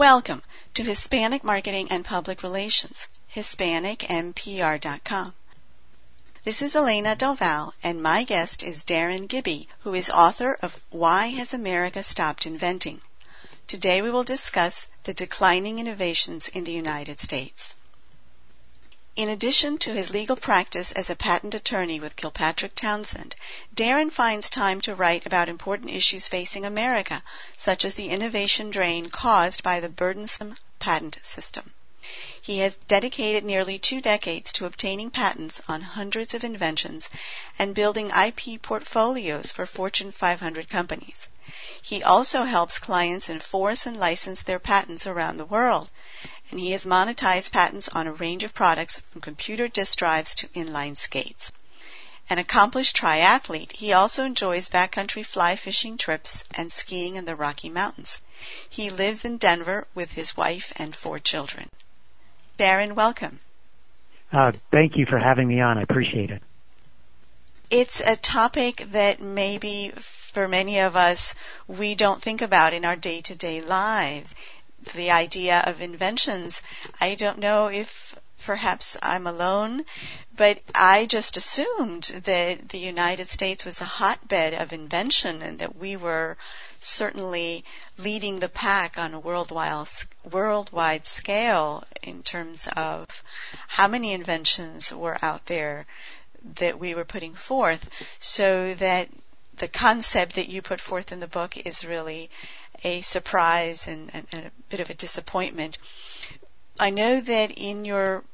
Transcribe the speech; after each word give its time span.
Welcome 0.00 0.42
to 0.72 0.82
Hispanic 0.82 1.44
Marketing 1.44 1.88
and 1.90 2.02
Public 2.02 2.42
Relations, 2.42 3.06
HispanicMPR.com. 3.34 5.34
This 6.42 6.62
is 6.62 6.74
Elena 6.74 7.14
Del 7.14 7.34
Valle, 7.34 7.74
and 7.82 8.02
my 8.02 8.24
guest 8.24 8.62
is 8.62 8.84
Darin 8.84 9.26
Gibby, 9.26 9.68
who 9.80 9.92
is 9.92 10.08
author 10.08 10.56
of 10.62 10.82
Why 10.88 11.26
Has 11.26 11.52
America 11.52 12.02
Stopped 12.02 12.46
Inventing? 12.46 13.02
Today 13.66 14.00
we 14.00 14.10
will 14.10 14.24
discuss 14.24 14.86
the 15.04 15.12
declining 15.12 15.78
innovations 15.78 16.48
in 16.48 16.64
the 16.64 16.72
United 16.72 17.20
States. 17.20 17.76
In 19.20 19.28
addition 19.28 19.76
to 19.80 19.92
his 19.92 20.08
legal 20.08 20.34
practice 20.34 20.92
as 20.92 21.10
a 21.10 21.14
patent 21.14 21.54
attorney 21.54 22.00
with 22.00 22.16
Kilpatrick 22.16 22.74
Townsend, 22.74 23.36
Darin 23.74 24.08
finds 24.08 24.48
time 24.48 24.80
to 24.80 24.94
write 24.94 25.26
about 25.26 25.50
important 25.50 25.90
issues 25.90 26.26
facing 26.26 26.64
America, 26.64 27.22
such 27.58 27.84
as 27.84 27.92
the 27.92 28.08
innovation 28.08 28.70
drain 28.70 29.10
caused 29.10 29.62
by 29.62 29.78
the 29.78 29.90
burdensome 29.90 30.56
patent 30.78 31.18
system. 31.22 31.74
He 32.40 32.60
has 32.60 32.76
dedicated 32.88 33.44
nearly 33.44 33.78
two 33.78 34.00
decades 34.00 34.52
to 34.52 34.64
obtaining 34.64 35.10
patents 35.10 35.60
on 35.68 35.82
hundreds 35.82 36.32
of 36.32 36.42
inventions 36.42 37.10
and 37.58 37.74
building 37.74 38.10
IP 38.10 38.62
portfolios 38.62 39.52
for 39.52 39.66
Fortune 39.66 40.12
500 40.12 40.70
companies. 40.70 41.28
He 41.82 42.02
also 42.02 42.44
helps 42.44 42.78
clients 42.78 43.28
enforce 43.28 43.84
and 43.84 43.98
license 43.98 44.42
their 44.42 44.58
patents 44.58 45.06
around 45.06 45.36
the 45.36 45.44
world, 45.44 45.90
and 46.50 46.58
he 46.58 46.72
has 46.72 46.84
monetized 46.84 47.52
patents 47.52 47.88
on 47.88 48.06
a 48.06 48.12
range 48.12 48.44
of 48.44 48.54
products 48.54 49.00
from 49.00 49.20
computer 49.20 49.68
disk 49.68 49.98
drives 49.98 50.34
to 50.34 50.48
inline 50.48 50.96
skates. 50.96 51.52
An 52.28 52.38
accomplished 52.38 52.96
triathlete, 52.96 53.72
he 53.72 53.92
also 53.92 54.24
enjoys 54.24 54.68
backcountry 54.68 55.26
fly 55.26 55.56
fishing 55.56 55.96
trips 55.96 56.44
and 56.54 56.72
skiing 56.72 57.16
in 57.16 57.24
the 57.24 57.34
Rocky 57.34 57.68
Mountains. 57.68 58.20
He 58.68 58.90
lives 58.90 59.24
in 59.24 59.36
Denver 59.36 59.86
with 59.94 60.12
his 60.12 60.36
wife 60.36 60.72
and 60.76 60.94
four 60.94 61.18
children. 61.18 61.68
Darin, 62.56 62.94
welcome. 62.94 63.40
Uh, 64.32 64.52
thank 64.70 64.96
you 64.96 65.06
for 65.06 65.18
having 65.18 65.48
me 65.48 65.60
on. 65.60 65.76
I 65.78 65.82
appreciate 65.82 66.30
it. 66.30 66.42
It's 67.68 68.00
a 68.00 68.16
topic 68.16 68.84
that 68.92 69.20
maybe 69.20 69.90
for 69.96 70.46
many 70.46 70.80
of 70.80 70.96
us 70.96 71.34
we 71.66 71.94
don't 71.94 72.22
think 72.22 72.42
about 72.42 72.72
in 72.72 72.84
our 72.84 72.96
day 72.96 73.20
to 73.22 73.34
day 73.34 73.60
lives 73.60 74.34
the 74.94 75.10
idea 75.10 75.60
of 75.66 75.80
inventions. 75.80 76.62
I 77.00 77.14
don't 77.14 77.38
know 77.38 77.68
if 77.68 78.18
perhaps 78.44 78.96
I'm 79.02 79.26
alone, 79.26 79.84
but 80.36 80.60
I 80.74 81.06
just 81.06 81.36
assumed 81.36 82.04
that 82.24 82.68
the 82.70 82.78
United 82.78 83.28
States 83.28 83.64
was 83.64 83.80
a 83.80 83.84
hotbed 83.84 84.54
of 84.54 84.72
invention 84.72 85.42
and 85.42 85.58
that 85.58 85.76
we 85.76 85.96
were 85.96 86.36
certainly 86.80 87.64
leading 87.98 88.40
the 88.40 88.48
pack 88.48 88.96
on 88.98 89.12
a 89.12 89.20
worldwide 89.20 89.86
worldwide 90.30 91.06
scale 91.06 91.84
in 92.02 92.22
terms 92.22 92.66
of 92.76 93.22
how 93.68 93.86
many 93.86 94.12
inventions 94.12 94.92
were 94.92 95.18
out 95.22 95.44
there 95.46 95.86
that 96.56 96.78
we 96.78 96.94
were 96.94 97.04
putting 97.04 97.34
forth 97.34 97.88
so 98.18 98.72
that 98.74 99.08
the 99.58 99.68
concept 99.68 100.36
that 100.36 100.48
you 100.48 100.62
put 100.62 100.80
forth 100.80 101.12
in 101.12 101.20
the 101.20 101.28
book 101.28 101.56
is 101.58 101.84
really 101.84 102.30
a 102.84 103.00
surprise 103.02 103.86
and, 103.86 104.10
and, 104.12 104.26
and 104.32 104.46
a 104.46 104.50
bit 104.68 104.80
of 104.80 104.90
a 104.90 104.94
disappointment. 104.94 105.78
I 106.78 106.90
know 106.90 107.20
that 107.20 107.52
in 107.52 107.84
your 107.84 108.24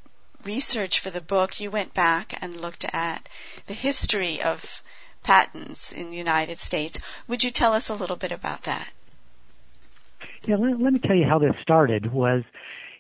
research 0.45 1.01
for 1.01 1.11
the 1.11 1.21
book, 1.21 1.61
you 1.61 1.71
went 1.71 1.95
back 1.95 2.39
and 2.43 2.57
looked 2.57 2.85
at 2.93 3.29
the 3.67 3.75
history 3.75 4.41
of 4.43 4.83
patents 5.23 5.93
in 5.93 6.11
the 6.11 6.17
United 6.17 6.59
States. 6.59 7.01
Would 7.27 7.43
you 7.43 7.51
tell 7.51 7.73
us 7.73 7.89
a 7.89 7.95
little 7.95 8.17
bit 8.17 8.33
about 8.33 8.63
that? 8.63 8.89
Yeah, 10.47 10.57
let, 10.57 10.81
let 10.81 10.93
me 10.93 11.01
tell 11.01 11.17
you 11.17 11.27
how 11.29 11.41
this 11.41 11.55
started. 11.63 12.13
Was 12.13 12.45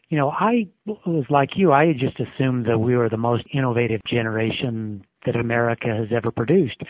you 0.08 0.18
know, 0.18 0.30
I 0.30 0.68
was 0.84 1.24
like 1.30 1.50
you. 1.56 1.72
I 1.72 1.92
just 1.92 2.18
assumed 2.20 2.66
that 2.66 2.78
we 2.78 2.96
were 2.96 3.08
the 3.08 3.16
most 3.16 3.44
innovative 3.52 4.00
generation 4.08 5.04
that 5.24 5.36
America 5.36 5.88
has 5.88 6.08
ever 6.12 6.30
produced 6.30 6.80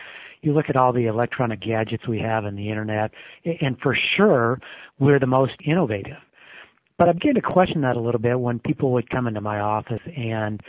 you 0.46 0.54
look 0.54 0.70
at 0.70 0.76
all 0.76 0.92
the 0.92 1.06
electronic 1.06 1.60
gadgets 1.60 2.06
we 2.06 2.20
have 2.20 2.44
and 2.44 2.56
the 2.56 2.70
internet, 2.70 3.10
and 3.60 3.78
for 3.80 3.96
sure, 4.16 4.60
we're 4.98 5.18
the 5.18 5.26
most 5.26 5.54
innovative. 5.64 6.16
But 6.98 7.10
I 7.10 7.12
began 7.12 7.34
to 7.34 7.42
question 7.42 7.82
that 7.82 7.96
a 7.96 8.00
little 8.00 8.20
bit 8.20 8.40
when 8.40 8.58
people 8.58 8.92
would 8.92 9.10
come 9.10 9.26
into 9.26 9.42
my 9.42 9.60
office 9.60 10.00
and 10.16 10.62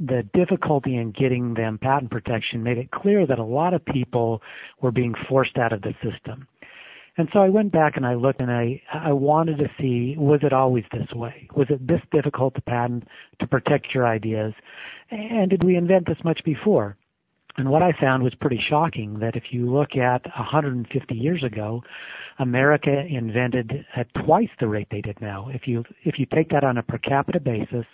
the 0.00 0.22
difficulty 0.32 0.96
in 0.96 1.10
getting 1.10 1.52
them 1.52 1.76
patent 1.76 2.10
protection 2.10 2.62
made 2.62 2.78
it 2.78 2.90
clear 2.90 3.26
that 3.26 3.38
a 3.38 3.44
lot 3.44 3.74
of 3.74 3.84
people 3.84 4.40
were 4.80 4.92
being 4.92 5.14
forced 5.28 5.58
out 5.58 5.74
of 5.74 5.82
the 5.82 5.92
system. 6.02 6.46
And 7.18 7.28
so 7.32 7.40
I 7.40 7.48
went 7.48 7.72
back 7.72 7.96
and 7.96 8.06
I 8.06 8.14
looked 8.14 8.40
and 8.40 8.50
I, 8.50 8.80
I 8.94 9.12
wanted 9.12 9.58
to 9.58 9.68
see, 9.78 10.14
was 10.16 10.40
it 10.42 10.52
always 10.52 10.84
this 10.92 11.12
way? 11.12 11.48
Was 11.54 11.66
it 11.68 11.86
this 11.86 12.00
difficult 12.12 12.54
to 12.54 12.62
patent, 12.62 13.08
to 13.40 13.46
protect 13.46 13.92
your 13.92 14.06
ideas? 14.06 14.54
And 15.10 15.50
did 15.50 15.64
we 15.64 15.76
invent 15.76 16.06
this 16.06 16.22
much 16.24 16.40
before? 16.44 16.96
And 17.58 17.70
what 17.70 17.82
I 17.82 17.92
found 18.00 18.22
was 18.22 18.34
pretty 18.36 18.60
shocking 18.70 19.18
that 19.18 19.34
if 19.34 19.44
you 19.50 19.68
look 19.68 19.96
at 19.96 20.24
150 20.24 21.14
years 21.14 21.42
ago, 21.42 21.82
America 22.38 23.04
invented 23.04 23.84
at 23.96 24.14
twice 24.14 24.48
the 24.60 24.68
rate 24.68 24.86
they 24.92 25.00
did 25.00 25.20
now. 25.20 25.48
If 25.52 25.66
you 25.66 25.84
if 26.04 26.20
you 26.20 26.26
take 26.26 26.50
that 26.50 26.62
on 26.62 26.78
a 26.78 26.84
per 26.84 26.98
capita 26.98 27.40
basis, 27.40 27.84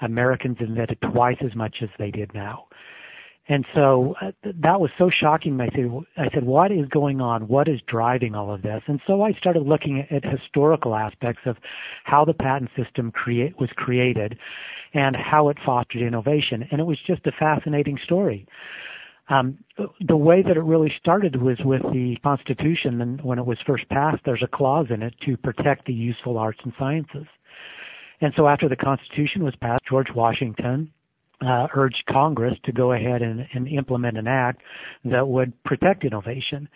Americans 0.00 0.56
invented 0.58 0.98
twice 1.12 1.38
as 1.40 1.54
much 1.54 1.76
as 1.82 1.88
they 2.00 2.10
did 2.10 2.34
now. 2.34 2.66
And 3.48 3.64
so 3.76 4.16
uh, 4.20 4.32
that 4.42 4.80
was 4.80 4.90
so 4.98 5.08
shocking. 5.08 5.60
I 5.60 5.68
said, 5.68 5.88
I 6.16 6.28
said, 6.34 6.44
what 6.44 6.72
is 6.72 6.88
going 6.88 7.20
on? 7.20 7.46
What 7.46 7.68
is 7.68 7.78
driving 7.86 8.34
all 8.34 8.52
of 8.52 8.62
this? 8.62 8.82
And 8.88 9.00
so 9.06 9.22
I 9.22 9.34
started 9.34 9.62
looking 9.62 10.00
at, 10.00 10.24
at 10.24 10.38
historical 10.38 10.96
aspects 10.96 11.42
of 11.46 11.56
how 12.02 12.24
the 12.24 12.34
patent 12.34 12.70
system 12.76 13.12
create, 13.12 13.58
was 13.60 13.70
created 13.76 14.36
and 14.94 15.14
how 15.14 15.48
it 15.48 15.58
fostered 15.64 16.02
innovation. 16.02 16.66
And 16.72 16.80
it 16.80 16.84
was 16.84 16.98
just 17.06 17.24
a 17.26 17.32
fascinating 17.38 17.98
story. 18.02 18.48
Um, 19.28 19.58
the 20.06 20.16
way 20.16 20.42
that 20.42 20.56
it 20.56 20.62
really 20.62 20.92
started 21.00 21.40
was 21.40 21.58
with 21.64 21.82
the 21.82 22.16
Constitution, 22.22 23.00
and 23.00 23.20
when 23.22 23.38
it 23.38 23.46
was 23.46 23.58
first 23.66 23.88
passed, 23.88 24.22
there's 24.24 24.42
a 24.42 24.56
clause 24.56 24.86
in 24.90 25.02
it 25.02 25.14
to 25.26 25.36
protect 25.36 25.86
the 25.86 25.92
useful 25.92 26.38
arts 26.38 26.60
and 26.62 26.72
sciences. 26.78 27.26
And 28.20 28.32
so 28.36 28.46
after 28.46 28.68
the 28.68 28.76
Constitution 28.76 29.42
was 29.42 29.54
passed, 29.60 29.82
George 29.88 30.08
Washington 30.14 30.92
uh, 31.40 31.66
urged 31.74 32.02
Congress 32.08 32.54
to 32.64 32.72
go 32.72 32.92
ahead 32.92 33.20
and, 33.20 33.46
and 33.52 33.68
implement 33.68 34.16
an 34.16 34.28
act 34.28 34.62
that 35.04 35.26
would 35.26 35.52
protect 35.64 36.04
innovation. 36.04 36.68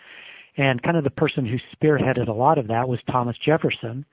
And 0.57 0.83
kind 0.83 0.97
of 0.97 1.03
the 1.03 1.09
person 1.09 1.45
who 1.45 1.57
spearheaded 1.75 2.27
a 2.27 2.33
lot 2.33 2.57
of 2.57 2.67
that 2.67 2.87
was 2.87 2.99
Thomas 3.09 3.37
Jefferson 3.43 4.05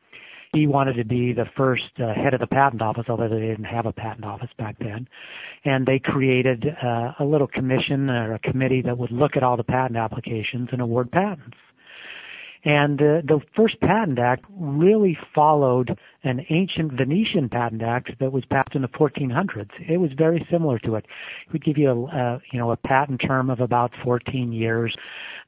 he 0.54 0.66
wanted 0.66 0.94
to 0.94 1.04
be 1.04 1.32
the 1.32 1.44
first 1.56 1.82
uh, 1.98 2.14
head 2.14 2.34
of 2.34 2.40
the 2.40 2.46
patent 2.46 2.80
office, 2.80 3.04
although 3.08 3.28
they 3.28 3.40
didn't 3.40 3.64
have 3.64 3.86
a 3.86 3.92
patent 3.92 4.24
office 4.24 4.50
back 4.58 4.78
then. 4.78 5.08
And 5.64 5.86
they 5.86 5.98
created 5.98 6.64
uh, 6.82 7.12
a 7.18 7.24
little 7.24 7.46
commission 7.46 8.08
or 8.08 8.34
a 8.34 8.38
committee 8.38 8.82
that 8.82 8.96
would 8.96 9.12
look 9.12 9.36
at 9.36 9.42
all 9.42 9.56
the 9.56 9.64
patent 9.64 9.96
applications 9.96 10.68
and 10.72 10.80
award 10.80 11.10
patents. 11.10 11.56
And 12.64 13.00
uh, 13.00 13.22
the 13.24 13.40
first 13.56 13.80
Patent 13.80 14.18
Act 14.18 14.44
really 14.50 15.16
followed 15.34 15.96
an 16.24 16.44
ancient 16.50 16.92
Venetian 16.92 17.48
Patent 17.48 17.82
Act 17.82 18.18
that 18.18 18.32
was 18.32 18.44
passed 18.46 18.74
in 18.74 18.82
the 18.82 18.88
1400s. 18.88 19.70
It 19.88 19.98
was 19.98 20.10
very 20.16 20.46
similar 20.50 20.78
to 20.80 20.96
it. 20.96 21.06
It 21.46 21.52
would 21.52 21.64
give 21.64 21.78
you 21.78 21.90
a, 21.90 22.40
you 22.52 22.58
know 22.58 22.72
a 22.72 22.76
patent 22.76 23.20
term 23.24 23.50
of 23.50 23.60
about 23.60 23.92
14 24.04 24.52
years. 24.52 24.94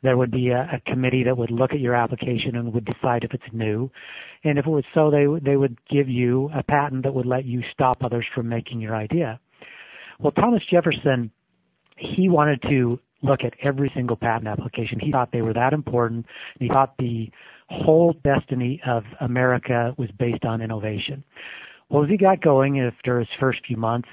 There 0.02 0.16
would 0.16 0.30
be 0.30 0.48
a, 0.50 0.70
a 0.72 0.90
committee 0.90 1.24
that 1.24 1.36
would 1.36 1.50
look 1.50 1.72
at 1.72 1.80
your 1.80 1.94
application 1.94 2.54
and 2.54 2.72
would 2.72 2.84
decide 2.84 3.24
if 3.24 3.34
it's 3.34 3.52
new. 3.52 3.90
And 4.44 4.58
if 4.58 4.66
it 4.66 4.70
was 4.70 4.84
so, 4.94 5.10
they 5.10 5.26
they 5.42 5.56
would 5.56 5.78
give 5.88 6.08
you 6.08 6.50
a 6.54 6.62
patent 6.62 7.02
that 7.02 7.14
would 7.14 7.26
let 7.26 7.44
you 7.44 7.62
stop 7.72 8.04
others 8.04 8.26
from 8.34 8.48
making 8.48 8.80
your 8.80 8.94
idea. 8.94 9.40
Well, 10.20 10.32
Thomas 10.32 10.62
Jefferson, 10.70 11.32
he 11.96 12.28
wanted 12.28 12.62
to 12.62 13.00
look 13.22 13.44
at 13.44 13.54
every 13.62 13.88
single 13.94 14.16
patent 14.16 14.48
application. 14.48 14.98
He 15.00 15.12
thought 15.12 15.32
they 15.32 15.42
were 15.42 15.54
that 15.54 15.72
important. 15.72 16.26
He 16.58 16.68
thought 16.68 16.94
the 16.98 17.30
whole 17.68 18.14
destiny 18.24 18.80
of 18.86 19.04
America 19.20 19.94
was 19.96 20.10
based 20.18 20.44
on 20.44 20.60
innovation. 20.60 21.22
Well, 21.88 22.04
as 22.04 22.10
he 22.10 22.16
got 22.16 22.40
going 22.40 22.80
after 22.80 23.18
his 23.18 23.28
first 23.38 23.66
few 23.66 23.76
months, 23.76 24.08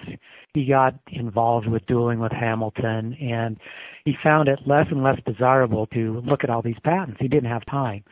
he 0.53 0.65
got 0.65 0.95
involved 1.11 1.67
with 1.67 1.85
dueling 1.85 2.19
with 2.19 2.31
Hamilton 2.31 3.13
and 3.21 3.57
he 4.03 4.15
found 4.23 4.49
it 4.49 4.59
less 4.65 4.87
and 4.89 5.03
less 5.03 5.19
desirable 5.25 5.85
to 5.87 6.21
look 6.25 6.43
at 6.43 6.49
all 6.49 6.63
these 6.63 6.79
patents. 6.83 7.17
He 7.19 7.27
didn't 7.27 7.49
have 7.49 7.65
time. 7.65 8.03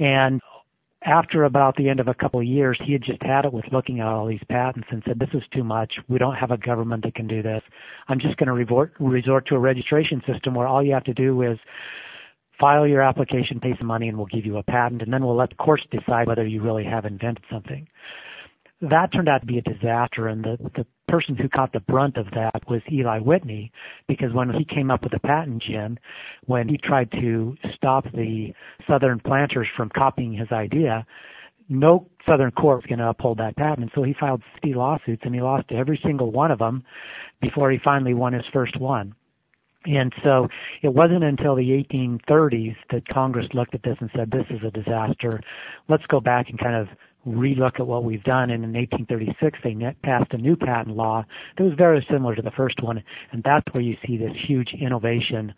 And 0.00 0.40
after 1.04 1.44
about 1.44 1.76
the 1.76 1.88
end 1.88 2.00
of 2.00 2.08
a 2.08 2.14
couple 2.14 2.40
of 2.40 2.46
years, 2.46 2.78
he 2.84 2.92
had 2.92 3.02
just 3.02 3.22
had 3.22 3.44
it 3.44 3.52
with 3.52 3.64
looking 3.72 4.00
at 4.00 4.06
all 4.06 4.26
these 4.26 4.42
patents 4.48 4.88
and 4.90 5.02
said, 5.06 5.18
this 5.18 5.28
is 5.32 5.42
too 5.54 5.62
much. 5.62 5.94
We 6.08 6.18
don't 6.18 6.34
have 6.34 6.50
a 6.50 6.58
government 6.58 7.04
that 7.04 7.14
can 7.14 7.28
do 7.28 7.42
this. 7.42 7.62
I'm 8.08 8.18
just 8.18 8.36
going 8.36 8.48
to 8.48 8.52
resort, 8.52 8.94
resort 8.98 9.46
to 9.48 9.54
a 9.54 9.60
registration 9.60 10.22
system 10.26 10.54
where 10.54 10.66
all 10.66 10.82
you 10.82 10.94
have 10.94 11.04
to 11.04 11.14
do 11.14 11.42
is 11.42 11.58
file 12.58 12.86
your 12.86 13.02
application, 13.02 13.60
pay 13.60 13.76
some 13.78 13.86
money, 13.86 14.08
and 14.08 14.16
we'll 14.16 14.26
give 14.26 14.44
you 14.44 14.56
a 14.56 14.62
patent, 14.64 15.02
and 15.02 15.12
then 15.12 15.24
we'll 15.24 15.36
let 15.36 15.50
the 15.50 15.54
courts 15.56 15.84
decide 15.92 16.26
whether 16.26 16.44
you 16.44 16.60
really 16.60 16.84
have 16.84 17.04
invented 17.04 17.44
something 17.50 17.86
that 18.80 19.12
turned 19.12 19.28
out 19.28 19.40
to 19.40 19.46
be 19.46 19.58
a 19.58 19.62
disaster 19.62 20.28
and 20.28 20.44
the, 20.44 20.56
the 20.76 20.86
person 21.08 21.34
who 21.36 21.48
caught 21.48 21.72
the 21.72 21.80
brunt 21.80 22.18
of 22.18 22.26
that 22.32 22.68
was 22.68 22.82
Eli 22.92 23.18
Whitney 23.18 23.72
because 24.06 24.32
when 24.32 24.52
he 24.54 24.64
came 24.64 24.90
up 24.90 25.02
with 25.02 25.12
the 25.12 25.20
cotton 25.20 25.58
gin, 25.58 25.98
when 26.46 26.68
he 26.68 26.78
tried 26.78 27.10
to 27.12 27.56
stop 27.74 28.04
the 28.12 28.52
southern 28.86 29.18
planters 29.18 29.66
from 29.76 29.88
copying 29.88 30.32
his 30.34 30.52
idea, 30.52 31.06
no 31.68 32.08
Southern 32.28 32.50
court 32.50 32.78
was 32.78 32.86
going 32.86 32.98
to 32.98 33.08
uphold 33.08 33.38
that 33.38 33.56
patent. 33.56 33.90
So 33.94 34.02
he 34.02 34.14
filed 34.18 34.42
60 34.54 34.74
lawsuits 34.74 35.22
and 35.24 35.34
he 35.34 35.40
lost 35.40 35.70
every 35.70 36.00
single 36.04 36.30
one 36.30 36.50
of 36.50 36.58
them 36.58 36.84
before 37.40 37.70
he 37.70 37.78
finally 37.82 38.14
won 38.14 38.32
his 38.32 38.44
first 38.52 38.78
one. 38.78 39.14
And 39.84 40.12
so 40.24 40.48
it 40.82 40.92
wasn't 40.92 41.24
until 41.24 41.54
the 41.54 41.84
1830s 41.90 42.76
that 42.90 43.08
Congress 43.08 43.46
looked 43.54 43.74
at 43.74 43.82
this 43.82 43.96
and 44.00 44.10
said, 44.14 44.30
this 44.30 44.44
is 44.50 44.60
a 44.66 44.70
disaster. 44.70 45.40
Let's 45.88 46.04
go 46.06 46.20
back 46.20 46.50
and 46.50 46.58
kind 46.58 46.74
of 46.74 46.88
relook 47.28 47.80
at 47.80 47.86
what 47.86 48.04
we've 48.04 48.22
done. 48.22 48.50
And 48.50 48.64
in 48.64 48.72
1836, 48.72 49.58
they 49.62 49.94
passed 50.02 50.32
a 50.32 50.38
new 50.38 50.56
patent 50.56 50.96
law 50.96 51.24
that 51.56 51.64
was 51.64 51.74
very 51.76 52.06
similar 52.10 52.34
to 52.34 52.42
the 52.42 52.50
first 52.52 52.82
one. 52.82 53.02
And 53.32 53.42
that's 53.42 53.66
where 53.72 53.82
you 53.82 53.96
see 54.06 54.16
this 54.16 54.32
huge 54.46 54.70
innovation 54.78 55.54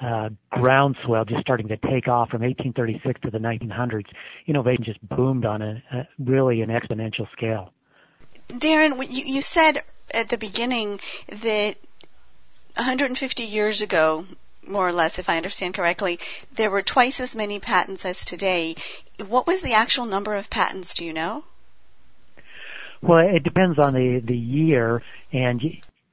uh, 0.00 0.30
groundswell 0.50 1.24
just 1.24 1.40
starting 1.40 1.68
to 1.68 1.76
take 1.76 2.08
off 2.08 2.30
from 2.30 2.42
1836 2.42 3.20
to 3.22 3.30
the 3.30 3.38
1900s. 3.38 4.06
Innovation 4.46 4.84
just 4.84 5.06
boomed 5.08 5.44
on 5.44 5.62
a, 5.62 5.82
a 5.92 6.08
really 6.18 6.62
an 6.62 6.70
exponential 6.70 7.30
scale. 7.32 7.72
Darin, 8.56 8.94
you, 9.10 9.24
you 9.26 9.42
said 9.42 9.82
at 10.12 10.28
the 10.28 10.38
beginning 10.38 11.00
that 11.28 11.76
150 12.76 13.42
years 13.42 13.82
ago, 13.82 14.24
more 14.68 14.88
or 14.88 14.92
less, 14.92 15.18
if 15.18 15.28
I 15.28 15.36
understand 15.36 15.74
correctly, 15.74 16.18
there 16.54 16.70
were 16.70 16.82
twice 16.82 17.20
as 17.20 17.34
many 17.34 17.58
patents 17.58 18.04
as 18.04 18.24
today. 18.24 18.76
What 19.26 19.46
was 19.46 19.62
the 19.62 19.74
actual 19.74 20.06
number 20.06 20.34
of 20.34 20.50
patents? 20.50 20.94
Do 20.94 21.04
you 21.04 21.12
know? 21.12 21.44
Well, 23.00 23.18
it 23.18 23.44
depends 23.44 23.78
on 23.78 23.92
the 23.94 24.20
the 24.24 24.36
year, 24.36 25.02
and 25.32 25.62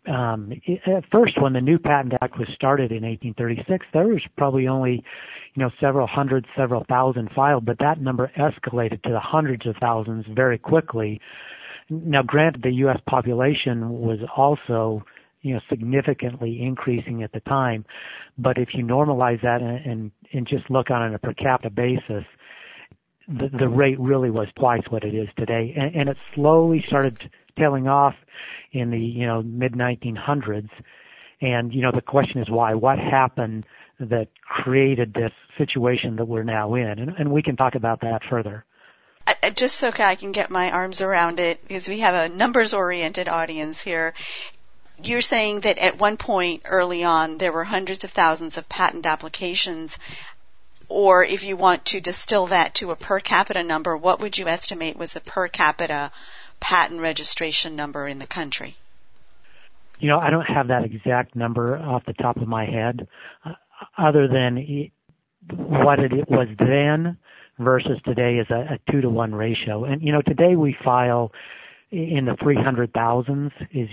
um, 0.07 0.51
at 0.67 1.03
first, 1.11 1.41
when 1.41 1.53
the 1.53 1.61
new 1.61 1.79
Patent 1.79 2.13
Act 2.21 2.37
was 2.37 2.47
started 2.53 2.91
in 2.91 3.03
1836, 3.03 3.85
there 3.93 4.07
was 4.07 4.21
probably 4.37 4.67
only, 4.67 5.03
you 5.55 5.63
know, 5.63 5.71
several 5.79 6.05
hundred, 6.05 6.45
several 6.55 6.85
thousand 6.87 7.29
filed, 7.35 7.65
but 7.65 7.79
that 7.79 7.99
number 7.99 8.31
escalated 8.37 9.01
to 9.03 9.09
the 9.09 9.19
hundreds 9.19 9.65
of 9.65 9.75
thousands 9.81 10.25
very 10.29 10.57
quickly. 10.59 11.19
Now, 11.89 12.21
granted, 12.23 12.61
the 12.63 12.73
U.S. 12.73 12.99
population 13.07 13.89
was 13.89 14.19
also, 14.35 15.03
you 15.45 15.53
know, 15.53 15.59
significantly 15.69 16.59
increasing 16.59 17.21
at 17.21 17.31
the 17.31 17.39
time, 17.41 17.85
but 18.35 18.57
if 18.57 18.69
you 18.73 18.83
normalize 18.83 19.39
that 19.43 19.61
and 19.61 20.11
and, 20.33 20.47
just 20.47 20.71
look 20.71 20.89
on 20.89 21.13
a 21.13 21.19
per 21.19 21.33
capita 21.33 21.69
basis, 21.69 22.25
the, 23.27 23.49
the 23.49 23.67
rate 23.67 23.99
really 23.99 24.31
was 24.31 24.47
twice 24.57 24.81
what 24.89 25.03
it 25.03 25.13
is 25.13 25.27
today, 25.37 25.75
and, 25.77 25.95
and 25.95 26.09
it 26.09 26.17
slowly 26.33 26.83
started 26.87 27.29
tailing 27.59 27.87
off 27.87 28.15
in 28.71 28.89
the 28.89 28.99
you 28.99 29.27
know 29.27 29.43
mid 29.43 29.73
1900s. 29.73 30.69
And 31.41 31.71
you 31.71 31.83
know 31.83 31.91
the 31.93 32.01
question 32.01 32.41
is 32.41 32.49
why? 32.49 32.73
What 32.73 32.97
happened 32.97 33.65
that 33.99 34.29
created 34.41 35.13
this 35.13 35.31
situation 35.59 36.15
that 36.15 36.25
we're 36.25 36.43
now 36.43 36.73
in? 36.73 36.97
And, 36.97 37.11
and 37.19 37.31
we 37.31 37.43
can 37.43 37.55
talk 37.55 37.75
about 37.75 38.01
that 38.01 38.21
further. 38.27 38.65
I, 39.27 39.49
just 39.49 39.77
so 39.77 39.91
I 39.97 40.15
can 40.15 40.31
get 40.31 40.51
my 40.51 40.71
arms 40.71 41.01
around 41.01 41.39
it, 41.39 41.61
because 41.61 41.87
we 41.87 41.99
have 41.99 42.13
a 42.13 42.33
numbers-oriented 42.33 43.27
audience 43.27 43.81
here. 43.81 44.13
You're 45.03 45.21
saying 45.21 45.61
that 45.61 45.77
at 45.77 45.99
one 45.99 46.17
point 46.17 46.63
early 46.65 47.03
on 47.03 47.37
there 47.37 47.51
were 47.51 47.63
hundreds 47.63 48.03
of 48.03 48.11
thousands 48.11 48.57
of 48.57 48.69
patent 48.69 49.05
applications 49.05 49.97
or 50.87 51.23
if 51.23 51.43
you 51.43 51.57
want 51.57 51.85
to 51.85 52.01
distill 52.01 52.47
that 52.47 52.75
to 52.75 52.91
a 52.91 52.95
per 52.95 53.19
capita 53.19 53.63
number, 53.63 53.97
what 53.97 54.21
would 54.21 54.37
you 54.37 54.47
estimate 54.47 54.97
was 54.97 55.13
the 55.13 55.21
per 55.21 55.47
capita 55.47 56.11
patent 56.59 57.01
registration 57.01 57.75
number 57.75 58.07
in 58.07 58.19
the 58.19 58.27
country? 58.27 58.75
You 59.99 60.09
know, 60.09 60.19
I 60.19 60.29
don't 60.29 60.45
have 60.45 60.67
that 60.67 60.83
exact 60.83 61.35
number 61.35 61.77
off 61.77 62.05
the 62.05 62.13
top 62.13 62.37
of 62.37 62.47
my 62.47 62.65
head, 62.65 63.07
uh, 63.45 63.53
other 63.97 64.27
than 64.27 64.91
what 65.49 65.99
it 65.99 66.29
was 66.29 66.47
then 66.59 67.17
versus 67.57 67.97
today 68.03 68.35
is 68.35 68.47
a, 68.49 68.75
a 68.75 68.91
two 68.91 69.01
to 69.01 69.09
one 69.09 69.33
ratio. 69.33 69.85
And 69.85 70.01
you 70.01 70.11
know, 70.11 70.21
today 70.21 70.55
we 70.55 70.75
file 70.83 71.31
in 71.95 72.25
the 72.25 72.35
three 72.41 72.57
hundred 72.57 72.93
thousands 72.93 73.51
is 73.71 73.87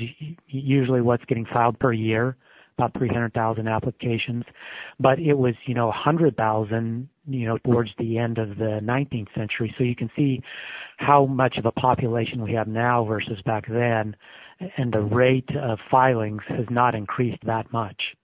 usually 0.48 1.00
what's 1.00 1.24
getting 1.26 1.46
filed 1.46 1.78
per 1.78 1.92
year, 1.92 2.36
about 2.76 2.92
three 2.98 3.08
hundred 3.08 3.32
thousand 3.32 3.68
applications. 3.68 4.44
But 4.98 5.20
it 5.20 5.34
was 5.34 5.54
you 5.66 5.74
know 5.74 5.88
a 5.88 5.92
hundred 5.92 6.36
thousand 6.36 7.08
you 7.28 7.46
know 7.46 7.58
towards 7.58 7.90
the 7.98 8.18
end 8.18 8.38
of 8.38 8.56
the 8.56 8.80
19th 8.82 9.32
century. 9.36 9.72
So 9.78 9.84
you 9.84 9.94
can 9.94 10.10
see 10.16 10.42
how 10.96 11.26
much 11.26 11.58
of 11.58 11.66
a 11.66 11.70
population 11.70 12.42
we 12.42 12.54
have 12.54 12.66
now 12.66 13.04
versus 13.04 13.40
back 13.46 13.66
then, 13.68 14.16
and 14.76 14.92
the 14.92 15.00
rate 15.00 15.50
of 15.56 15.78
filings 15.88 16.42
has 16.48 16.66
not 16.70 16.96
increased 16.96 17.44
that 17.46 17.72
much. 17.72 18.16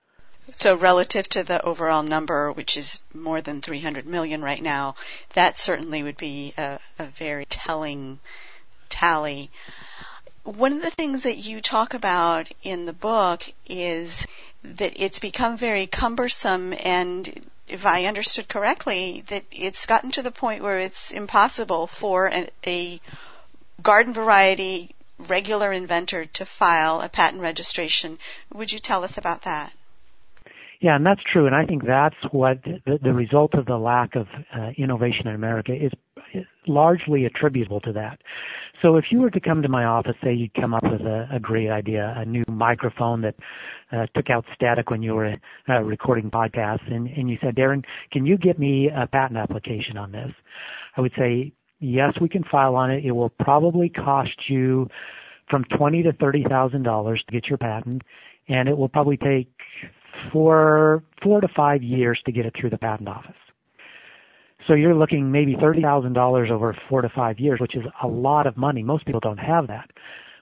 So 0.57 0.75
relative 0.75 1.29
to 1.31 1.45
the 1.45 1.63
overall 1.63 2.03
number, 2.03 2.51
which 2.51 2.77
is 2.77 3.03
more 3.15 3.43
than 3.43 3.61
300 3.61 4.07
million 4.07 4.43
right 4.43 4.63
now, 4.63 4.97
that 5.35 5.59
certainly 5.59 6.03
would 6.03 6.17
be 6.17 6.55
a, 6.57 6.79
a 6.99 7.05
very 7.05 7.45
telling 7.45 8.19
tally. 8.89 9.51
One 10.45 10.73
of 10.73 10.83
the 10.83 10.91
things 10.91 11.25
that 11.25 11.37
you 11.37 11.61
talk 11.61 11.95
about 11.95 12.49
in 12.63 12.87
the 12.87 12.93
book 12.93 13.43
is 13.69 14.27
that 14.63 14.95
it's 14.97 15.19
become 15.19 15.57
very 15.57 15.87
cumbersome 15.87 16.73
and 16.73 17.47
if 17.69 17.85
I 17.85 18.07
understood 18.07 18.49
correctly, 18.49 19.25
that 19.29 19.45
it's 19.53 19.87
gotten 19.87 20.11
to 20.13 20.23
the 20.23 20.31
point 20.31 20.63
where 20.63 20.79
it's 20.79 21.13
impossible 21.13 21.87
for 21.87 22.29
a, 22.29 22.49
a 22.67 23.01
garden 23.83 24.15
variety 24.15 24.95
regular 25.29 25.73
inventor 25.73 26.25
to 26.25 26.47
file 26.47 27.01
a 27.01 27.09
patent 27.09 27.43
registration. 27.43 28.19
Would 28.55 28.73
you 28.73 28.79
tell 28.79 29.05
us 29.05 29.19
about 29.19 29.43
that? 29.43 29.73
Yeah, 30.81 30.95
and 30.95 31.05
that's 31.05 31.21
true, 31.33 31.47
and 31.47 31.55
I 31.55 31.67
think 31.67 31.85
that's 31.85 32.17
what 32.31 32.63
the, 32.63 32.99
the 33.03 33.13
result 33.13 33.55
of 33.55 33.67
the 33.67 33.77
lack 33.77 34.15
of 34.15 34.29
uh, 34.57 34.71
innovation 34.77 35.27
in 35.27 35.35
America 35.35 35.73
is 35.75 35.91
largely 36.69 37.25
attributable 37.25 37.81
to 37.81 37.93
that. 37.95 38.21
So 38.83 38.97
if 38.97 39.07
you 39.11 39.21
were 39.21 39.31
to 39.31 39.41
come 39.41 39.63
to 39.63 39.69
my 39.69 39.85
office, 39.85 40.15
say 40.23 40.33
you'd 40.33 40.55
come 40.55 40.73
up 40.73 40.85
with 40.85 41.01
a, 41.01 41.29
a 41.33 41.41
great 41.41 41.69
idea, 41.69 42.15
a 42.17 42.25
new 42.25 42.45
microphone 42.49 43.23
that 43.23 43.35
uh, 43.91 44.07
took 44.15 44.31
out 44.31 44.45
static 44.55 44.91
when 44.91 45.03
you 45.03 45.15
were 45.15 45.33
uh, 45.69 45.81
recording 45.81 46.31
podcasts, 46.31 46.87
and, 46.93 47.09
and 47.09 47.29
you 47.29 47.39
said, 47.43 47.57
Darin, 47.57 47.83
can 48.13 48.25
you 48.25 48.37
get 48.37 48.59
me 48.59 48.89
a 48.89 49.07
patent 49.07 49.37
application 49.39 49.97
on 49.97 50.13
this? 50.13 50.31
I 50.97 51.01
would 51.01 51.13
say, 51.19 51.53
yes, 51.81 52.13
we 52.21 52.29
can 52.29 52.45
file 52.45 52.77
on 52.77 52.91
it. 52.91 53.05
It 53.05 53.13
will 53.13 53.31
probably 53.31 53.89
cost 53.89 54.49
you 54.49 54.89
from 55.51 55.65
twenty 55.77 56.03
to 56.03 56.13
thirty 56.13 56.45
thousand 56.45 56.83
dollars 56.83 57.23
to 57.27 57.33
get 57.33 57.49
your 57.49 57.59
patent, 57.59 58.03
and 58.49 58.69
it 58.69 58.77
will 58.77 58.89
probably 58.89 59.17
take 59.17 59.51
four 60.33 61.03
four 61.23 61.41
to 61.41 61.49
five 61.57 61.83
years 61.83 62.21
to 62.27 62.33
get 62.33 62.47
it 62.47 62.55
through 62.59 62.71
the 62.71 62.79
patent 62.79 63.09
office. 63.09 63.35
So 64.69 64.75
you're 64.75 64.95
looking 64.95 65.33
maybe 65.33 65.57
thirty 65.59 65.81
thousand 65.81 66.13
dollars 66.13 66.51
over 66.53 66.77
four 66.89 67.01
to 67.01 67.09
five 67.09 67.41
years, 67.41 67.59
which 67.59 67.75
is 67.75 67.83
a 68.03 68.07
lot 68.07 68.47
of 68.47 68.57
money. 68.57 68.83
Most 68.83 69.07
people 69.07 69.21
don't 69.21 69.39
have 69.39 69.67
that. 69.69 69.91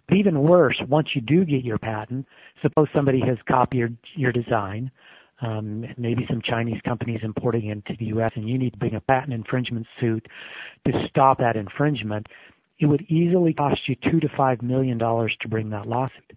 But 0.08 0.18
even 0.18 0.40
worse, 0.42 0.80
once 0.88 1.08
you 1.14 1.20
do 1.20 1.44
get 1.44 1.64
your 1.64 1.78
patent, 1.78 2.26
suppose 2.60 2.88
somebody 2.94 3.20
has 3.20 3.38
copied 3.48 3.96
your 4.14 4.32
design, 4.32 4.90
um, 5.40 5.84
maybe 5.96 6.26
some 6.28 6.42
Chinese 6.42 6.80
companies 6.84 7.20
importing 7.22 7.66
into 7.66 7.94
the 7.98 8.06
U.S., 8.06 8.30
and 8.34 8.48
you 8.48 8.58
need 8.58 8.72
to 8.72 8.78
bring 8.78 8.94
a 8.94 9.00
patent 9.00 9.32
infringement 9.32 9.86
suit 10.00 10.26
to 10.84 10.92
stop 11.08 11.38
that 11.38 11.56
infringement. 11.56 12.26
It 12.78 12.86
would 12.86 13.02
easily 13.02 13.54
cost 13.54 13.80
you 13.86 13.96
two 13.96 14.20
to 14.20 14.28
five 14.36 14.60
million 14.60 14.98
dollars 14.98 15.36
to 15.40 15.48
bring 15.48 15.70
that 15.70 15.86
lawsuit. 15.86 16.32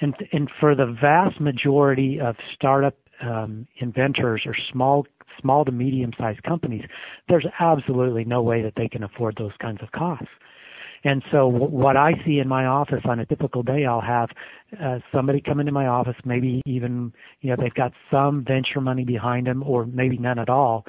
And, 0.00 0.14
and 0.32 0.50
for 0.60 0.74
the 0.74 0.96
vast 1.00 1.40
majority 1.40 2.20
of 2.20 2.36
startup 2.54 2.96
um, 3.22 3.68
inventors 3.78 4.42
or 4.46 4.54
small 4.72 5.06
small 5.40 5.64
to 5.64 5.72
medium 5.72 6.12
sized 6.18 6.42
companies, 6.42 6.84
there's 7.28 7.46
absolutely 7.60 8.24
no 8.24 8.42
way 8.42 8.62
that 8.62 8.74
they 8.76 8.88
can 8.88 9.02
afford 9.02 9.36
those 9.36 9.52
kinds 9.60 9.82
of 9.82 9.90
costs. 9.92 10.28
And 11.04 11.22
so 11.32 11.48
what 11.48 11.96
I 11.96 12.12
see 12.24 12.38
in 12.38 12.46
my 12.46 12.66
office 12.66 13.02
on 13.04 13.18
a 13.18 13.26
typical 13.26 13.62
day, 13.62 13.84
I'll 13.84 14.00
have 14.00 14.28
uh, 14.80 15.00
somebody 15.12 15.40
come 15.40 15.58
into 15.58 15.72
my 15.72 15.86
office, 15.86 16.14
maybe 16.24 16.62
even, 16.64 17.12
you 17.40 17.50
know, 17.50 17.56
they've 17.60 17.74
got 17.74 17.92
some 18.10 18.44
venture 18.46 18.80
money 18.80 19.04
behind 19.04 19.48
them 19.48 19.64
or 19.64 19.84
maybe 19.84 20.16
none 20.16 20.38
at 20.38 20.48
all. 20.48 20.84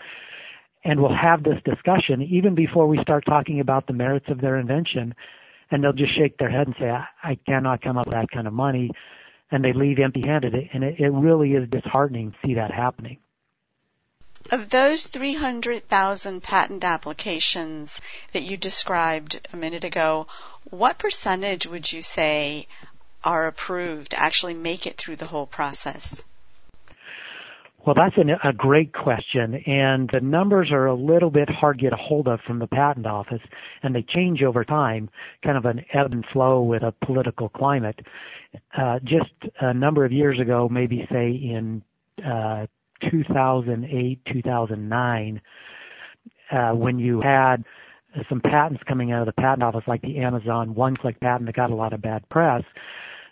And 0.83 1.01
we'll 1.01 1.15
have 1.15 1.43
this 1.43 1.59
discussion 1.65 2.21
even 2.21 2.53
before 2.53 2.87
we 2.87 2.99
start 3.01 3.23
talking 3.25 3.59
about 3.59 3.87
the 3.87 3.93
merits 3.93 4.25
of 4.29 4.39
their 4.41 4.57
invention. 4.57 5.15
And 5.71 5.83
they'll 5.83 5.93
just 5.93 6.15
shake 6.15 6.37
their 6.37 6.51
head 6.51 6.67
and 6.67 6.75
say, 6.77 6.89
I, 6.89 7.05
I 7.23 7.37
cannot 7.47 7.81
come 7.81 7.97
up 7.97 8.05
with 8.05 8.13
that 8.13 8.29
kind 8.29 8.45
of 8.45 8.53
money. 8.53 8.91
And 9.49 9.63
they 9.63 9.73
leave 9.73 9.97
empty 9.97 10.21
handed. 10.25 10.53
And 10.73 10.83
it, 10.83 10.99
it 10.99 11.09
really 11.09 11.53
is 11.53 11.67
disheartening 11.69 12.31
to 12.31 12.37
see 12.45 12.53
that 12.55 12.71
happening. 12.71 13.17
Of 14.51 14.69
those 14.69 15.07
300,000 15.07 16.43
patent 16.43 16.83
applications 16.83 17.99
that 18.33 18.43
you 18.43 18.57
described 18.57 19.39
a 19.53 19.57
minute 19.57 19.83
ago, 19.83 20.27
what 20.69 20.97
percentage 20.97 21.65
would 21.65 21.91
you 21.91 22.01
say 22.01 22.67
are 23.23 23.47
approved, 23.47 24.13
actually 24.13 24.53
make 24.53 24.85
it 24.85 24.97
through 24.97 25.15
the 25.15 25.25
whole 25.25 25.47
process? 25.47 26.23
Well, 27.85 27.95
that's 27.95 28.17
an, 28.17 28.29
a 28.29 28.53
great 28.53 28.93
question, 28.93 29.55
and 29.55 30.09
the 30.13 30.21
numbers 30.21 30.71
are 30.71 30.85
a 30.85 30.93
little 30.93 31.29
bit 31.29 31.49
hard 31.49 31.79
to 31.79 31.83
get 31.83 31.91
a 31.91 31.97
hold 31.97 32.29
of 32.29 32.39
from 32.41 32.59
the 32.59 32.67
patent 32.67 33.05
office, 33.05 33.41
and 33.81 33.93
they 33.93 34.03
change 34.03 34.41
over 34.41 34.63
time, 34.63 35.09
kind 35.43 35.57
of 35.57 35.65
an 35.65 35.83
ebb 35.91 36.13
and 36.13 36.25
flow 36.31 36.61
with 36.61 36.81
a 36.81 36.93
political 37.05 37.49
climate. 37.49 37.99
Uh, 38.77 38.99
just 39.03 39.33
a 39.59 39.73
number 39.73 40.05
of 40.05 40.13
years 40.13 40.39
ago, 40.39 40.69
maybe 40.69 41.05
say 41.11 41.31
in 41.31 41.81
uh, 42.25 42.67
2008, 43.11 44.19
2009, 44.25 45.41
uh, 46.51 46.71
when 46.71 46.99
you 46.99 47.21
had 47.23 47.63
some 48.29 48.41
patents 48.41 48.83
coming 48.87 49.11
out 49.11 49.21
of 49.21 49.25
the 49.25 49.41
patent 49.41 49.63
office, 49.63 49.83
like 49.87 50.01
the 50.01 50.19
Amazon 50.19 50.75
one-click 50.75 51.19
patent 51.19 51.45
that 51.47 51.55
got 51.55 51.71
a 51.71 51.75
lot 51.75 51.93
of 51.93 52.01
bad 52.01 52.27
press. 52.29 52.63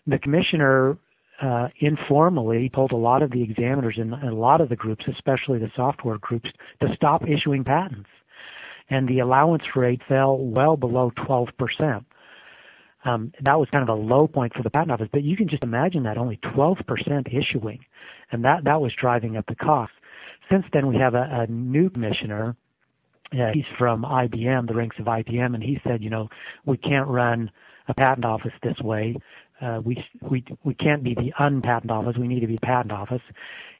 The 0.07 0.17
commissioner 0.17 0.97
uh, 1.41 1.69
informally 1.79 2.69
told 2.69 2.91
a 2.91 2.97
lot 2.97 3.21
of 3.21 3.31
the 3.31 3.41
examiners 3.41 3.97
and 3.97 4.13
a 4.13 4.33
lot 4.33 4.61
of 4.61 4.69
the 4.69 4.75
groups, 4.75 5.05
especially 5.07 5.59
the 5.59 5.71
software 5.75 6.17
groups, 6.19 6.49
to 6.81 6.93
stop 6.95 7.23
issuing 7.27 7.63
patents. 7.63 8.09
And 8.89 9.07
the 9.07 9.19
allowance 9.19 9.63
rate 9.75 10.01
fell 10.07 10.37
well 10.37 10.75
below 10.75 11.11
12%. 11.17 12.05
Um, 13.03 13.31
that 13.41 13.57
was 13.57 13.67
kind 13.71 13.87
of 13.87 13.89
a 13.89 13.99
low 13.99 14.27
point 14.27 14.53
for 14.53 14.61
the 14.61 14.69
patent 14.69 14.91
office, 14.91 15.09
but 15.11 15.23
you 15.23 15.35
can 15.35 15.47
just 15.47 15.63
imagine 15.63 16.03
that 16.03 16.17
only 16.17 16.37
12% 16.37 17.27
issuing, 17.27 17.79
and 18.31 18.43
that 18.43 18.63
that 18.65 18.81
was 18.81 18.93
driving 18.99 19.37
up 19.37 19.45
the 19.47 19.55
cost. 19.55 19.91
Since 20.49 20.65
then, 20.73 20.87
we 20.87 20.97
have 20.97 21.13
a, 21.15 21.27
a 21.31 21.47
new 21.47 21.89
commissioner. 21.89 22.55
Uh, 23.33 23.51
he's 23.53 23.65
from 23.77 24.03
IBM, 24.03 24.67
the 24.67 24.75
ranks 24.75 24.97
of 24.99 25.05
IBM, 25.05 25.53
and 25.53 25.63
he 25.63 25.79
said, 25.85 26.03
you 26.03 26.09
know, 26.09 26.27
we 26.65 26.77
can't 26.77 27.07
run 27.07 27.49
a 27.87 27.93
patent 27.93 28.25
office 28.25 28.51
this 28.61 28.77
way. 28.81 29.15
Uh, 29.61 29.79
we 29.83 30.03
we 30.21 30.43
we 30.63 30.73
can't 30.73 31.03
be 31.03 31.13
the 31.13 31.31
unpatent 31.37 31.91
office. 31.91 32.17
We 32.17 32.27
need 32.27 32.39
to 32.39 32.47
be 32.47 32.57
patent 32.57 32.91
office, 32.91 33.21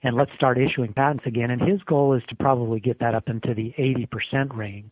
and 0.03 0.15
let's 0.15 0.31
start 0.36 0.60
issuing 0.60 0.93
patents 0.93 1.24
again. 1.25 1.50
And 1.50 1.62
his 1.62 1.81
goal 1.84 2.13
is 2.13 2.22
to 2.29 2.36
probably 2.36 2.79
get 2.79 3.00
that 3.00 3.15
up 3.15 3.27
into 3.27 3.53
the 3.55 3.74
80% 3.79 4.55
range, 4.55 4.91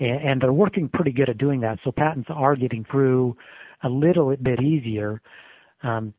and, 0.00 0.20
and 0.22 0.40
they're 0.40 0.52
working 0.52 0.88
pretty 0.88 1.12
good 1.12 1.28
at 1.28 1.36
doing 1.36 1.60
that. 1.60 1.78
So 1.84 1.92
patents 1.92 2.28
are 2.32 2.56
getting 2.56 2.86
through 2.90 3.36
a 3.82 3.88
little 3.88 4.34
bit 4.36 4.62
easier. 4.62 5.20
Um, 5.82 6.14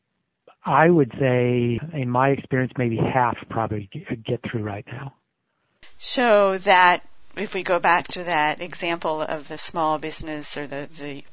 I 0.66 0.89
would 0.89 1.12
say, 1.20 1.80
in 1.94 2.10
my 2.10 2.30
experience, 2.30 2.74
maybe 2.78 2.98
half 2.98 3.38
probably 3.50 3.89
get 4.25 4.42
through 4.44 4.63
right 4.63 4.86
now. 4.88 5.13
So 5.98 6.58
that 6.60 7.01
if 7.36 7.54
we 7.54 7.63
go 7.63 7.80
back 7.80 8.08
to 8.10 8.24
that 8.25 8.62
example 8.62 9.22
of 9.22 9.48
the 9.48 9.58
small 9.58 9.98
business 9.98 10.58
or 10.58 10.68
the, 10.68 10.89
the 11.00 11.24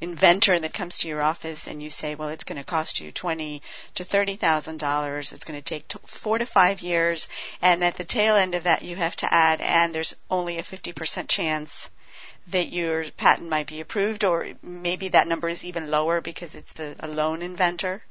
inventor 0.00 0.58
that 0.58 0.72
comes 0.72 0.98
to 0.98 1.08
your 1.08 1.20
office 1.20 1.66
and 1.68 1.82
you 1.82 1.90
say, 1.90 2.14
well, 2.14 2.30
it's 2.30 2.44
going 2.44 2.58
to 2.58 2.64
cost 2.64 3.00
you 3.00 3.12
twenty 3.12 3.60
to 3.94 4.04
thirty 4.04 4.36
thousand 4.36 4.78
dollars. 4.78 5.32
It's 5.32 5.44
going 5.44 5.60
to 5.60 5.64
take 5.64 5.92
four 6.06 6.38
to 6.38 6.46
five 6.46 6.80
years, 6.80 7.28
and 7.60 7.84
at 7.84 7.96
the 7.96 8.04
tail 8.04 8.36
end 8.36 8.54
of 8.54 8.64
that, 8.64 8.82
you 8.82 8.96
have 8.96 9.16
to 9.16 9.32
add, 9.32 9.60
and 9.60 9.94
there's 9.94 10.16
only 10.30 10.58
a 10.58 10.62
fifty 10.62 10.92
percent 10.92 11.28
chance 11.28 11.90
that 12.48 12.72
your 12.72 13.04
patent 13.18 13.48
might 13.50 13.66
be 13.66 13.80
approved, 13.80 14.24
or 14.24 14.48
maybe 14.62 15.08
that 15.08 15.28
number 15.28 15.48
is 15.48 15.64
even 15.64 15.90
lower 15.90 16.20
because 16.22 16.54
it's 16.54 16.72
the, 16.72 16.96
a 17.00 17.08
lone 17.08 17.42
inventor. 17.42 18.02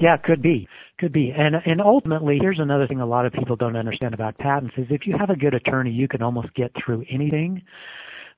Yeah, 0.00 0.16
could 0.16 0.40
be. 0.40 0.66
Could 0.98 1.12
be. 1.12 1.32
And 1.36 1.56
and 1.66 1.80
ultimately, 1.80 2.38
here's 2.40 2.58
another 2.58 2.86
thing 2.86 3.00
a 3.00 3.06
lot 3.06 3.26
of 3.26 3.32
people 3.32 3.54
don't 3.54 3.76
understand 3.76 4.14
about 4.14 4.38
patents 4.38 4.74
is 4.78 4.86
if 4.90 5.06
you 5.06 5.14
have 5.18 5.30
a 5.30 5.36
good 5.36 5.54
attorney, 5.54 5.90
you 5.90 6.08
can 6.08 6.22
almost 6.22 6.54
get 6.54 6.72
through 6.74 7.04
anything. 7.10 7.62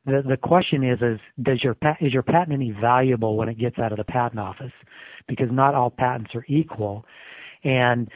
The 0.05 0.23
the 0.29 0.37
question 0.37 0.83
is 0.83 1.01
is 1.01 1.21
does 1.41 1.63
your 1.63 1.77
is 2.01 2.13
your 2.13 2.25
patent 2.25 2.53
any 2.53 2.73
valuable 2.73 3.37
when 3.37 3.49
it 3.49 3.59
gets 3.59 3.79
out 3.79 3.93
of 3.93 3.99
the 3.99 4.05
patent 4.05 4.41
office? 4.41 4.73
Because 5.29 5.49
not 5.53 5.77
all 5.77 5.91
patents 5.91 6.35
are 6.35 6.45
equal. 6.49 7.07
And 7.65 8.11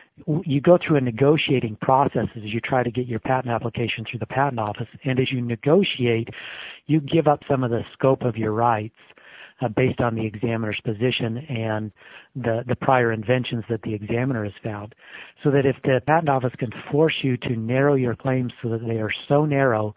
you 0.45 0.61
go 0.61 0.77
through 0.77 0.97
a 0.97 1.01
negotiating 1.01 1.77
process 1.81 2.27
as 2.35 2.43
you 2.43 2.59
try 2.59 2.83
to 2.83 2.91
get 2.91 3.07
your 3.07 3.21
patent 3.21 3.55
application 3.55 4.05
through 4.11 4.19
the 4.19 4.27
patent 4.27 4.59
office. 4.59 4.89
And 5.05 5.21
as 5.21 5.31
you 5.31 5.41
negotiate, 5.41 6.31
you 6.87 7.01
give 7.01 7.29
up 7.29 7.43
some 7.49 7.63
of 7.63 7.71
the 7.71 7.83
scope 7.93 8.23
of 8.23 8.37
your 8.37 8.51
rights 8.51 8.97
based 9.75 10.01
on 10.01 10.15
the 10.15 10.27
examiner's 10.27 10.81
position 10.85 11.39
and 11.49 11.91
the, 12.35 12.63
the 12.69 12.77
prior 12.77 13.13
inventions 13.13 13.65
that 13.71 13.83
the 13.83 13.95
examiner 13.95 14.45
has 14.45 14.53
found. 14.63 14.95
So 15.43 15.51
that 15.51 15.65
if 15.65 15.77
the 15.83 16.01
patent 16.07 16.29
office 16.29 16.53
can 16.59 16.71
force 16.91 17.15
you 17.23 17.37
to 17.39 17.57
narrow 17.57 17.95
your 17.95 18.15
claims 18.15 18.53
so 18.63 18.69
that 18.71 18.87
they 18.87 18.99
are 18.99 19.13
so 19.29 19.45
narrow 19.47 19.95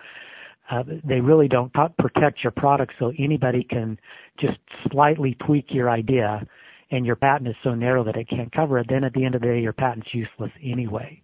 uh, 0.72 0.84
they 1.04 1.20
really 1.20 1.48
don't 1.48 1.74
protect 1.74 2.44
your 2.44 2.52
product 2.52 2.94
so 3.00 3.12
anybody 3.18 3.64
can 3.64 4.00
just 4.40 4.60
slightly 4.92 5.36
tweak 5.46 5.66
your 5.70 5.90
idea 5.90 6.46
and 6.92 7.06
your 7.06 7.16
patent 7.16 7.48
is 7.48 7.56
so 7.64 7.74
narrow 7.74 8.04
that 8.04 8.16
it 8.16 8.30
can't 8.30 8.52
cover 8.52 8.80
it, 8.80 8.88
then 8.90 9.04
at 9.04 9.14
the 9.14 9.26
end 9.26 9.36
of 9.36 9.42
the 9.42 9.48
day 9.48 9.60
your 9.60 9.74
patent's 9.74 10.14
useless 10.14 10.52
anyway. 10.64 11.22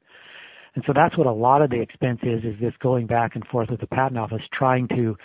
And 0.76 0.84
so 0.86 0.94
that's 0.94 1.18
what 1.18 1.28
a 1.28 1.32
lot 1.32 1.62
of 1.62 1.70
the 1.70 1.80
expense 1.80 2.20
is, 2.24 2.44
is 2.44 2.60
this 2.60 2.74
going 2.82 3.08
back 3.08 3.36
and 3.36 3.46
forth 3.48 3.70
with 3.70 3.80
the 3.80 3.88
patent 3.88 4.18
office 4.18 4.42
trying 4.52 4.88
to 4.98 5.16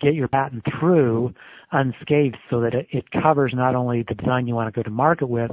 get 0.00 0.14
your 0.14 0.28
patent 0.28 0.64
through 0.78 1.32
unscathed 1.72 2.36
so 2.50 2.60
that 2.60 2.74
it, 2.74 2.88
it 2.90 3.10
covers 3.10 3.52
not 3.54 3.74
only 3.74 4.04
the 4.08 4.14
design 4.14 4.46
you 4.46 4.54
want 4.54 4.72
to 4.72 4.78
go 4.78 4.82
to 4.82 4.90
market 4.90 5.26
with, 5.26 5.50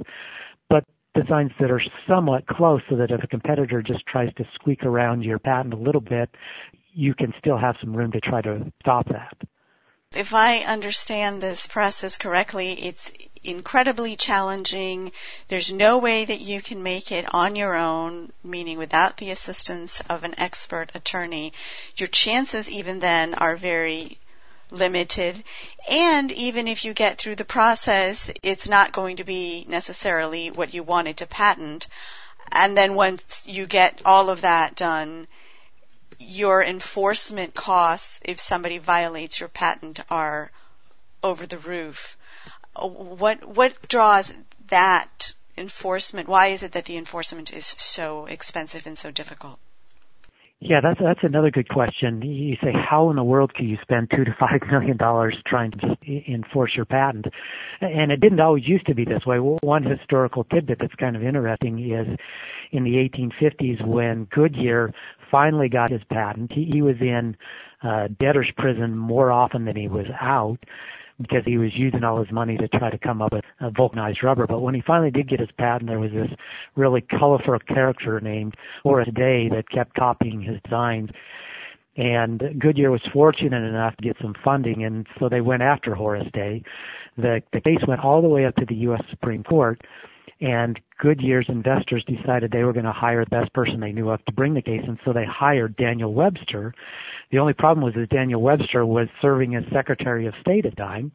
but 0.69 0.85
designs 1.13 1.51
that 1.59 1.71
are 1.71 1.81
somewhat 2.07 2.45
close 2.45 2.81
so 2.89 2.95
that 2.97 3.11
if 3.11 3.23
a 3.23 3.27
competitor 3.27 3.81
just 3.81 4.05
tries 4.05 4.33
to 4.35 4.45
squeak 4.53 4.83
around 4.83 5.23
your 5.23 5.39
patent 5.39 5.73
a 5.73 5.77
little 5.77 6.01
bit, 6.01 6.29
you 6.93 7.13
can 7.13 7.33
still 7.39 7.57
have 7.57 7.75
some 7.81 7.95
room 7.95 8.11
to 8.11 8.21
try 8.21 8.41
to 8.41 8.71
stop 8.81 9.07
that. 9.09 9.35
If 10.15 10.33
I 10.33 10.59
understand 10.59 11.41
this 11.41 11.67
process 11.67 12.17
correctly, 12.17 12.71
it's 12.71 13.11
incredibly 13.43 14.15
challenging. 14.15 15.11
There's 15.49 15.73
no 15.73 15.97
way 15.97 16.23
that 16.23 16.39
you 16.39 16.61
can 16.61 16.83
make 16.83 17.11
it 17.11 17.25
on 17.33 17.55
your 17.55 17.75
own, 17.75 18.31
meaning 18.41 18.77
without 18.77 19.17
the 19.17 19.31
assistance 19.31 20.01
of 20.09 20.23
an 20.23 20.35
expert 20.37 20.91
attorney. 20.95 21.51
Your 21.97 22.07
chances 22.07 22.71
even 22.71 22.99
then 22.99 23.33
are 23.33 23.57
very 23.57 24.17
limited. 24.75 25.43
And 25.89 26.31
even 26.31 26.67
if 26.67 26.85
you 26.85 26.93
get 26.93 27.17
through 27.17 27.35
the 27.35 27.45
process, 27.45 28.31
it's 28.43 28.69
not 28.69 28.91
going 28.91 29.17
to 29.17 29.23
be 29.23 29.65
necessarily 29.67 30.51
what 30.51 30.73
you 30.73 30.83
wanted 30.83 31.17
to 31.17 31.25
patent. 31.25 31.87
And 32.51 32.77
then 32.77 32.95
once 32.95 33.43
you 33.45 33.65
get 33.65 34.01
all 34.05 34.29
of 34.29 34.41
that 34.41 34.75
done, 34.75 35.27
your 36.19 36.63
enforcement 36.63 37.53
costs 37.53 38.19
if 38.23 38.39
somebody 38.39 38.77
violates 38.77 39.39
your 39.39 39.49
patent 39.49 39.99
are 40.09 40.51
over 41.23 41.45
the 41.45 41.57
roof. 41.57 42.17
Uh, 42.75 42.87
what 42.87 43.43
what 43.43 43.87
draws 43.87 44.31
that 44.67 45.33
enforcement? 45.57 46.27
Why 46.27 46.47
is 46.47 46.63
it 46.63 46.73
that 46.73 46.85
the 46.85 46.97
enforcement 46.97 47.51
is 47.53 47.65
so 47.65 48.25
expensive 48.25 48.85
and 48.85 48.97
so 48.97 49.11
difficult? 49.11 49.59
Yeah, 50.61 50.79
that's 50.81 50.99
that's 50.99 51.19
another 51.21 51.51
good 51.51 51.67
question. 51.67 52.21
You 52.21 52.55
say, 52.63 52.71
how 52.73 53.09
in 53.09 53.17
the 53.17 53.23
world 53.23 53.53
can 53.53 53.67
you 53.67 53.77
spend 53.81 54.09
two 54.09 54.23
to 54.23 54.35
five 54.39 54.61
million 54.71 54.97
dollars 54.97 55.35
trying 55.45 55.71
to 55.71 55.97
enforce 56.07 56.71
your 56.75 56.85
patent? 56.85 57.25
And 57.81 58.11
it 58.11 58.21
didn't 58.21 58.39
always 58.39 58.67
used 58.67 58.87
to 58.87 58.95
be 58.95 59.03
this 59.05 59.25
way. 59.25 59.37
One 59.37 59.83
historical 59.83 60.45
tidbit 60.45 60.79
that's 60.79 60.95
kind 60.95 61.15
of 61.15 61.23
interesting 61.23 61.79
is 61.91 62.07
in 62.71 62.83
the 62.83 62.91
1850s 62.91 63.85
when 63.85 64.25
Goodyear 64.25 64.93
finally 65.29 65.69
got 65.69 65.91
his 65.91 66.01
patent. 66.09 66.51
He, 66.53 66.69
he 66.73 66.81
was 66.81 66.95
in 67.01 67.35
uh, 67.83 68.07
debtor's 68.19 68.51
prison 68.57 68.97
more 68.97 69.31
often 69.31 69.65
than 69.65 69.75
he 69.75 69.87
was 69.87 70.07
out 70.19 70.59
because 71.21 71.43
he 71.45 71.57
was 71.57 71.71
using 71.75 72.03
all 72.03 72.19
his 72.19 72.31
money 72.31 72.57
to 72.57 72.67
try 72.67 72.89
to 72.89 72.97
come 72.97 73.21
up 73.21 73.33
with 73.33 73.43
a 73.61 73.71
vulcanized 73.71 74.23
rubber. 74.23 74.47
But 74.47 74.59
when 74.59 74.75
he 74.75 74.81
finally 74.85 75.11
did 75.11 75.29
get 75.29 75.39
his 75.39 75.51
patent, 75.57 75.89
there 75.89 75.99
was 75.99 76.11
this 76.11 76.29
really 76.75 77.01
colorful 77.01 77.57
character 77.59 78.19
named 78.19 78.55
Horace 78.83 79.09
Day 79.13 79.49
that 79.49 79.69
kept 79.69 79.95
copying 79.95 80.41
his 80.41 80.59
designs. 80.63 81.09
And 81.97 82.59
Goodyear 82.59 82.91
was 82.91 83.01
fortunate 83.13 83.63
enough 83.63 83.95
to 83.97 84.03
get 84.03 84.17
some 84.21 84.35
funding, 84.43 84.83
and 84.83 85.07
so 85.17 85.29
they 85.29 85.39
went 85.39 85.61
after 85.61 85.95
Horace 85.95 86.27
Day. 86.33 86.61
The, 87.17 87.41
the 87.53 87.61
case 87.61 87.79
went 87.87 88.03
all 88.03 88.21
the 88.21 88.27
way 88.27 88.45
up 88.45 88.55
to 88.57 88.65
the 88.65 88.75
U.S. 88.75 89.01
Supreme 89.09 89.43
Court, 89.43 89.79
and 90.41 90.79
Goodyear's 90.99 91.47
investors 91.49 92.03
decided 92.05 92.51
they 92.51 92.63
were 92.63 92.73
going 92.73 92.85
to 92.85 92.91
hire 92.91 93.23
the 93.23 93.29
best 93.29 93.53
person 93.53 93.79
they 93.79 93.91
knew 93.91 94.09
of 94.09 94.23
to 94.25 94.31
bring 94.31 94.53
the 94.53 94.61
case, 94.61 94.83
and 94.87 94.99
so 95.05 95.13
they 95.13 95.25
hired 95.25 95.75
Daniel 95.77 96.13
Webster. 96.13 96.73
The 97.31 97.39
only 97.39 97.53
problem 97.53 97.83
was 97.83 97.93
that 97.95 98.09
Daniel 98.09 98.41
Webster 98.41 98.85
was 98.85 99.07
serving 99.21 99.55
as 99.55 99.63
Secretary 99.71 100.25
of 100.27 100.33
State 100.41 100.65
at 100.65 100.75
the 100.75 100.81
time, 100.81 101.11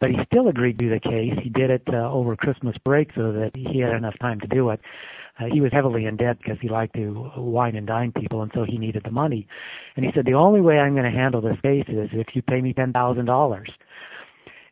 but 0.00 0.10
he 0.10 0.18
still 0.26 0.48
agreed 0.48 0.78
to 0.78 0.84
do 0.86 0.90
the 0.90 1.00
case. 1.00 1.32
He 1.42 1.48
did 1.48 1.70
it 1.70 1.82
uh, 1.88 2.12
over 2.12 2.36
Christmas 2.36 2.76
break 2.84 3.10
so 3.14 3.32
that 3.32 3.56
he 3.56 3.80
had 3.80 3.94
enough 3.94 4.18
time 4.20 4.40
to 4.40 4.46
do 4.46 4.70
it. 4.70 4.80
Uh, 5.40 5.46
he 5.50 5.60
was 5.60 5.72
heavily 5.72 6.04
in 6.04 6.16
debt 6.16 6.36
because 6.38 6.58
he 6.60 6.68
liked 6.68 6.94
to 6.94 7.30
wine 7.36 7.74
and 7.74 7.86
dine 7.86 8.12
people, 8.12 8.42
and 8.42 8.50
so 8.54 8.64
he 8.64 8.76
needed 8.76 9.02
the 9.04 9.10
money. 9.10 9.46
And 9.96 10.04
he 10.04 10.12
said, 10.12 10.26
"The 10.26 10.34
only 10.34 10.60
way 10.60 10.78
I'm 10.78 10.92
going 10.92 11.10
to 11.10 11.18
handle 11.18 11.40
this 11.40 11.58
case 11.62 11.86
is 11.88 12.10
if 12.12 12.34
you 12.34 12.42
pay 12.42 12.60
me 12.60 12.74
ten 12.74 12.92
thousand 12.92 13.26
dollars." 13.26 13.70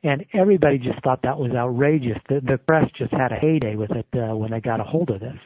And 0.02 0.24
everybody 0.32 0.78
just 0.78 1.02
thought 1.02 1.22
that 1.22 1.38
was 1.38 1.52
outrageous. 1.52 2.18
The, 2.28 2.40
the 2.40 2.58
press 2.58 2.90
just 2.96 3.12
had 3.12 3.32
a 3.32 3.36
heyday 3.36 3.76
with 3.76 3.90
it 3.90 4.06
uh, 4.14 4.34
when 4.34 4.50
they 4.50 4.60
got 4.60 4.80
a 4.80 4.84
hold 4.84 5.10
of 5.10 5.20
this. 5.20 5.38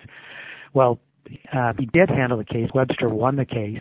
Well, 0.72 1.00
uh, 1.52 1.72
he 1.78 1.86
did 1.86 2.08
handle 2.10 2.38
the 2.38 2.44
case. 2.44 2.68
Webster 2.74 3.08
won 3.08 3.36
the 3.36 3.44
case, 3.44 3.78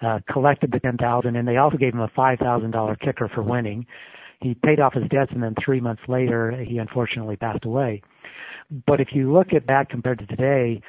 uh, 0.00 0.20
collected 0.30 0.70
the 0.72 0.80
ten 0.80 0.96
thousand, 0.96 1.36
and 1.36 1.46
they 1.46 1.56
also 1.56 1.76
gave 1.76 1.92
him 1.92 2.00
a 2.00 2.10
five 2.14 2.38
thousand 2.38 2.70
dollar 2.70 2.96
kicker 2.96 3.28
for 3.34 3.42
winning. 3.42 3.86
He 4.40 4.54
paid 4.54 4.80
off 4.80 4.94
his 4.94 5.08
debts, 5.08 5.32
and 5.32 5.42
then 5.42 5.54
three 5.64 5.80
months 5.80 6.02
later, 6.06 6.50
he 6.52 6.78
unfortunately 6.78 7.36
passed 7.36 7.64
away. 7.64 8.02
But 8.86 9.00
if 9.00 9.08
you 9.12 9.32
look 9.32 9.52
at 9.52 9.66
that 9.68 9.88
compared 9.88 10.18
to 10.20 10.26
today, 10.26 10.82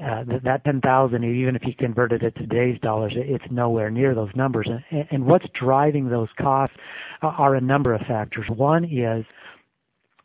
uh, 0.00 0.38
that 0.44 0.64
10,000, 0.64 1.24
even 1.24 1.56
if 1.56 1.62
you 1.64 1.74
converted 1.78 2.22
it 2.22 2.34
to 2.36 2.46
today's 2.46 2.80
dollars, 2.80 3.12
it's 3.16 3.44
nowhere 3.50 3.90
near 3.90 4.14
those 4.14 4.30
numbers. 4.34 4.68
And, 4.90 5.06
and 5.10 5.26
what's 5.26 5.46
driving 5.58 6.08
those 6.08 6.28
costs 6.40 6.76
are 7.22 7.54
a 7.54 7.60
number 7.60 7.94
of 7.94 8.00
factors. 8.02 8.46
One 8.54 8.84
is 8.84 9.24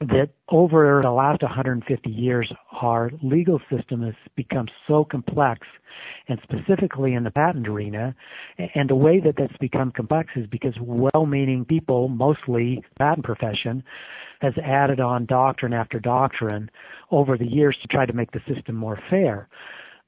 that 0.02 0.30
over 0.50 1.00
the 1.04 1.12
last 1.12 1.44
150 1.44 2.10
years, 2.10 2.52
our 2.82 3.12
legal 3.22 3.62
system 3.72 4.02
has 4.02 4.16
become 4.36 4.68
so 4.88 5.06
complex, 5.06 5.68
and 6.28 6.40
specifically 6.42 7.14
in 7.14 7.24
the 7.24 7.30
patent 7.30 7.68
arena. 7.68 8.16
And 8.58 8.90
the 8.90 8.96
way 8.96 9.20
that 9.20 9.36
that's 9.38 9.56
become 9.58 9.92
complex 9.92 10.32
is 10.36 10.48
because 10.48 10.74
well-meaning 10.82 11.66
people, 11.66 12.08
mostly 12.08 12.84
patent 12.98 13.26
profession, 13.26 13.84
has 14.42 14.54
added 14.64 15.00
on 15.00 15.26
doctrine 15.26 15.74
after 15.74 16.00
doctrine 16.00 16.70
over 17.12 17.38
the 17.38 17.46
years 17.46 17.78
to 17.82 17.88
try 17.88 18.06
to 18.06 18.14
make 18.14 18.32
the 18.32 18.42
system 18.54 18.76
more 18.76 19.00
fair. 19.10 19.48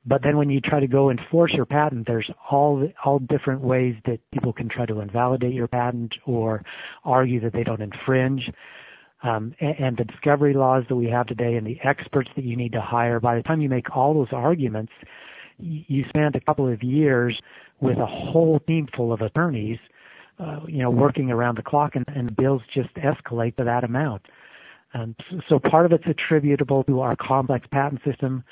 But 0.05 0.21
then 0.23 0.35
when 0.37 0.49
you 0.49 0.59
try 0.59 0.79
to 0.79 0.87
go 0.87 1.09
enforce 1.09 1.53
your 1.53 1.65
patent, 1.65 2.07
there's 2.07 2.29
all 2.51 2.89
all 3.05 3.19
different 3.19 3.61
ways 3.61 3.95
that 4.05 4.19
people 4.31 4.51
can 4.51 4.67
try 4.67 4.85
to 4.85 4.99
invalidate 4.99 5.53
your 5.53 5.67
patent 5.67 6.13
or 6.25 6.63
argue 7.05 7.39
that 7.41 7.53
they 7.53 7.63
don't 7.63 7.81
infringe. 7.81 8.51
Um, 9.21 9.55
and, 9.61 9.75
and 9.79 9.97
the 9.97 10.03
discovery 10.03 10.53
laws 10.53 10.83
that 10.89 10.97
we 10.97 11.07
have 11.07 11.27
today 11.27 11.55
and 11.55 11.65
the 11.65 11.79
experts 11.83 12.29
that 12.35 12.43
you 12.43 12.57
need 12.57 12.73
to 12.73 12.81
hire, 12.81 13.21
by 13.21 13.35
the 13.35 13.43
time 13.43 13.61
you 13.61 13.69
make 13.69 13.95
all 13.95 14.13
those 14.13 14.33
arguments, 14.33 14.91
you 15.57 16.03
spend 16.09 16.35
a 16.35 16.41
couple 16.41 16.67
of 16.67 16.83
years 16.83 17.39
with 17.79 17.97
a 17.99 18.05
whole 18.05 18.59
team 18.67 18.87
full 18.95 19.13
of 19.13 19.21
attorneys, 19.21 19.79
uh, 20.39 20.61
you 20.67 20.79
know, 20.79 20.89
working 20.89 21.31
around 21.31 21.57
the 21.57 21.61
clock, 21.61 21.95
and, 21.95 22.05
and 22.07 22.35
bills 22.35 22.61
just 22.73 22.93
escalate 22.95 23.55
to 23.57 23.63
that 23.63 23.83
amount. 23.83 24.23
Um, 24.93 25.15
so, 25.49 25.59
part 25.59 25.85
of 25.85 25.91
it's 25.91 26.05
attributable 26.05 26.83
to 26.85 27.01
our 27.01 27.15
complex 27.15 27.67
patent 27.71 28.01
system. 28.03 28.43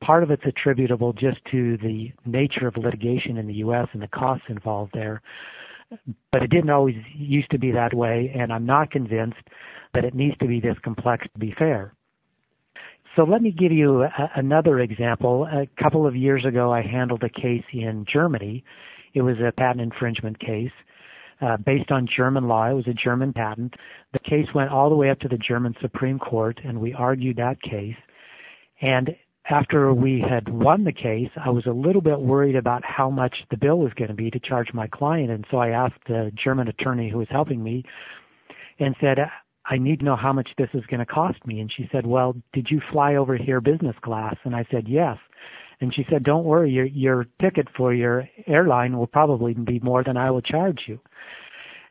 Part 0.00 0.22
of 0.22 0.30
it's 0.30 0.44
attributable 0.44 1.12
just 1.12 1.38
to 1.50 1.76
the 1.78 2.12
nature 2.26 2.66
of 2.66 2.76
litigation 2.76 3.36
in 3.38 3.46
the 3.46 3.54
U.S. 3.54 3.88
and 3.92 4.02
the 4.02 4.08
costs 4.08 4.44
involved 4.48 4.92
there. 4.92 5.22
But 6.32 6.42
it 6.42 6.50
didn't 6.50 6.70
always 6.70 6.96
used 7.14 7.50
to 7.50 7.58
be 7.58 7.70
that 7.72 7.94
way, 7.94 8.32
and 8.34 8.52
I'm 8.52 8.66
not 8.66 8.90
convinced 8.90 9.38
that 9.92 10.04
it 10.04 10.14
needs 10.14 10.36
to 10.38 10.46
be 10.46 10.60
this 10.60 10.76
complex 10.82 11.26
to 11.32 11.38
be 11.38 11.52
fair. 11.52 11.94
So 13.16 13.22
let 13.22 13.42
me 13.42 13.52
give 13.52 13.70
you 13.70 14.02
a, 14.02 14.30
another 14.34 14.80
example. 14.80 15.46
A 15.46 15.66
couple 15.80 16.06
of 16.06 16.16
years 16.16 16.44
ago, 16.44 16.72
I 16.72 16.82
handled 16.82 17.22
a 17.22 17.28
case 17.28 17.64
in 17.72 18.04
Germany. 18.12 18.64
It 19.14 19.22
was 19.22 19.36
a 19.38 19.52
patent 19.52 19.80
infringement 19.80 20.40
case 20.40 20.72
uh, 21.44 21.56
based 21.58 21.90
on 21.90 22.08
German 22.16 22.48
law. 22.48 22.70
It 22.70 22.74
was 22.74 22.88
a 22.88 22.94
German 22.94 23.32
patent. 23.32 23.74
The 24.12 24.18
case 24.20 24.46
went 24.54 24.70
all 24.70 24.88
the 24.88 24.96
way 24.96 25.10
up 25.10 25.20
to 25.20 25.28
the 25.28 25.38
German 25.38 25.74
Supreme 25.80 26.18
Court, 26.18 26.60
and 26.64 26.80
we 26.80 26.94
argued 26.94 27.36
that 27.36 27.60
case. 27.60 27.96
And 28.80 29.10
after 29.50 29.92
we 29.92 30.24
had 30.26 30.48
won 30.48 30.84
the 30.84 30.92
case, 30.92 31.30
I 31.44 31.50
was 31.50 31.66
a 31.66 31.70
little 31.70 32.00
bit 32.00 32.18
worried 32.18 32.56
about 32.56 32.82
how 32.84 33.10
much 33.10 33.36
the 33.50 33.58
bill 33.58 33.78
was 33.78 33.92
going 33.94 34.08
to 34.08 34.14
be 34.14 34.30
to 34.30 34.40
charge 34.40 34.68
my 34.72 34.86
client. 34.86 35.30
And 35.30 35.44
so 35.50 35.58
I 35.58 35.70
asked 35.70 36.00
the 36.06 36.32
German 36.42 36.68
attorney 36.68 37.10
who 37.10 37.18
was 37.18 37.28
helping 37.30 37.62
me 37.62 37.84
and 38.78 38.96
said, 39.00 39.18
I 39.66 39.76
need 39.76 40.00
to 40.00 40.04
know 40.04 40.16
how 40.16 40.32
much 40.32 40.48
this 40.56 40.68
is 40.72 40.84
going 40.86 41.00
to 41.00 41.06
cost 41.06 41.46
me. 41.46 41.60
And 41.60 41.70
she 41.74 41.88
said, 41.92 42.06
Well, 42.06 42.34
did 42.52 42.68
you 42.70 42.80
fly 42.90 43.16
over 43.16 43.36
here 43.36 43.60
business 43.60 43.96
class? 44.02 44.36
And 44.44 44.54
I 44.56 44.64
said, 44.70 44.84
Yes. 44.88 45.18
And 45.80 45.94
she 45.94 46.06
said, 46.10 46.22
Don't 46.22 46.44
worry, 46.44 46.70
your, 46.70 46.86
your 46.86 47.26
ticket 47.40 47.68
for 47.76 47.92
your 47.92 48.28
airline 48.46 48.96
will 48.96 49.06
probably 49.06 49.54
be 49.54 49.80
more 49.80 50.02
than 50.04 50.16
I 50.16 50.30
will 50.30 50.42
charge 50.42 50.82
you. 50.86 51.00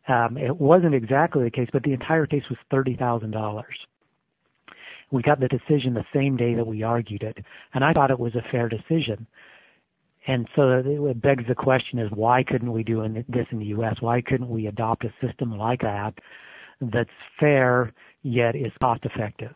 Um, 0.08 0.38
it 0.38 0.58
wasn't 0.58 0.96
exactly 0.96 1.44
the 1.44 1.52
case, 1.52 1.70
but 1.72 1.84
the 1.84 1.94
entire 1.94 2.26
case 2.26 2.44
was 2.50 2.60
$30,000. 2.72 3.64
We 5.12 5.22
got 5.22 5.40
the 5.40 5.48
decision 5.48 5.94
the 5.94 6.06
same 6.14 6.36
day 6.38 6.56
that 6.56 6.66
we 6.66 6.84
argued 6.84 7.24
it, 7.24 7.38
and 7.74 7.84
I 7.84 7.94
thought 7.94 8.12
it 8.12 8.20
was 8.20 8.36
a 8.36 8.42
fair 8.52 8.68
decision. 8.68 9.28
And 10.26 10.48
so 10.56 10.82
it 10.86 11.22
begs 11.22 11.44
the 11.48 11.56
question 11.56 12.00
is 12.00 12.10
why 12.12 12.44
couldn't 12.44 12.72
we 12.72 12.84
do 12.84 13.06
this 13.28 13.46
in 13.52 13.60
the 13.60 13.66
U.S.? 13.66 13.96
Why 14.00 14.22
couldn't 14.22 14.50
we 14.50 14.68
adopt 14.68 15.04
a 15.04 15.14
system 15.22 15.58
like 15.58 15.82
that 15.82 16.14
that's 16.82 17.10
fair 17.40 17.94
yet 18.24 18.56
is 18.56 18.72
cost 18.82 19.06
effective? 19.06 19.54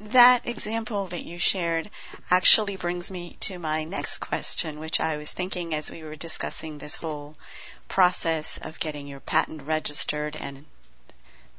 That 0.00 0.46
example 0.46 1.08
that 1.08 1.24
you 1.24 1.38
shared 1.38 1.90
actually 2.30 2.76
brings 2.76 3.10
me 3.10 3.36
to 3.40 3.58
my 3.58 3.84
next 3.84 4.16
question, 4.16 4.80
which 4.80 4.98
I 4.98 5.18
was 5.18 5.30
thinking 5.30 5.74
as 5.74 5.90
we 5.90 6.02
were 6.02 6.16
discussing 6.16 6.78
this 6.78 6.96
whole 6.96 7.36
process 7.86 8.56
of 8.56 8.80
getting 8.80 9.06
your 9.06 9.20
patent 9.20 9.60
registered 9.60 10.36
and 10.36 10.64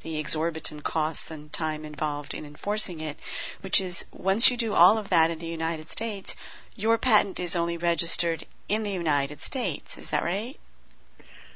the 0.02 0.18
exorbitant 0.18 0.82
costs 0.82 1.30
and 1.30 1.52
time 1.52 1.84
involved 1.84 2.34
in 2.34 2.44
enforcing 2.44 2.98
it, 2.98 3.16
which 3.60 3.80
is 3.80 4.04
once 4.10 4.50
you 4.50 4.56
do 4.56 4.74
all 4.74 4.98
of 4.98 5.10
that 5.10 5.30
in 5.30 5.38
the 5.38 5.46
United 5.46 5.86
States, 5.86 6.34
your 6.74 6.98
patent 6.98 7.38
is 7.38 7.54
only 7.54 7.76
registered 7.76 8.44
in 8.68 8.82
the 8.82 8.90
United 8.90 9.40
States. 9.40 9.96
Is 9.96 10.10
that 10.10 10.24
right? 10.24 10.58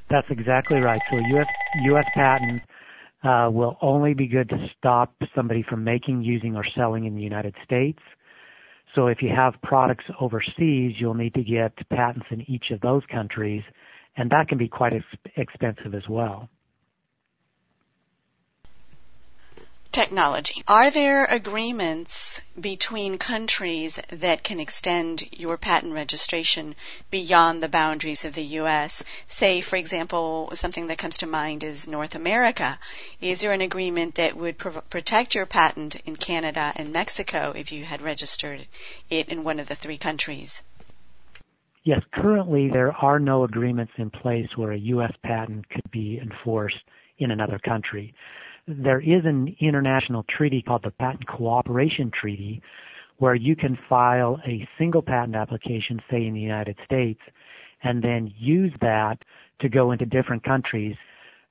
That's 0.09 0.31
exactly 0.31 0.79
right. 0.79 1.03
So 1.11 1.19
U.S. 1.19 1.49
U.S. 1.73 2.07
patent 2.15 2.63
Uh, 3.27 3.51
will 3.51 3.77
only 3.83 4.15
be 4.15 4.29
good 4.29 4.49
to 4.49 4.67
stop 4.79 5.13
somebody 5.35 5.65
from 5.69 5.83
making, 5.83 6.23
using, 6.23 6.55
or 6.55 6.65
selling 6.77 7.07
in 7.07 7.17
the 7.17 7.23
United 7.23 7.55
States. 7.65 7.99
So 8.95 9.09
if 9.09 9.19
you 9.21 9.31
have 9.35 9.55
products 9.65 10.05
overseas, 10.21 10.95
you'll 10.99 11.15
need 11.15 11.35
to 11.35 11.43
get 11.43 11.73
patents 11.91 12.27
in 12.31 12.49
each 12.49 12.67
of 12.71 12.81
those 12.83 13.03
countries, 13.13 13.63
and 14.17 14.31
that 14.31 14.47
can 14.49 14.59
be 14.59 14.69
quite 14.69 14.93
ex- 14.93 15.33
expensive 15.37 15.95
as 15.95 16.09
well. 16.09 16.49
Technology. 19.97 20.63
Are 20.69 20.91
there 20.91 21.25
agreements 21.25 22.43
between 22.61 23.17
countries 23.17 23.99
that 24.11 24.43
can 24.43 24.61
extend 24.61 25.23
your 25.33 25.57
patent 25.57 25.95
registration 25.95 26.75
beyond 27.11 27.63
the 27.63 27.71
boundaries 27.71 28.27
of 28.27 28.35
the 28.35 28.45
U.S.? 28.61 29.03
Say, 29.29 29.63
for 29.63 29.77
example, 29.77 30.51
something 30.53 30.89
that 30.89 30.99
comes 30.99 31.17
to 31.19 31.27
mind 31.27 31.65
is 31.65 31.89
North 31.89 32.15
America. 32.15 32.79
Is 33.23 33.41
there 33.41 33.55
an 33.55 33.63
agreement 33.63 34.17
that 34.17 34.37
would 34.37 34.59
pro- 34.59 34.83
protect 34.83 35.35
your 35.35 35.47
patent 35.47 35.95
in 36.05 36.17
Canada 36.17 36.75
and 36.77 36.93
Mexico 36.93 37.55
if 37.57 37.73
you 37.73 37.87
had 37.87 38.03
registered 38.03 38.67
it 39.09 39.31
in 39.31 39.45
one 39.45 39.59
of 39.59 39.67
the 39.67 39.75
three 39.75 39.97
countries? 39.97 40.63
Yes, 41.85 42.03
currently 42.13 42.69
there 42.69 42.93
are 42.93 43.19
no 43.19 43.45
agreements 43.45 43.93
in 43.97 44.11
place 44.11 44.49
where 44.57 44.73
a 44.73 44.89
U.S. 44.95 45.15
patent 45.23 45.67
could 45.71 45.91
be 45.91 46.21
enforced 46.21 46.85
in 47.17 47.31
another 47.31 47.59
country 47.59 48.13
there 48.67 49.01
is 49.01 49.25
an 49.25 49.55
international 49.61 50.25
treaty 50.25 50.63
called 50.63 50.83
the 50.85 50.91
Patent 50.91 51.27
Cooperation 51.27 52.11
Treaty 52.11 52.63
where 53.19 53.35
you 53.35 53.57
can 53.57 53.79
file 53.89 54.39
a 54.47 54.69
single 54.77 55.01
patent 55.01 55.37
application, 55.37 56.01
say 56.11 56.27
in 56.27 56.35
the 56.35 56.41
United 56.41 56.77
States, 56.85 57.21
and 57.83 58.03
then 58.03 58.33
use 58.37 58.73
that 58.81 59.19
to 59.61 59.69
go 59.69 59.93
into 59.93 60.05
different 60.05 60.43
countries. 60.45 60.97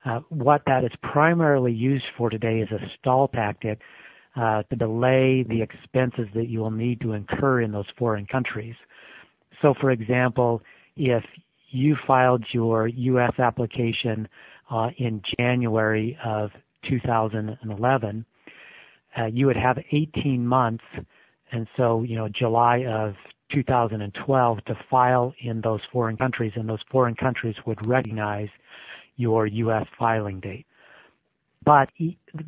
Uh, 0.05 0.19
what 0.29 0.61
that 0.67 0.83
is 0.83 0.91
primarily 1.01 1.71
used 1.71 2.05
for 2.17 2.29
today 2.29 2.59
is 2.59 2.69
a 2.71 2.79
stall 2.99 3.27
tactic 3.29 3.79
uh, 4.35 4.61
to 4.63 4.75
delay 4.75 5.43
the 5.49 5.61
expenses 5.61 6.27
that 6.35 6.49
you 6.49 6.59
will 6.59 6.69
need 6.69 7.01
to 7.01 7.13
incur 7.13 7.61
in 7.61 7.71
those 7.71 7.87
foreign 7.97 8.27
countries. 8.27 8.75
So, 9.61 9.73
for 9.79 9.89
example, 9.89 10.61
if 10.95 11.23
you 11.71 11.95
filed 12.05 12.43
your 12.51 12.87
U.S. 12.87 13.33
application 13.39 14.27
uh, 14.69 14.89
in 14.97 15.21
January 15.39 16.17
of 16.23 16.51
2011, 16.87 18.25
uh, 19.17 19.25
you 19.25 19.45
would 19.45 19.57
have 19.57 19.77
18 19.91 20.45
months, 20.45 20.83
and 21.51 21.67
so 21.77 22.03
you 22.03 22.15
know 22.15 22.27
July 22.27 22.85
of 22.85 23.15
2012 23.51 24.65
to 24.65 24.77
file 24.89 25.33
in 25.39 25.61
those 25.61 25.81
foreign 25.91 26.17
countries, 26.17 26.51
and 26.55 26.67
those 26.67 26.83
foreign 26.91 27.15
countries 27.15 27.55
would 27.65 27.85
recognize 27.87 28.49
your 29.17 29.47
U.S. 29.47 29.85
filing 29.97 30.39
date. 30.39 30.65
But 31.63 31.89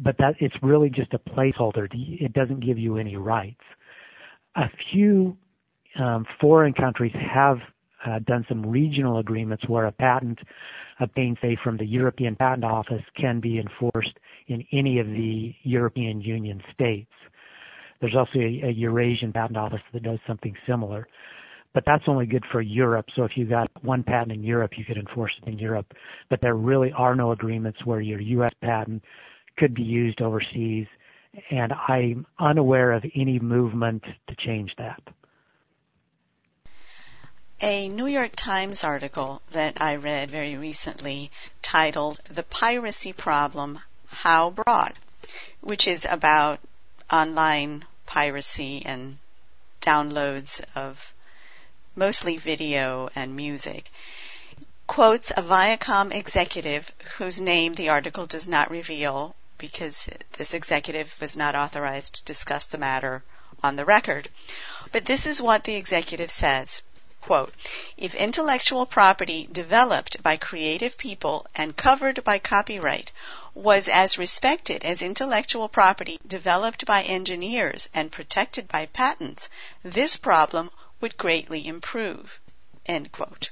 but 0.02 0.17
that 0.19 0.36
it's 0.39 0.56
really 0.62 0.89
just 0.89 1.13
a 1.13 1.19
placeholder. 1.19 1.88
It 1.93 2.34
doesn't 2.34 2.60
give 2.60 2.78
you 2.78 2.97
any 2.97 3.15
rights. 3.15 3.63
A 4.56 4.69
few 4.91 5.38
um, 6.00 6.26
foreign 6.39 6.73
countries 6.73 7.13
have 7.13 7.60
uh, 8.06 8.19
done 8.19 8.45
some 8.47 8.65
regional 8.65 9.17
agreements 9.17 9.67
where 9.67 9.86
a 9.86 9.91
patent 9.91 10.39
obtained, 11.00 11.38
say, 11.41 11.58
from 11.63 11.78
the 11.78 11.86
European 11.86 12.36
Patent 12.36 12.63
Office 12.63 13.04
can 13.15 13.39
be 13.39 13.60
enforced 13.60 14.17
in 14.48 14.66
any 14.72 15.00
of 15.00 15.08
the 15.08 15.54
European 15.64 16.22
Union 16.22 16.62
states. 16.74 17.12
There's 18.00 18.16
also 18.16 18.40
a, 18.40 18.62
a 18.66 18.72
Eurasian 18.72 19.34
Patent 19.34 19.58
Office 19.58 19.82
that 19.94 20.04
does 20.04 20.20
something 20.28 20.56
similar. 20.68 21.08
But 21.74 21.84
that's 21.86 22.06
only 22.08 22.26
good 22.26 22.44
for 22.52 22.62
Europe. 22.62 23.06
So 23.16 23.24
if 23.24 23.32
you 23.36 23.46
got 23.46 23.70
one 23.84 24.04
patent 24.04 24.32
in 24.32 24.44
Europe, 24.44 24.72
you 24.78 24.86
could 24.86 24.98
enforce 24.98 25.34
it 25.42 25.48
in 25.48 25.60
Europe. 25.60 25.94
But 26.30 26.42
there 26.42 26.56
really 26.56 26.92
are 26.94 27.16
no 27.16 27.32
agreements 27.32 27.86
where 27.86 28.02
your 28.02 28.20
U.S. 28.22 28.54
patent 28.62 29.04
could 29.58 29.76
be 29.76 29.84
used 29.84 30.22
overseas. 30.22 30.88
And 31.52 31.74
I'm 31.88 32.26
unaware 32.40 32.94
of 32.94 33.04
any 33.16 33.38
movement 33.40 34.04
to 34.28 34.36
change 34.36 34.72
that 34.78 35.02
a 37.62 37.90
New 37.90 38.06
York 38.06 38.34
Times 38.36 38.84
article 38.84 39.42
that 39.52 39.82
I 39.82 39.96
read 39.96 40.30
very 40.30 40.56
recently 40.56 41.32
titled 41.64 42.20
The 42.30 42.44
Piracy 42.44 43.14
Problem 43.14 43.80
How 44.22 44.50
Broad, 44.50 44.96
which 45.62 45.88
is 45.88 46.04
about 46.10 46.60
online 47.12 47.86
piracy 48.08 48.82
and 48.84 49.20
downloads 49.80 50.60
of 50.74 51.14
mostly 51.96 52.38
video 52.38 53.10
and 53.16 53.36
music, 53.36 53.92
quotes 54.88 55.30
a 55.30 55.44
Viacom 55.44 56.12
executive 56.12 56.92
whose 57.18 57.40
name 57.40 57.74
the 57.74 57.90
article 57.90 58.26
does 58.26 58.48
not 58.48 58.72
reveal, 58.72 59.36
because 59.60 60.10
this 60.34 60.56
executive 60.56 61.16
was 61.22 61.38
not 61.38 61.54
authorized 61.54 62.16
to 62.16 62.24
discuss 62.24 62.66
the 62.66 62.80
matter 62.80 63.24
on 63.62 63.76
the 63.76 63.86
record. 63.86 64.30
But 64.92 65.06
this 65.06 65.28
is 65.28 65.42
what 65.42 65.64
the 65.64 65.76
executive 65.76 66.32
says. 66.32 66.82
Quote, 67.28 67.52
if 67.98 68.16
intellectual 68.16 68.86
property 68.86 69.50
developed 69.52 70.24
by 70.24 70.38
creative 70.38 70.98
people 70.98 71.46
and 71.54 71.76
covered 71.76 72.24
by 72.24 72.40
copyright 72.40 73.12
was 73.54 73.90
as 73.90 74.18
respected 74.18 74.86
as 74.86 75.02
intellectual 75.02 75.68
property 75.68 76.18
developed 76.26 76.86
by 76.86 77.04
engineers 77.04 77.90
and 77.94 78.13
protected 78.13 78.70
by 78.70 78.86
patents, 78.86 79.50
this 79.84 80.16
problem 80.16 80.72
would 81.02 81.18
greatly 81.18 81.68
improve. 81.68 82.40
End 82.86 83.12
quote. 83.12 83.50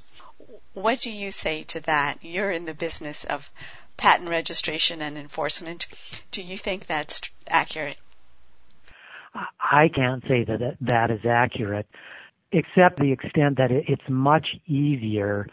What 0.72 1.02
do 1.02 1.12
you 1.12 1.34
say 1.34 1.64
to 1.64 1.82
that? 1.82 2.20
You're 2.24 2.52
in 2.52 2.64
the 2.64 2.74
business 2.74 3.26
of 3.26 3.50
patent 3.98 4.30
registration 4.30 5.02
and 5.02 5.18
enforcement. 5.18 5.88
Do 6.32 6.42
you 6.42 6.58
think 6.58 6.86
that's 6.86 7.20
accurate? 7.50 7.98
I 9.60 9.90
can't 9.90 10.24
say 10.30 10.46
that 10.46 10.78
that 10.80 11.12
is 11.12 11.26
accurate 11.26 11.88
except 12.56 13.00
the 13.00 13.12
extent 13.12 13.58
that 13.58 13.70
it's 13.70 14.02
much 14.10 14.48
easier 14.66 15.46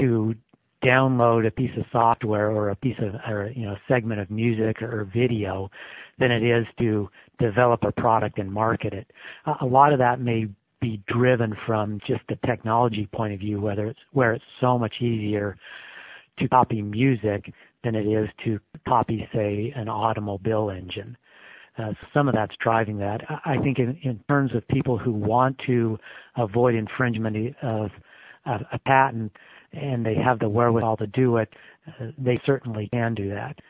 to 0.00 0.34
download 0.82 1.46
a 1.46 1.50
piece 1.50 1.70
of 1.76 1.84
software 1.92 2.50
or 2.50 2.70
a 2.70 2.76
piece 2.76 2.96
of 3.00 3.14
or 3.28 3.52
you 3.54 3.66
know 3.66 3.76
segment 3.86 4.20
of 4.20 4.30
music 4.30 4.80
or 4.80 5.08
video 5.12 5.70
than 6.18 6.30
it 6.30 6.42
is 6.42 6.66
to 6.78 7.08
develop 7.38 7.82
a 7.82 7.92
product 7.92 8.38
and 8.38 8.50
market 8.50 8.92
it. 8.92 9.10
A 9.60 9.66
lot 9.66 9.92
of 9.92 9.98
that 9.98 10.20
may 10.20 10.46
be 10.80 11.02
driven 11.08 11.54
from 11.66 12.00
just 12.06 12.22
the 12.28 12.38
technology 12.46 13.08
point 13.12 13.34
of 13.34 13.40
view, 13.40 13.60
whether 13.60 13.86
it's 13.86 14.00
where 14.12 14.32
it's 14.32 14.44
so 14.60 14.78
much 14.78 14.94
easier 15.00 15.56
to 16.38 16.48
copy 16.48 16.80
music 16.80 17.52
than 17.84 17.94
it 17.94 18.06
is 18.06 18.28
to 18.44 18.58
copy, 18.86 19.28
say, 19.34 19.72
an 19.76 19.88
automobile 19.88 20.70
engine. 20.70 21.16
Uh, 21.78 21.92
some 22.12 22.28
of 22.28 22.34
that's 22.34 22.56
driving 22.60 22.98
that. 22.98 23.20
I 23.44 23.56
think 23.58 23.78
in, 23.78 23.98
in 24.02 24.20
terms 24.28 24.54
of 24.54 24.66
people 24.66 24.98
who 24.98 25.12
want 25.12 25.58
to 25.66 25.98
avoid 26.36 26.74
infringement 26.74 27.54
of, 27.62 27.90
of 28.46 28.62
a 28.72 28.78
patent 28.80 29.32
and 29.72 30.04
they 30.04 30.16
have 30.16 30.40
the 30.40 30.48
wherewithal 30.48 30.96
to 30.96 31.06
do 31.06 31.36
it, 31.36 31.52
uh, 31.86 32.06
they 32.18 32.36
certainly 32.44 32.88
can 32.92 33.14
do 33.14 33.30
that. 33.30 33.60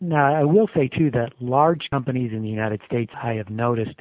Now, 0.00 0.32
I 0.32 0.44
will 0.44 0.68
say 0.74 0.88
too 0.88 1.10
that 1.12 1.32
large 1.40 1.88
companies 1.90 2.32
in 2.32 2.42
the 2.42 2.48
United 2.48 2.80
States, 2.86 3.12
I 3.20 3.34
have 3.34 3.50
noticed, 3.50 3.98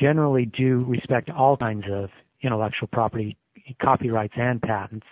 generally 0.00 0.46
do 0.46 0.84
respect 0.88 1.30
all 1.30 1.56
kinds 1.56 1.84
of 1.90 2.10
intellectual 2.42 2.88
property, 2.88 3.36
copyrights 3.80 4.34
and 4.36 4.60
patents. 4.60 5.06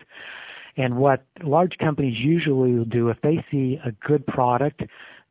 And 0.76 0.96
what 0.96 1.24
large 1.42 1.76
companies 1.78 2.16
usually 2.18 2.72
will 2.72 2.84
do 2.84 3.10
if 3.10 3.20
they 3.22 3.44
see 3.50 3.78
a 3.84 3.92
good 3.92 4.26
product 4.26 4.82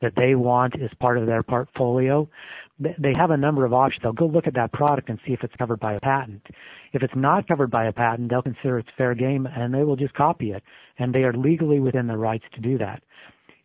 that 0.04 0.14
they 0.16 0.36
want 0.36 0.76
as 0.80 0.90
part 1.00 1.18
of 1.18 1.26
their 1.26 1.42
portfolio, 1.42 2.30
they 2.80 3.14
have 3.18 3.32
a 3.32 3.38
number 3.38 3.66
of 3.66 3.74
options. 3.74 4.04
They'll 4.04 4.14
go 4.14 4.26
look 4.26 4.48
at 4.48 4.56
that 4.56 4.74
product 4.74 5.10
and 5.10 5.20
see 5.26 5.34
if 5.34 5.44
it's 5.44 5.56
covered 5.56 5.80
by 5.80 5.94
a 5.94 6.00
patent. 6.00 6.46
If 6.92 7.02
it's 7.02 7.16
not 7.16 7.48
covered 7.48 7.72
by 7.72 7.86
a 7.86 7.94
patent, 7.94 8.30
they'll 8.30 8.42
consider 8.42 8.80
it's 8.80 8.90
fair 8.98 9.16
game 9.16 9.48
and 9.48 9.74
they 9.74 9.84
will 9.84 9.96
just 9.96 10.14
copy 10.14 10.52
it. 10.52 10.64
And 11.00 11.14
they 11.14 11.24
are 11.24 11.34
legally 11.34 11.80
within 11.80 12.08
their 12.08 12.18
rights 12.18 12.46
to 12.54 12.62
do 12.62 12.78
that. 12.80 13.02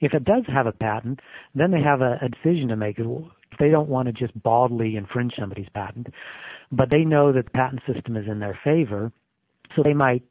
If 0.01 0.15
it 0.15 0.25
does 0.25 0.45
have 0.47 0.67
a 0.67 0.73
patent, 0.73 1.21
then 1.55 1.73
they 1.73 1.83
have 1.83 2.01
a, 2.01 2.19
a 2.23 2.29
decision 2.29 2.69
to 2.69 2.77
make. 2.77 2.99
They 3.59 3.71
don't 3.71 3.89
want 3.89 4.07
to 4.07 4.13
just 4.13 4.41
baldly 4.41 4.97
infringe 4.97 5.33
somebody's 5.39 5.69
patent, 5.75 6.07
but 6.71 6.91
they 6.91 7.05
know 7.05 7.33
that 7.33 7.47
the 7.47 7.51
patent 7.51 7.83
system 7.93 8.17
is 8.17 8.29
in 8.29 8.39
their 8.39 8.59
favor, 8.63 9.11
so 9.75 9.83
they 9.85 9.95
might 9.95 10.23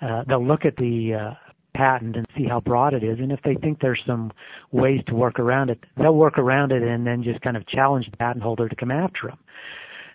uh, 0.00 0.24
they'll 0.26 0.46
look 0.46 0.64
at 0.64 0.76
the 0.76 1.12
uh, 1.14 1.34
patent 1.74 2.16
and 2.16 2.26
see 2.36 2.44
how 2.44 2.60
broad 2.60 2.94
it 2.94 3.02
is. 3.02 3.18
And 3.18 3.32
if 3.32 3.40
they 3.42 3.54
think 3.54 3.80
there's 3.80 4.02
some 4.06 4.32
ways 4.72 5.00
to 5.06 5.14
work 5.14 5.38
around 5.38 5.70
it, 5.70 5.78
they'll 5.96 6.14
work 6.14 6.38
around 6.38 6.72
it 6.72 6.82
and 6.82 7.06
then 7.06 7.22
just 7.22 7.40
kind 7.40 7.56
of 7.56 7.66
challenge 7.66 8.10
the 8.10 8.16
patent 8.16 8.42
holder 8.42 8.68
to 8.68 8.76
come 8.76 8.90
after 8.90 9.28
them. 9.28 9.38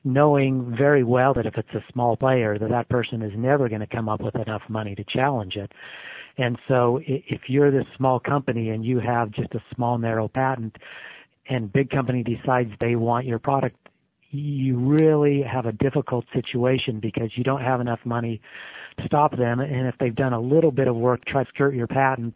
Knowing 0.03 0.75
very 0.77 1.03
well 1.03 1.33
that 1.33 1.45
if 1.47 1.57
it's 1.57 1.73
a 1.73 1.83
small 1.91 2.15
player, 2.15 2.59
that 2.59 2.69
that 2.69 2.87
person 2.89 3.21
is 3.21 3.33
never 3.35 3.67
going 3.67 3.81
to 3.81 3.87
come 3.87 4.07
up 4.07 4.21
with 4.21 4.35
enough 4.35 4.61
money 4.69 4.93
to 4.95 5.03
challenge 5.03 5.55
it. 5.55 5.71
And 6.37 6.59
so 6.67 6.99
if 7.05 7.41
you're 7.47 7.71
this 7.71 7.87
small 7.97 8.19
company 8.19 8.69
and 8.69 8.85
you 8.85 8.99
have 8.99 9.31
just 9.31 9.53
a 9.55 9.63
small 9.73 9.97
narrow 9.97 10.27
patent 10.27 10.75
and 11.49 11.71
big 11.71 11.89
company 11.89 12.23
decides 12.23 12.71
they 12.79 12.95
want 12.95 13.25
your 13.25 13.39
product, 13.39 13.77
you 14.35 14.77
really 14.77 15.41
have 15.41 15.65
a 15.65 15.71
difficult 15.71 16.25
situation 16.33 16.99
because 16.99 17.31
you 17.35 17.43
don't 17.43 17.61
have 17.61 17.81
enough 17.81 17.99
money 18.05 18.41
to 18.97 19.05
stop 19.05 19.37
them. 19.37 19.59
And 19.59 19.87
if 19.87 19.95
they've 19.99 20.15
done 20.15 20.33
a 20.33 20.39
little 20.39 20.71
bit 20.71 20.87
of 20.87 20.95
work 20.95 21.23
try 21.25 21.43
to 21.43 21.49
skirt 21.49 21.75
your 21.75 21.87
patent, 21.87 22.33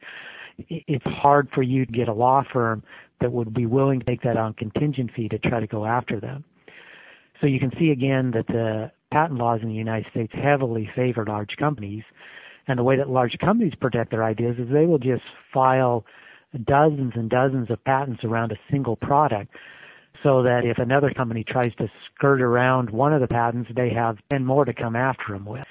it's 0.67 1.05
hard 1.07 1.49
for 1.53 1.61
you 1.61 1.85
to 1.85 1.91
get 1.91 2.07
a 2.07 2.13
law 2.13 2.43
firm 2.51 2.83
that 3.21 3.31
would 3.31 3.53
be 3.53 3.65
willing 3.65 3.99
to 3.99 4.05
take 4.05 4.21
that 4.23 4.37
on 4.37 4.53
contingent 4.53 5.11
fee 5.15 5.29
to 5.29 5.39
try 5.39 5.59
to 5.59 5.67
go 5.67 5.85
after 5.85 6.19
them. 6.19 6.43
So 7.41 7.47
you 7.47 7.59
can 7.59 7.71
see 7.79 7.91
again 7.91 8.31
that 8.31 8.47
the 8.47 8.91
patent 9.11 9.39
laws 9.39 9.61
in 9.61 9.69
the 9.69 9.75
United 9.75 10.09
States 10.11 10.33
heavily 10.33 10.89
favor 10.95 11.25
large 11.25 11.55
companies. 11.57 12.03
And 12.67 12.77
the 12.77 12.83
way 12.83 12.97
that 12.97 13.09
large 13.09 13.37
companies 13.39 13.73
protect 13.79 14.11
their 14.11 14.23
ideas 14.23 14.57
is 14.59 14.67
they 14.71 14.85
will 14.85 14.99
just 14.99 15.23
file 15.53 16.05
dozens 16.65 17.13
and 17.15 17.29
dozens 17.29 17.69
of 17.71 17.83
patents 17.83 18.23
around 18.23 18.51
a 18.51 18.57
single 18.69 18.95
product 18.95 19.53
so 20.23 20.43
that 20.43 20.65
if 20.65 20.77
another 20.77 21.11
company 21.11 21.43
tries 21.43 21.73
to 21.75 21.89
skirt 22.13 22.41
around 22.41 22.89
one 22.89 23.13
of 23.13 23.21
the 23.21 23.27
patents, 23.27 23.69
they 23.75 23.89
have 23.89 24.17
10 24.29 24.45
more 24.45 24.65
to 24.65 24.73
come 24.73 24.95
after 24.95 25.33
them 25.33 25.45
with 25.45 25.65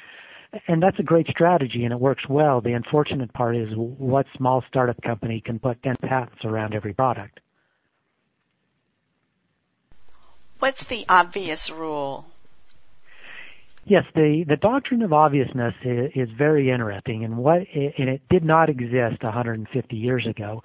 and 0.67 0.83
that's 0.83 0.99
a 0.99 1.03
great 1.03 1.27
strategy 1.29 1.85
and 1.85 1.93
it 1.93 2.01
works 2.01 2.25
well. 2.29 2.61
The 2.61 2.73
unfortunate 2.73 3.33
part 3.33 3.57
is 3.57 3.69
what 3.75 4.27
small 4.37 4.65
startup 4.69 5.01
company 5.03 5.43
can 5.45 5.59
put 5.59 5.83
10 5.83 5.97
patents 5.97 6.45
around 6.45 6.75
every 6.75 6.95
product? 6.95 7.41
What's 10.59 10.85
the 10.87 11.05
obvious 11.09 11.71
rule? 11.71 12.27
Yes, 13.85 14.05
the, 14.15 14.45
the 14.47 14.57
doctrine 14.57 15.03
of 15.03 15.13
obviousness 15.13 15.75
is, 15.83 16.11
is 16.15 16.29
very 16.37 16.71
interesting 16.71 17.25
and 17.25 17.39
what 17.39 17.59
and 17.75 18.09
it 18.09 18.23
did 18.29 18.45
not 18.45 18.69
exist 18.69 19.23
150 19.23 19.97
years 19.97 20.27
ago. 20.27 20.63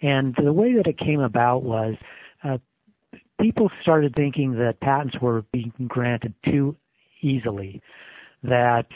And 0.00 0.34
the 0.42 0.52
way 0.52 0.74
that 0.74 0.86
it 0.86 0.98
came 0.98 1.20
about 1.20 1.62
was 1.62 1.94
uh, 2.42 2.58
people 3.40 3.70
started 3.82 4.14
thinking 4.16 4.52
that 4.58 4.80
patents 4.80 5.16
were 5.20 5.44
being 5.52 5.72
granted 5.88 6.34
too 6.44 6.76
easily 7.22 7.82
that 8.42 8.86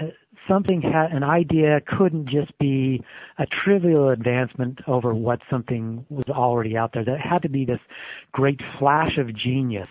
uh, 0.00 0.06
something 0.48 0.82
had 0.82 1.12
an 1.12 1.22
idea 1.22 1.80
couldn't 1.86 2.28
just 2.28 2.56
be 2.58 3.02
a 3.38 3.46
trivial 3.46 4.08
advancement 4.08 4.80
over 4.86 5.14
what 5.14 5.40
something 5.50 6.04
was 6.08 6.24
already 6.28 6.76
out 6.76 6.92
there. 6.92 7.04
That 7.04 7.20
had 7.20 7.42
to 7.42 7.48
be 7.48 7.64
this 7.64 7.80
great 8.32 8.60
flash 8.78 9.18
of 9.18 9.34
genius 9.34 9.88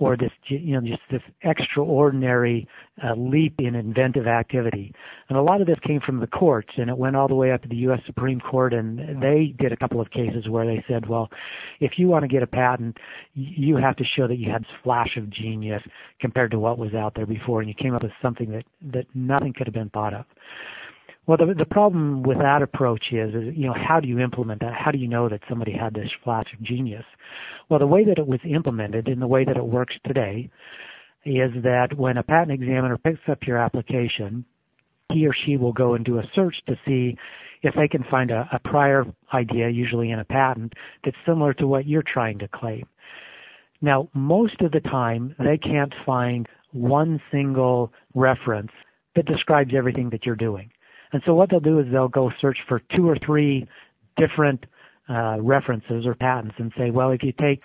or 0.00 0.16
this 0.16 0.32
you 0.46 0.72
know 0.72 0.80
just 0.80 1.02
this 1.10 1.22
extraordinary 1.42 2.66
uh, 3.04 3.14
leap 3.14 3.54
in 3.60 3.74
inventive 3.74 4.26
activity. 4.26 4.92
And 5.28 5.38
a 5.38 5.42
lot 5.42 5.60
of 5.60 5.66
this 5.66 5.78
came 5.86 6.00
from 6.00 6.18
the 6.20 6.26
courts, 6.26 6.70
and 6.76 6.90
it 6.90 6.96
went 6.96 7.14
all 7.14 7.28
the 7.28 7.34
way 7.34 7.52
up 7.52 7.62
to 7.62 7.68
the 7.68 7.76
U.S. 7.76 8.00
Supreme 8.06 8.40
Court, 8.40 8.72
and 8.72 9.22
they 9.22 9.54
did 9.58 9.72
a 9.72 9.76
couple 9.76 10.00
of 10.00 10.10
cases 10.10 10.48
where 10.48 10.66
they 10.66 10.82
said, 10.88 11.06
well, 11.06 11.30
if 11.78 11.92
you 11.98 12.08
want 12.08 12.22
to 12.22 12.28
get 12.28 12.42
a 12.42 12.46
patent, 12.46 12.96
you 13.34 13.76
have 13.76 13.96
to 13.96 14.04
show 14.04 14.26
that 14.26 14.36
you 14.36 14.50
had 14.50 14.62
this 14.62 14.70
flash 14.82 15.16
of 15.16 15.30
genius 15.30 15.82
compared 16.18 16.50
to 16.50 16.58
what 16.58 16.78
was 16.78 16.94
out 16.94 17.14
there 17.14 17.26
before, 17.26 17.60
and 17.60 17.68
you 17.68 17.74
came 17.74 17.94
up 17.94 18.02
with 18.02 18.12
something 18.20 18.50
that 18.50 18.64
that 18.80 19.06
nothing 19.14 19.52
could 19.52 19.66
have 19.66 19.74
been 19.74 19.90
thought 19.90 20.14
of. 20.14 20.24
Well, 21.26 21.36
the, 21.36 21.54
the 21.54 21.64
problem 21.64 22.22
with 22.22 22.38
that 22.38 22.62
approach 22.62 23.12
is, 23.12 23.34
is, 23.34 23.56
you 23.56 23.66
know, 23.66 23.74
how 23.74 24.00
do 24.00 24.08
you 24.08 24.18
implement 24.18 24.60
that? 24.62 24.74
How 24.74 24.90
do 24.90 24.98
you 24.98 25.06
know 25.06 25.28
that 25.28 25.42
somebody 25.48 25.72
had 25.72 25.94
this 25.94 26.10
flash 26.24 26.52
of 26.52 26.62
genius? 26.62 27.04
Well, 27.68 27.78
the 27.78 27.86
way 27.86 28.04
that 28.04 28.18
it 28.18 28.26
was 28.26 28.40
implemented 28.44 29.06
and 29.06 29.22
the 29.22 29.26
way 29.28 29.44
that 29.44 29.56
it 29.56 29.64
works 29.64 29.94
today 30.04 30.50
is 31.24 31.50
that 31.62 31.96
when 31.96 32.16
a 32.16 32.22
patent 32.22 32.52
examiner 32.52 32.96
picks 32.96 33.20
up 33.28 33.46
your 33.46 33.58
application, 33.58 34.44
he 35.12 35.26
or 35.26 35.34
she 35.44 35.56
will 35.56 35.72
go 35.72 35.94
and 35.94 36.04
do 36.04 36.18
a 36.18 36.30
search 36.34 36.56
to 36.66 36.76
see 36.86 37.16
if 37.62 37.74
they 37.74 37.88
can 37.88 38.04
find 38.10 38.30
a, 38.30 38.48
a 38.52 38.58
prior 38.58 39.04
idea, 39.34 39.68
usually 39.68 40.10
in 40.10 40.18
a 40.18 40.24
patent, 40.24 40.72
that's 41.04 41.16
similar 41.26 41.52
to 41.54 41.66
what 41.66 41.86
you're 41.86 42.02
trying 42.02 42.38
to 42.38 42.48
claim. 42.48 42.86
Now, 43.82 44.08
most 44.14 44.60
of 44.60 44.72
the 44.72 44.80
time, 44.80 45.34
they 45.38 45.58
can't 45.58 45.94
find 46.04 46.48
one 46.72 47.20
single 47.30 47.92
reference 48.14 48.72
that 49.16 49.26
describes 49.26 49.72
everything 49.76 50.10
that 50.10 50.24
you're 50.24 50.36
doing. 50.36 50.70
And 51.12 51.22
so 51.26 51.34
what 51.34 51.50
they'll 51.50 51.60
do 51.60 51.78
is 51.80 51.86
they'll 51.90 52.08
go 52.08 52.30
search 52.40 52.58
for 52.68 52.80
two 52.94 53.08
or 53.08 53.16
three 53.16 53.68
different 54.16 54.66
uh, 55.08 55.38
references 55.40 56.06
or 56.06 56.14
patents 56.14 56.54
and 56.58 56.72
say, 56.78 56.90
well, 56.90 57.10
if 57.10 57.22
you 57.22 57.32
take 57.32 57.62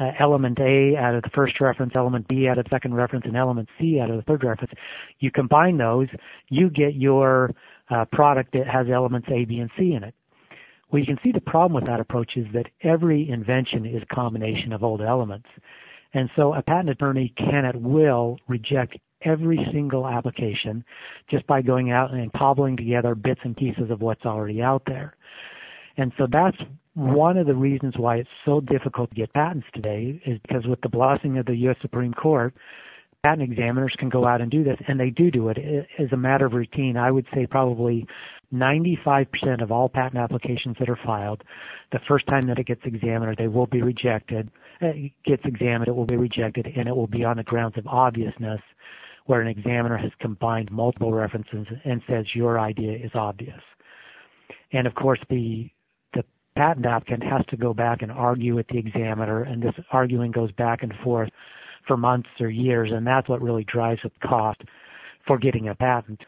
uh, 0.00 0.12
element 0.18 0.58
A 0.60 0.96
out 0.96 1.14
of 1.14 1.22
the 1.22 1.30
first 1.30 1.60
reference, 1.60 1.92
element 1.96 2.28
B 2.28 2.48
out 2.48 2.58
of 2.58 2.64
the 2.64 2.70
second 2.70 2.94
reference, 2.94 3.24
and 3.26 3.36
element 3.36 3.68
C 3.78 4.00
out 4.00 4.10
of 4.10 4.16
the 4.16 4.22
third 4.22 4.44
reference, 4.44 4.72
you 5.18 5.30
combine 5.30 5.76
those, 5.76 6.08
you 6.48 6.70
get 6.70 6.94
your 6.94 7.54
uh, 7.90 8.04
product 8.06 8.52
that 8.52 8.66
has 8.66 8.86
elements 8.92 9.28
A, 9.30 9.44
B, 9.44 9.58
and 9.58 9.70
C 9.78 9.92
in 9.92 10.04
it. 10.04 10.14
Well, 10.90 11.00
you 11.00 11.06
can 11.06 11.18
see 11.24 11.32
the 11.32 11.40
problem 11.40 11.74
with 11.74 11.84
that 11.86 12.00
approach 12.00 12.36
is 12.36 12.46
that 12.54 12.66
every 12.82 13.28
invention 13.28 13.84
is 13.84 14.02
a 14.02 14.14
combination 14.14 14.72
of 14.72 14.82
old 14.82 15.02
elements. 15.02 15.48
And 16.14 16.30
so 16.34 16.54
a 16.54 16.62
patent 16.62 16.90
attorney 16.90 17.34
can 17.36 17.64
at 17.64 17.76
will 17.76 18.38
reject 18.48 18.96
every 19.22 19.58
single 19.72 20.06
application 20.06 20.84
just 21.30 21.46
by 21.46 21.62
going 21.62 21.90
out 21.90 22.12
and 22.12 22.32
cobbling 22.32 22.76
together 22.76 23.14
bits 23.14 23.40
and 23.44 23.56
pieces 23.56 23.90
of 23.90 24.00
what's 24.00 24.24
already 24.24 24.62
out 24.62 24.82
there. 24.86 25.14
And 25.96 26.12
so 26.16 26.26
that's 26.30 26.56
one 26.94 27.36
of 27.36 27.46
the 27.46 27.54
reasons 27.54 27.94
why 27.96 28.16
it's 28.16 28.28
so 28.44 28.60
difficult 28.60 29.10
to 29.10 29.16
get 29.16 29.32
patents 29.32 29.66
today 29.74 30.20
is 30.26 30.38
because 30.46 30.66
with 30.66 30.80
the 30.80 30.88
blessing 30.88 31.38
of 31.38 31.46
the 31.46 31.56
U.S. 31.56 31.76
Supreme 31.80 32.14
Court, 32.14 32.54
patent 33.24 33.42
examiners 33.42 33.94
can 33.98 34.08
go 34.08 34.26
out 34.26 34.40
and 34.40 34.50
do 34.50 34.62
this, 34.62 34.78
and 34.86 34.98
they 34.98 35.10
do 35.10 35.30
do 35.30 35.48
it 35.48 35.58
as 35.98 36.06
a 36.12 36.16
matter 36.16 36.46
of 36.46 36.52
routine. 36.52 36.96
I 36.96 37.10
would 37.10 37.26
say 37.34 37.46
probably 37.46 38.06
95% 38.54 39.62
of 39.62 39.72
all 39.72 39.88
patent 39.88 40.16
applications 40.16 40.76
that 40.78 40.88
are 40.88 40.98
filed, 41.04 41.42
the 41.92 42.00
first 42.08 42.26
time 42.26 42.46
that 42.46 42.58
it 42.58 42.66
gets 42.66 42.82
examined, 42.84 43.36
they 43.36 43.48
will 43.48 43.66
be 43.66 43.82
rejected. 43.82 44.50
It 44.80 45.12
gets 45.24 45.42
examined, 45.44 45.88
it 45.88 45.96
will 45.96 46.06
be 46.06 46.16
rejected, 46.16 46.66
and 46.76 46.88
it 46.88 46.94
will 46.94 47.08
be 47.08 47.24
on 47.24 47.36
the 47.36 47.42
grounds 47.42 47.76
of 47.76 47.86
obviousness, 47.86 48.60
where 49.28 49.42
an 49.42 49.46
examiner 49.46 49.98
has 49.98 50.10
combined 50.20 50.70
multiple 50.72 51.12
references 51.12 51.66
and 51.84 52.00
says 52.08 52.24
your 52.34 52.58
idea 52.58 52.96
is 52.96 53.10
obvious. 53.14 53.60
And 54.72 54.86
of 54.86 54.94
course, 54.94 55.20
the 55.28 55.68
the 56.14 56.24
patent 56.56 56.86
applicant 56.86 57.22
has 57.22 57.44
to 57.50 57.56
go 57.58 57.74
back 57.74 58.00
and 58.00 58.10
argue 58.10 58.56
with 58.56 58.66
the 58.68 58.78
examiner, 58.78 59.42
and 59.42 59.62
this 59.62 59.74
arguing 59.92 60.30
goes 60.30 60.50
back 60.52 60.82
and 60.82 60.94
forth 61.04 61.28
for 61.86 61.98
months 61.98 62.30
or 62.40 62.48
years, 62.48 62.90
and 62.90 63.06
that's 63.06 63.28
what 63.28 63.42
really 63.42 63.64
drives 63.64 64.00
up 64.02 64.12
the 64.18 64.26
cost 64.26 64.62
for 65.26 65.36
getting 65.36 65.68
a 65.68 65.74
patent. 65.74 66.22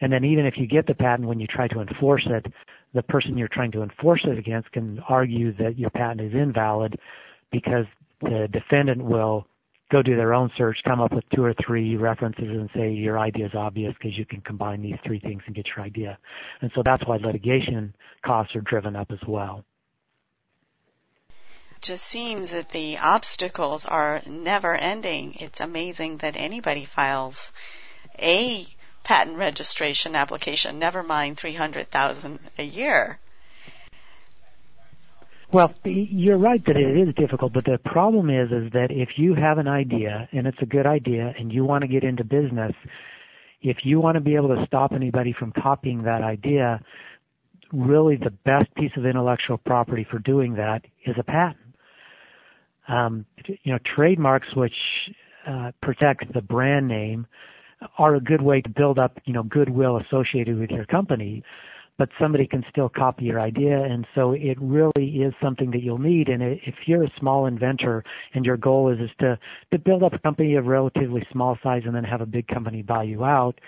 And 0.00 0.12
then 0.12 0.24
even 0.24 0.44
if 0.44 0.54
you 0.56 0.66
get 0.66 0.88
the 0.88 0.94
patent, 0.94 1.28
when 1.28 1.38
you 1.38 1.46
try 1.46 1.68
to 1.68 1.80
enforce 1.80 2.26
it, 2.26 2.46
the 2.94 3.02
person 3.04 3.38
you're 3.38 3.46
trying 3.46 3.70
to 3.72 3.82
enforce 3.82 4.22
it 4.24 4.36
against 4.36 4.72
can 4.72 4.98
argue 5.08 5.52
that 5.58 5.78
your 5.78 5.90
patent 5.90 6.20
is 6.20 6.34
invalid 6.34 6.98
because 7.52 7.84
the 8.22 8.48
defendant 8.52 9.04
will 9.04 9.46
go 9.90 10.02
do 10.02 10.16
their 10.16 10.34
own 10.34 10.50
search, 10.56 10.78
come 10.84 11.00
up 11.00 11.12
with 11.12 11.24
two 11.34 11.44
or 11.44 11.54
three 11.66 11.96
references 11.96 12.48
and 12.48 12.70
say 12.74 12.90
your 12.90 13.18
idea 13.18 13.46
is 13.46 13.54
obvious 13.54 13.94
because 13.94 14.16
you 14.16 14.24
can 14.24 14.40
combine 14.40 14.82
these 14.82 14.98
three 15.04 15.20
things 15.20 15.42
and 15.46 15.54
get 15.54 15.66
your 15.74 15.84
idea. 15.84 16.18
And 16.60 16.70
so 16.74 16.82
that's 16.84 17.04
why 17.06 17.16
litigation 17.16 17.94
costs 18.24 18.54
are 18.54 18.60
driven 18.60 18.96
up 18.96 19.10
as 19.10 19.20
well 19.26 19.64
just 21.80 22.04
seems 22.04 22.50
that 22.50 22.68
the 22.70 22.98
obstacles 22.98 23.86
are 23.86 24.20
never 24.26 24.74
ending. 24.74 25.34
It's 25.40 25.60
amazing 25.60 26.18
that 26.18 26.36
anybody 26.36 26.84
files 26.84 27.52
a 28.18 28.66
patent 29.02 29.38
registration 29.38 30.14
application, 30.14 30.78
never 30.78 31.02
mind 31.02 31.38
300,000 31.38 32.38
a 32.58 32.62
year. 32.62 33.18
Well, 35.52 35.74
you're 35.84 36.38
right 36.38 36.64
that 36.66 36.76
it 36.76 37.08
is 37.08 37.12
difficult, 37.16 37.52
but 37.52 37.64
the 37.64 37.78
problem 37.84 38.30
is 38.30 38.52
is 38.52 38.70
that 38.72 38.88
if 38.90 39.10
you 39.16 39.34
have 39.34 39.58
an 39.58 39.66
idea 39.66 40.28
and 40.30 40.46
it's 40.46 40.58
a 40.62 40.66
good 40.66 40.86
idea 40.86 41.34
and 41.36 41.52
you 41.52 41.64
want 41.64 41.82
to 41.82 41.88
get 41.88 42.04
into 42.04 42.22
business, 42.22 42.72
if 43.60 43.78
you 43.82 44.00
want 44.00 44.14
to 44.14 44.20
be 44.20 44.36
able 44.36 44.48
to 44.54 44.64
stop 44.66 44.92
anybody 44.92 45.34
from 45.36 45.52
copying 45.60 46.04
that 46.04 46.22
idea, 46.22 46.80
really 47.72 48.16
the 48.16 48.30
best 48.30 48.72
piece 48.76 48.92
of 48.96 49.04
intellectual 49.04 49.58
property 49.58 50.06
for 50.08 50.20
doing 50.20 50.54
that 50.54 50.82
is 51.04 51.16
a 51.18 51.24
patent. 51.24 51.56
Um, 52.86 53.26
you 53.46 53.72
know, 53.72 53.78
trademarks 53.96 54.48
which 54.54 54.74
uh, 55.48 55.72
protect 55.82 56.32
the 56.32 56.42
brand 56.42 56.86
name 56.86 57.26
are 57.98 58.14
a 58.14 58.20
good 58.20 58.42
way 58.42 58.60
to 58.60 58.68
build 58.68 59.00
up, 59.00 59.18
you 59.24 59.32
know, 59.32 59.42
goodwill 59.42 59.98
associated 59.98 60.58
with 60.58 60.70
your 60.70 60.84
company. 60.86 61.42
But 62.00 62.08
somebody 62.18 62.46
can 62.46 62.64
still 62.70 62.88
copy 62.88 63.26
your 63.26 63.42
idea, 63.42 63.78
and 63.78 64.06
so 64.14 64.32
it 64.32 64.56
really 64.58 65.16
is 65.16 65.34
something 65.42 65.70
that 65.72 65.82
you'll 65.82 65.98
need. 65.98 66.30
And 66.30 66.42
if 66.42 66.74
you're 66.86 67.04
a 67.04 67.12
small 67.18 67.44
inventor 67.44 68.02
and 68.32 68.42
your 68.42 68.56
goal 68.56 68.90
is, 68.90 68.98
is 69.00 69.10
to 69.18 69.38
to 69.70 69.78
build 69.78 70.02
up 70.02 70.14
a 70.14 70.18
company 70.18 70.54
of 70.54 70.64
relatively 70.64 71.22
small 71.30 71.58
size 71.62 71.82
and 71.84 71.94
then 71.94 72.04
have 72.04 72.22
a 72.22 72.26
big 72.26 72.48
company 72.48 72.80
buy 72.80 73.02
you 73.02 73.22
out, 73.22 73.60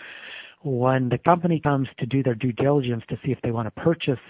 when 0.62 1.10
the 1.10 1.18
company 1.18 1.60
comes 1.60 1.88
to 1.98 2.06
do 2.06 2.22
their 2.22 2.34
due 2.34 2.52
diligence 2.52 3.02
to 3.10 3.18
see 3.22 3.32
if 3.32 3.38
they 3.42 3.50
want 3.50 3.66
to 3.66 3.82
purchase 3.82 4.20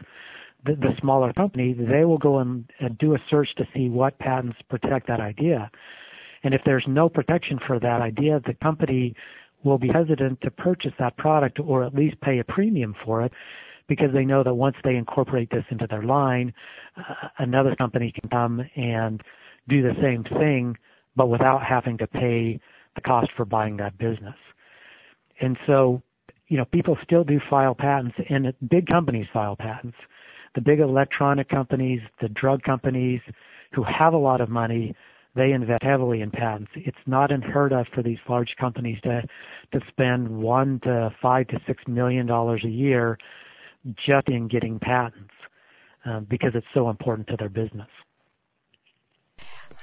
the, 0.67 0.75
the 0.75 0.97
smaller 1.01 1.33
company, 1.35 1.73
they 1.73 2.05
will 2.05 2.19
go 2.19 2.41
and, 2.41 2.69
and 2.81 2.99
do 2.99 3.15
a 3.15 3.19
search 3.31 3.55
to 3.57 3.65
see 3.73 3.89
what 3.89 4.19
patents 4.19 4.59
protect 4.69 5.07
that 5.07 5.21
idea. 5.21 5.71
And 6.43 6.55
if 6.55 6.63
there's 6.67 6.87
no 6.89 7.09
protection 7.09 7.61
for 7.65 7.79
that 7.79 8.03
idea, 8.03 8.41
the 8.45 8.55
company 8.55 9.15
will 9.63 9.79
be 9.79 9.91
hesitant 9.95 10.41
to 10.41 10.51
purchase 10.51 10.93
that 10.99 11.17
product 11.19 11.61
or 11.61 11.85
at 11.85 11.95
least 11.95 12.21
pay 12.21 12.41
a 12.41 12.45
premium 12.45 12.97
for 13.05 13.23
it 13.23 13.33
because 13.97 14.13
they 14.13 14.25
know 14.25 14.43
that 14.43 14.55
once 14.55 14.77
they 14.85 14.97
incorporate 14.97 15.51
this 15.51 15.65
into 15.71 15.87
their 15.87 16.03
line, 16.03 16.53
uh, 16.97 17.29
another 17.39 17.75
company 17.77 18.13
can 18.13 18.29
come 18.31 18.65
and 18.77 19.23
do 19.69 19.83
the 19.83 19.95
same 20.01 20.25
thing, 20.25 20.77
but 21.17 21.29
without 21.29 21.63
having 21.63 21.99
to 21.99 22.07
pay 22.07 22.61
the 22.95 23.01
cost 23.01 23.31
for 23.37 23.45
buying 23.45 23.77
that 23.77 23.97
business. 23.99 24.37
And 25.41 25.57
so, 25.67 26.03
you 26.49 26.57
know, 26.57 26.65
people 26.65 26.97
still 27.03 27.25
do 27.25 27.41
file 27.51 27.75
patents, 27.75 28.17
and 28.29 28.53
big 28.69 28.87
companies 28.89 29.27
file 29.33 29.57
patents 29.57 29.97
the 30.55 30.61
big 30.61 30.81
electronic 30.81 31.49
companies, 31.49 32.01
the 32.21 32.29
drug 32.29 32.63
companies 32.63 33.21
who 33.73 33.83
have 33.85 34.13
a 34.13 34.19
lot 34.19 34.41
of 34.41 34.49
money, 34.49 34.95
they 35.35 35.53
invest 35.53 35.83
heavily 35.83 36.21
in 36.21 36.31
patents. 36.31 36.71
It's 36.75 36.99
not 37.07 37.33
unheard 37.33 37.73
of 37.73 37.87
for 37.95 38.03
these 38.03 38.19
large 38.29 38.55
companies 38.61 39.01
to 39.03 39.23
to 39.73 39.81
spend 39.89 40.29
one 40.29 40.81
to 40.81 41.11
five 41.23 41.49
to 41.49 41.61
six 41.67 41.83
million 41.89 42.27
dollars 42.27 42.63
a 42.65 42.69
year 42.69 43.17
just 44.07 44.29
in 44.29 44.49
getting 44.49 44.79
patents 44.79 45.35
uh, 46.05 46.21
because 46.21 46.53
it's 46.55 46.67
so 46.75 46.89
important 46.91 47.29
to 47.29 47.37
their 47.37 47.49
business. 47.49 47.89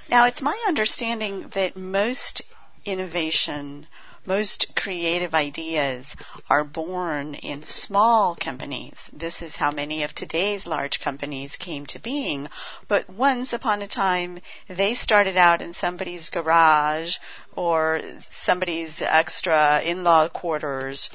Now, 0.10 0.26
it's 0.26 0.42
my 0.42 0.58
understanding 0.68 1.50
that 1.50 1.78
most 1.78 2.42
innovation 2.86 3.88
most 4.26 4.76
creative 4.76 5.34
ideas 5.34 6.16
are 6.50 6.64
born 6.64 7.36
in 7.36 7.64
small 7.64 8.36
companies. 8.36 9.10
This 9.14 9.42
is 9.42 9.56
how 9.56 9.72
many 9.72 10.04
of 10.04 10.14
today's 10.14 10.68
large 10.68 11.00
companies 11.00 11.56
came 11.56 11.86
to 11.88 12.00
being. 12.00 12.50
But 12.88 13.10
once 13.10 13.54
upon 13.54 13.82
a 13.82 13.88
time, 13.88 14.40
they 14.68 14.94
started 14.94 15.38
out 15.38 15.62
in 15.62 15.74
somebody's 15.74 16.30
garage 16.30 17.18
or 17.56 18.02
somebody's 18.18 19.02
extra 19.02 19.82
in-law 19.82 20.28
quarters 20.28 21.10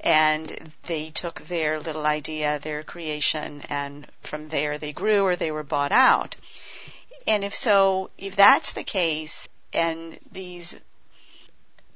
and 0.00 0.72
they 0.84 1.10
took 1.10 1.42
their 1.42 1.78
little 1.78 2.06
idea, 2.06 2.58
their 2.58 2.82
creation, 2.82 3.62
and 3.68 4.06
from 4.22 4.48
there 4.48 4.78
they 4.78 4.92
grew 4.92 5.22
or 5.22 5.36
they 5.36 5.50
were 5.50 5.62
bought 5.62 5.92
out. 5.92 6.36
And 7.26 7.44
if 7.44 7.54
so, 7.54 8.10
if 8.16 8.34
that's 8.36 8.72
the 8.72 8.84
case, 8.84 9.48
and 9.72 10.18
these 10.32 10.74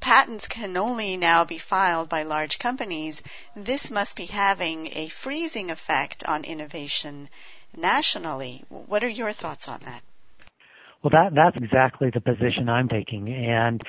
patents 0.00 0.46
can 0.46 0.76
only 0.76 1.16
now 1.16 1.44
be 1.44 1.56
filed 1.56 2.10
by 2.10 2.24
large 2.24 2.58
companies, 2.58 3.22
this 3.56 3.90
must 3.90 4.16
be 4.16 4.26
having 4.26 4.88
a 4.92 5.08
freezing 5.08 5.70
effect 5.70 6.24
on 6.24 6.44
innovation 6.44 7.30
nationally. 7.74 8.64
What 8.68 9.02
are 9.02 9.08
your 9.08 9.32
thoughts 9.32 9.66
on 9.66 9.80
that? 9.80 10.02
Well, 11.02 11.10
that 11.10 11.34
that's 11.34 11.56
exactly 11.56 12.10
the 12.10 12.20
position 12.20 12.68
I'm 12.68 12.88
taking, 12.88 13.32
and 13.32 13.82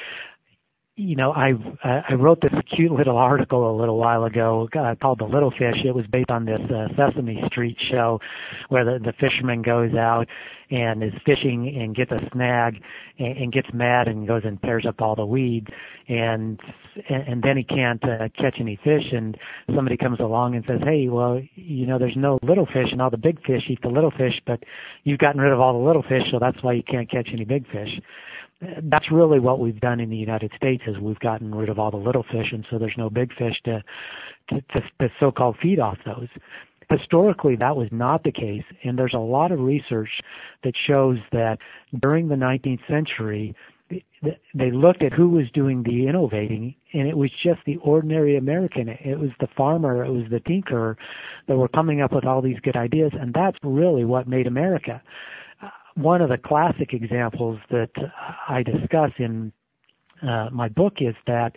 you 0.97 1.17
know, 1.17 1.33
I 1.33 1.51
I 1.83 2.13
wrote 2.13 2.39
this 2.41 2.57
cute 2.73 2.91
little 2.91 3.17
article 3.17 3.69
a 3.69 3.75
little 3.77 3.97
while 3.97 4.23
ago 4.23 4.69
uh, 4.79 4.95
called 4.95 5.19
"The 5.19 5.25
Little 5.25 5.51
Fish." 5.51 5.75
It 5.83 5.93
was 5.93 6.05
based 6.07 6.31
on 6.31 6.45
this 6.45 6.59
uh, 6.71 6.87
Sesame 6.95 7.43
Street 7.47 7.77
show 7.91 8.21
where 8.69 8.85
the, 8.85 8.99
the 9.03 9.11
fisherman 9.19 9.61
goes 9.61 9.93
out 9.93 10.27
and 10.71 11.03
is 11.03 11.11
fishing 11.25 11.75
and 11.77 11.93
gets 11.93 12.11
a 12.11 12.29
snag 12.31 12.81
and, 13.19 13.37
and 13.37 13.51
gets 13.51 13.67
mad 13.73 14.07
and 14.07 14.25
goes 14.25 14.43
and 14.45 14.61
tears 14.61 14.85
up 14.87 15.01
all 15.01 15.15
the 15.15 15.25
weeds 15.25 15.67
and 16.07 16.61
and 17.09 17.43
then 17.43 17.57
he 17.57 17.63
can't 17.65 18.01
uh, 18.05 18.29
catch 18.39 18.55
any 18.61 18.79
fish 18.81 19.11
and 19.11 19.37
somebody 19.75 19.97
comes 19.97 20.21
along 20.21 20.55
and 20.55 20.63
says, 20.65 20.79
"Hey, 20.85 21.09
well, 21.09 21.41
you 21.55 21.85
know, 21.85 21.99
there's 21.99 22.15
no 22.15 22.39
little 22.41 22.67
fish 22.67 22.87
and 22.93 23.01
all 23.01 23.09
the 23.09 23.17
big 23.17 23.45
fish 23.45 23.63
eat 23.67 23.81
the 23.81 23.89
little 23.89 24.11
fish, 24.11 24.39
but 24.47 24.63
you've 25.03 25.19
gotten 25.19 25.41
rid 25.41 25.51
of 25.51 25.59
all 25.59 25.73
the 25.73 25.85
little 25.85 26.03
fish, 26.03 26.23
so 26.31 26.39
that's 26.39 26.63
why 26.63 26.71
you 26.71 26.83
can't 26.83 27.11
catch 27.11 27.27
any 27.33 27.43
big 27.43 27.67
fish." 27.67 27.99
That's 28.61 29.11
really 29.11 29.39
what 29.39 29.59
we've 29.59 29.79
done 29.79 29.99
in 29.99 30.09
the 30.09 30.15
United 30.15 30.51
States 30.55 30.83
is 30.87 30.97
we've 30.97 31.19
gotten 31.19 31.53
rid 31.53 31.69
of 31.69 31.77
all 31.77 31.91
the 31.91 31.97
little 31.97 32.23
fish 32.23 32.51
and 32.51 32.65
so 32.69 32.77
there's 32.77 32.97
no 32.97 33.09
big 33.09 33.33
fish 33.35 33.55
to 33.65 33.83
to, 34.49 34.61
to, 34.61 34.81
to 34.99 35.09
so-called 35.19 35.57
feed 35.61 35.79
off 35.79 35.97
those. 36.05 36.27
Historically, 36.89 37.55
that 37.55 37.75
was 37.75 37.87
not 37.91 38.23
the 38.23 38.31
case, 38.31 38.63
and 38.83 38.97
there's 38.97 39.15
a 39.15 39.19
lot 39.19 39.51
of 39.51 39.59
research 39.59 40.21
that 40.63 40.73
shows 40.87 41.17
that 41.31 41.57
during 41.99 42.27
the 42.27 42.35
19th 42.35 42.85
century, 42.87 43.55
they 43.89 44.71
looked 44.71 45.03
at 45.03 45.11
who 45.11 45.29
was 45.29 45.49
doing 45.51 45.81
the 45.81 46.07
innovating, 46.07 46.75
and 46.93 47.07
it 47.07 47.17
was 47.17 47.31
just 47.43 47.59
the 47.65 47.77
ordinary 47.77 48.37
American. 48.37 48.89
It 48.89 49.19
was 49.19 49.31
the 49.39 49.47
farmer, 49.57 50.05
it 50.05 50.11
was 50.11 50.25
the 50.29 50.39
tinkerer 50.39 50.95
that 51.47 51.57
were 51.57 51.67
coming 51.67 52.01
up 52.01 52.11
with 52.11 52.25
all 52.25 52.41
these 52.41 52.59
good 52.59 52.75
ideas, 52.75 53.11
and 53.19 53.33
that's 53.33 53.57
really 53.63 54.05
what 54.05 54.27
made 54.27 54.45
America 54.45 55.01
one 55.95 56.21
of 56.21 56.29
the 56.29 56.37
classic 56.37 56.93
examples 56.93 57.59
that 57.71 57.91
I 58.47 58.63
discuss 58.63 59.11
in 59.17 59.51
uh, 60.21 60.49
my 60.51 60.69
book 60.69 60.95
is 60.99 61.15
that 61.27 61.55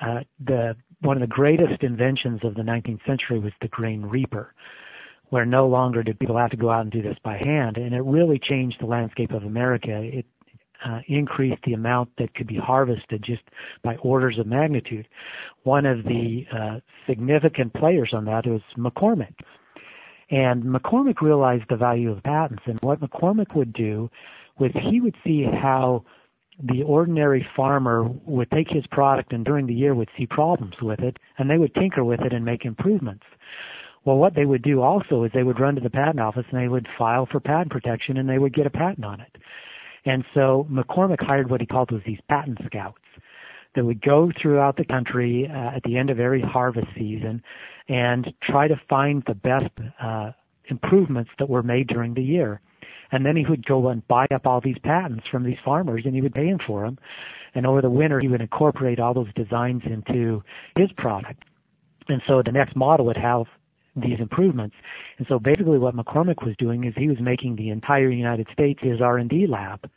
uh, 0.00 0.20
the 0.44 0.76
one 1.00 1.16
of 1.16 1.20
the 1.20 1.26
greatest 1.26 1.82
inventions 1.82 2.40
of 2.44 2.54
the 2.54 2.62
19th 2.62 3.04
century 3.06 3.38
was 3.38 3.52
the 3.60 3.68
grain 3.68 4.02
reaper, 4.02 4.54
where 5.28 5.44
no 5.44 5.66
longer 5.66 6.02
did 6.02 6.18
people 6.18 6.38
have 6.38 6.50
to 6.50 6.56
go 6.56 6.70
out 6.70 6.80
and 6.80 6.90
do 6.90 7.02
this 7.02 7.18
by 7.22 7.40
hand, 7.44 7.76
and 7.76 7.94
it 7.94 8.00
really 8.02 8.38
changed 8.38 8.78
the 8.80 8.86
landscape 8.86 9.32
of 9.32 9.44
America. 9.44 10.00
It 10.02 10.26
uh, 10.84 11.00
increased 11.06 11.62
the 11.64 11.74
amount 11.74 12.10
that 12.18 12.34
could 12.34 12.46
be 12.46 12.56
harvested 12.56 13.22
just 13.22 13.42
by 13.82 13.96
orders 13.96 14.38
of 14.38 14.46
magnitude. 14.46 15.06
One 15.62 15.84
of 15.84 16.04
the 16.04 16.46
uh, 16.52 16.80
significant 17.06 17.74
players 17.74 18.10
on 18.12 18.24
that 18.26 18.46
was 18.46 18.62
McCormick 18.78 19.34
And 20.30 20.62
McCormick 20.62 21.20
realized 21.20 21.64
the 21.68 21.76
value 21.76 22.10
of 22.10 22.22
patents, 22.22 22.62
and 22.66 22.78
what 22.80 23.00
McCormick 23.00 23.54
would 23.54 23.72
do 23.72 24.10
was 24.58 24.70
he 24.74 25.00
would 25.00 25.16
see 25.24 25.42
how 25.44 26.04
the 26.62 26.82
ordinary 26.84 27.46
farmer 27.56 28.04
would 28.24 28.50
take 28.50 28.68
his 28.70 28.86
product 28.86 29.32
and 29.32 29.44
during 29.44 29.66
the 29.66 29.74
year 29.74 29.94
would 29.94 30.10
see 30.16 30.26
problems 30.26 30.74
with 30.80 31.00
it, 31.00 31.18
and 31.36 31.50
they 31.50 31.58
would 31.58 31.74
tinker 31.74 32.04
with 32.04 32.20
it 32.20 32.32
and 32.32 32.44
make 32.44 32.64
improvements. 32.64 33.24
Well, 34.04 34.16
what 34.16 34.34
they 34.34 34.44
would 34.44 34.62
do 34.62 34.82
also 34.82 35.24
is 35.24 35.32
they 35.32 35.42
would 35.42 35.60
run 35.60 35.74
to 35.76 35.80
the 35.80 35.90
patent 35.90 36.20
office 36.20 36.44
and 36.50 36.60
they 36.60 36.68
would 36.68 36.86
file 36.98 37.26
for 37.26 37.40
patent 37.40 37.70
protection 37.70 38.18
and 38.18 38.28
they 38.28 38.38
would 38.38 38.54
get 38.54 38.66
a 38.66 38.70
patent 38.70 39.04
on 39.04 39.20
it. 39.20 39.36
And 40.04 40.24
so 40.34 40.66
McCormick 40.70 41.22
hired 41.26 41.50
what 41.50 41.62
he 41.62 41.66
called 41.66 41.90
was 41.90 42.02
these 42.06 42.20
patent 42.28 42.58
scouts 42.66 43.00
that 43.74 43.84
would 43.84 44.02
go 44.02 44.30
throughout 44.40 44.76
the 44.76 44.84
country 44.84 45.48
uh, 45.50 45.76
at 45.76 45.82
the 45.84 45.96
end 45.96 46.10
of 46.10 46.20
every 46.20 46.42
harvest 46.42 46.86
season 46.94 47.42
and 47.88 48.32
try 48.42 48.68
to 48.68 48.80
find 48.88 49.22
the 49.26 49.34
best 49.34 49.70
uh, 50.00 50.32
improvements 50.66 51.30
that 51.38 51.48
were 51.48 51.62
made 51.62 51.86
during 51.88 52.14
the 52.14 52.22
year. 52.22 52.60
And 53.12 53.24
then 53.24 53.36
he 53.36 53.44
would 53.46 53.64
go 53.66 53.88
and 53.88 54.06
buy 54.08 54.26
up 54.34 54.46
all 54.46 54.60
these 54.60 54.78
patents 54.82 55.24
from 55.30 55.44
these 55.44 55.58
farmers 55.64 56.02
and 56.04 56.14
he 56.14 56.20
would 56.20 56.34
pay 56.34 56.48
them 56.48 56.58
for 56.66 56.84
them. 56.84 56.98
And 57.54 57.66
over 57.66 57.80
the 57.80 57.90
winter, 57.90 58.18
he 58.20 58.28
would 58.28 58.40
incorporate 58.40 58.98
all 58.98 59.14
those 59.14 59.32
designs 59.34 59.82
into 59.84 60.42
his 60.76 60.90
product. 60.96 61.44
And 62.08 62.20
so 62.26 62.42
the 62.44 62.52
next 62.52 62.74
model 62.74 63.06
would 63.06 63.16
have 63.16 63.46
these 63.96 64.18
improvements. 64.18 64.74
And 65.18 65.26
so 65.28 65.38
basically 65.38 65.78
what 65.78 65.94
McCormick 65.94 66.44
was 66.44 66.56
doing 66.58 66.84
is 66.84 66.94
he 66.96 67.08
was 67.08 67.20
making 67.20 67.56
the 67.56 67.70
entire 67.70 68.10
United 68.10 68.48
States 68.52 68.80
his 68.82 69.00
R&D 69.00 69.46
lab. 69.46 69.88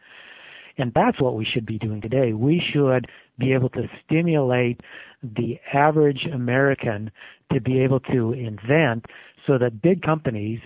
And 0.78 0.93
that's 0.93 1.19
what 1.19 1.36
we 1.36 1.45
should 1.45 1.65
be 1.65 1.80
doing 1.80 2.02
today. 2.02 2.34
We 2.34 2.62
should 2.71 3.08
be 3.38 3.54
able 3.54 3.69
to 3.69 3.89
stimulate 4.06 4.82
the 5.21 5.60
average 5.73 6.26
American 6.32 7.12
to 7.52 7.62
be 7.62 7.82
able 7.82 8.00
to 8.00 8.34
invent 8.34 9.06
so 9.45 9.58
that 9.58 9.82
big 9.82 10.02
companies 10.02 10.60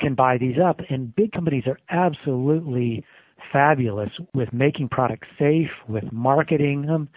can 0.00 0.14
buy 0.14 0.38
these 0.38 0.56
up. 0.62 0.80
And 0.90 1.14
big 1.14 1.32
companies 1.32 1.64
are 1.66 1.78
absolutely 1.90 3.04
fabulous 3.52 4.10
with 4.34 4.52
making 4.52 4.88
products 4.88 5.28
safe, 5.38 5.70
with 5.88 6.04
marketing 6.12 6.82
them, 6.82 7.08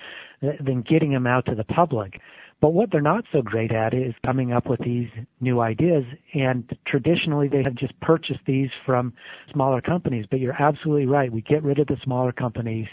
then 0.41 0.83
getting 0.87 1.11
them 1.11 1.27
out 1.27 1.45
to 1.45 1.55
the 1.55 1.63
public. 1.63 2.19
But 2.61 2.73
what 2.73 2.91
they're 2.91 3.01
not 3.01 3.23
so 3.31 3.41
great 3.41 3.71
at 3.71 3.93
is 3.93 4.13
coming 4.25 4.51
up 4.51 4.67
with 4.67 4.81
these 4.81 5.07
new 5.39 5.61
ideas. 5.61 6.03
And 6.33 6.69
traditionally, 6.85 7.47
they 7.47 7.63
have 7.65 7.75
just 7.75 7.97
purchased 8.01 8.41
these 8.45 8.69
from 8.85 9.13
smaller 9.51 9.81
companies. 9.81 10.25
But 10.29 10.39
you're 10.41 10.61
absolutely 10.61 11.05
right. 11.05 11.31
We 11.31 11.41
get 11.41 11.63
rid 11.63 11.79
of 11.79 11.87
the 11.87 11.97
smaller 12.03 12.33
companies. 12.33 12.87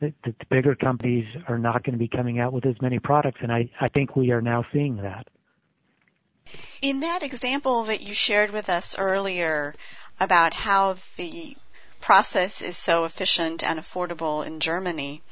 The, 0.00 0.14
bigger 0.48 0.74
companies 0.74 1.26
are 1.46 1.58
not 1.58 1.84
going 1.84 1.92
to 1.92 1.98
be 1.98 2.08
coming 2.08 2.38
out 2.40 2.52
with 2.54 2.64
as 2.64 2.80
many 2.80 2.98
products. 2.98 3.40
And 3.42 3.52
I, 3.52 3.70
I 3.78 3.88
think 3.88 4.16
we 4.16 4.30
are 4.30 4.40
now 4.40 4.64
seeing 4.72 4.96
that. 4.96 5.28
In 6.80 7.00
that 7.00 7.22
example 7.22 7.84
that 7.84 8.00
you 8.00 8.14
shared 8.14 8.50
with 8.50 8.70
us 8.70 8.98
earlier 8.98 9.74
about 10.18 10.54
how 10.54 10.96
the 11.16 11.54
process 12.00 12.62
is 12.62 12.76
so 12.76 13.04
efficient 13.04 13.62
and 13.62 13.78
affordable 13.78 14.46
in 14.46 14.60
Germany, 14.60 15.22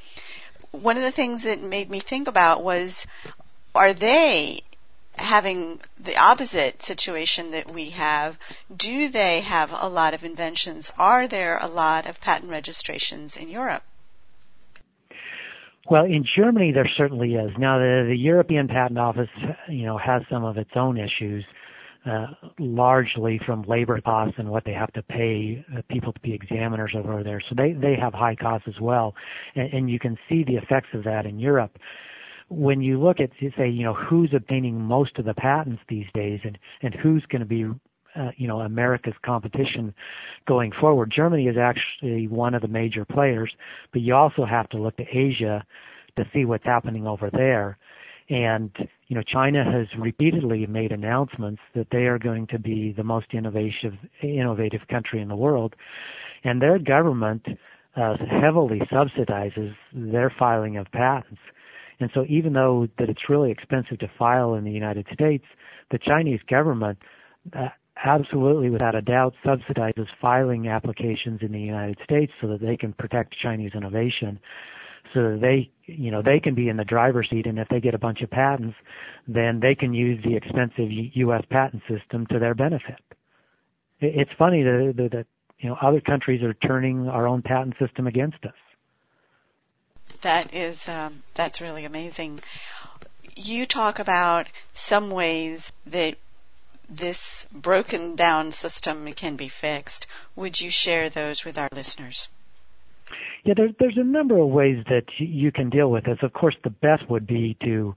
one 0.71 0.99
of 0.99 1.03
the 1.03 1.11
things 1.11 1.45
that 1.45 1.63
made 1.63 1.91
me 1.91 2.01
think 2.01 2.29
about 2.29 2.63
was 2.63 3.07
are 3.75 3.95
they 3.95 4.61
having 5.15 5.81
the 5.99 6.17
opposite 6.17 6.83
situation 6.83 7.53
that 7.53 7.71
we 7.71 7.91
have? 7.91 8.39
Do 8.75 9.09
they 9.09 9.41
have 9.41 9.73
a 9.73 9.89
lot 9.89 10.15
of 10.15 10.25
inventions? 10.25 10.93
Are 10.99 11.27
there 11.27 11.57
a 11.59 11.67
lot 11.67 12.07
of 12.07 12.21
patent 12.21 12.51
registrations 12.51 13.37
in 13.37 13.49
Europe? 13.49 13.83
Well, 15.91 16.05
in 16.05 16.25
Germany, 16.37 16.73
there 16.73 16.87
certainly 16.97 17.35
is. 17.35 17.51
Now, 17.59 17.79
the, 17.79 18.05
the 18.09 18.17
European 18.17 18.69
Patent 18.69 18.99
Office, 18.99 19.29
you 19.69 19.87
know, 19.87 19.97
has 19.97 20.23
some 20.31 20.45
of 20.45 20.59
its 20.59 20.71
own 20.77 20.99
issues, 20.99 21.45
uh, 22.05 22.27
largely 22.59 23.41
from 23.47 23.63
labor 23.63 23.99
costs 24.03 24.35
and 24.39 24.51
what 24.51 24.65
they 24.67 24.73
have 24.73 24.93
to 24.93 25.03
pay 25.03 25.65
uh, 25.75 25.81
people 25.89 26.13
to 26.13 26.21
be 26.21 26.35
examiners 26.35 26.93
over 26.95 27.23
there. 27.23 27.41
So 27.49 27.55
they 27.57 27.73
they 27.73 27.97
have 28.01 28.13
high 28.13 28.35
costs 28.35 28.69
as 28.69 28.79
well, 28.81 29.15
and, 29.55 29.73
and 29.73 29.91
you 29.91 29.99
can 29.99 30.19
see 30.29 30.45
the 30.45 30.57
effects 30.57 30.89
of 30.93 31.05
that 31.05 31.27
in 31.27 31.39
Europe 31.39 31.79
when 32.51 32.81
you 32.81 32.99
look 32.99 33.21
at 33.21 33.31
say 33.59 33.69
you 33.69 33.85
know 33.85 33.93
who's 33.93 34.33
obtaining 34.35 34.81
most 34.81 35.19
of 35.19 35.27
the 35.27 35.35
patents 35.35 35.83
these 35.89 36.07
days 36.15 36.41
and 36.45 36.59
and 36.81 36.95
who's 36.95 37.23
going 37.27 37.41
to 37.41 37.47
be 37.47 37.67
uh, 38.19 38.31
you 38.37 38.49
know 38.49 38.61
America's 38.61 39.15
competition 39.25 39.95
going 40.47 40.73
forward. 40.73 41.13
Germany 41.15 41.47
is 41.47 41.57
actually 41.57 42.29
one 42.29 42.55
of 42.55 42.63
the 42.63 42.69
major 42.69 43.05
players 43.05 43.53
but 43.93 44.03
you 44.03 44.15
also 44.15 44.45
have 44.45 44.69
to 44.71 44.79
look 44.79 44.97
to 44.97 45.05
Asia 45.05 45.65
to 46.17 46.25
see 46.33 46.45
what's 46.45 46.65
happening 46.65 47.07
over 47.07 47.31
there. 47.31 47.79
And 48.29 48.71
you 49.07 49.17
know 49.17 49.23
China 49.23 49.65
has 49.65 49.87
repeatedly 49.99 50.67
made 50.67 50.93
announcements 50.93 51.63
that 51.75 51.89
they 51.91 52.07
are 52.07 52.19
going 52.19 52.47
to 52.49 52.59
be 52.59 52.93
the 52.93 53.05
most 53.05 53.29
innovative 53.33 53.95
innovative 54.23 54.83
country 54.91 55.23
in 55.23 55.29
the 55.29 55.37
world. 55.37 55.75
And 56.45 56.61
their 56.61 56.79
government 56.79 57.47
uh, 57.97 58.17
heavily 58.31 58.81
subsidizes 58.93 59.75
their 59.93 60.33
filing 60.39 60.77
of 60.77 60.87
patents. 60.93 61.41
And 62.01 62.11
so 62.15 62.25
even 62.29 62.53
though 62.53 62.87
that 62.99 63.09
it's 63.09 63.29
really 63.29 63.51
expensive 63.51 63.99
to 64.01 64.11
file 64.19 64.55
in 64.55 64.65
the 64.65 64.71
United 64.71 65.07
States, 65.13 65.45
the 65.91 65.99
Chinese 65.99 66.41
government 66.49 66.99
uh, 67.57 67.69
absolutely 68.05 68.71
without 68.71 68.95
a 68.95 69.03
doubt 69.03 69.35
subsidizes 69.45 70.07
filing 70.21 70.69
applications 70.69 71.41
in 71.43 71.53
the 71.53 71.61
United 71.61 71.99
States 72.05 72.33
so 72.41 72.49
that 72.49 72.61
they 72.61 72.77
can 72.77 72.93
protect 72.93 73.37
Chinese 73.41 73.73
innovation 73.75 74.39
so 75.15 75.23
that 75.23 75.41
they 75.41 75.71
you 75.87 76.11
know 76.11 76.23
they 76.23 76.39
can 76.39 76.55
be 76.55 76.69
in 76.69 76.77
the 76.77 76.85
driver's 76.85 77.29
seat 77.31 77.47
and 77.47 77.59
if 77.59 77.69
they 77.69 77.81
get 77.81 77.95
a 77.95 77.99
bunch 77.99 78.21
of 78.21 78.31
patents 78.31 78.77
then 79.27 79.59
they 79.61 79.75
can 79.75 79.95
use 79.95 80.23
the 80.23 80.37
expensive 80.37 80.91
US 80.91 81.43
patent 81.51 81.83
system 81.89 82.27
to 82.27 82.39
their 82.39 82.55
benefit 82.55 83.01
it's 84.01 84.31
funny 84.39 84.63
that, 84.63 85.09
that 85.13 85.27
you 85.59 85.69
know 85.69 85.77
other 85.81 86.01
countries 86.01 86.43
are 86.43 86.55
turning 86.55 87.09
our 87.09 87.27
own 87.27 87.43
patent 87.43 87.75
system 87.79 88.07
against 88.07 88.45
us 88.45 88.55
that 90.23 90.55
is 90.55 90.89
um, 90.89 91.23
that's 91.35 91.61
really 91.61 91.85
amazing. 91.85 92.41
You 93.37 93.67
talk 93.67 93.99
about 93.99 94.49
some 94.73 95.11
ways 95.11 95.73
that 95.87 96.17
this 96.89 97.47
broken 97.53 98.17
down 98.17 98.53
system 98.53 99.11
can 99.13 99.37
be 99.37 99.49
fixed. 99.49 100.07
Would 100.37 100.61
you 100.61 100.71
share 100.71 101.11
those 101.11 101.45
with 101.45 101.59
our 101.59 101.69
listeners? 101.73 102.29
Yeah, 103.45 103.55
there, 103.57 103.69
there's 103.79 103.97
a 103.97 104.05
number 104.05 104.39
of 104.39 104.49
ways 104.49 104.85
that 104.89 105.05
you 105.19 105.53
can 105.53 105.71
deal 105.71 105.91
with 105.91 106.05
this. 106.05 106.19
Of 106.23 106.33
course, 106.33 106.57
the 106.65 106.71
best 106.71 107.09
would 107.09 107.27
be 107.27 107.57
to, 107.63 107.95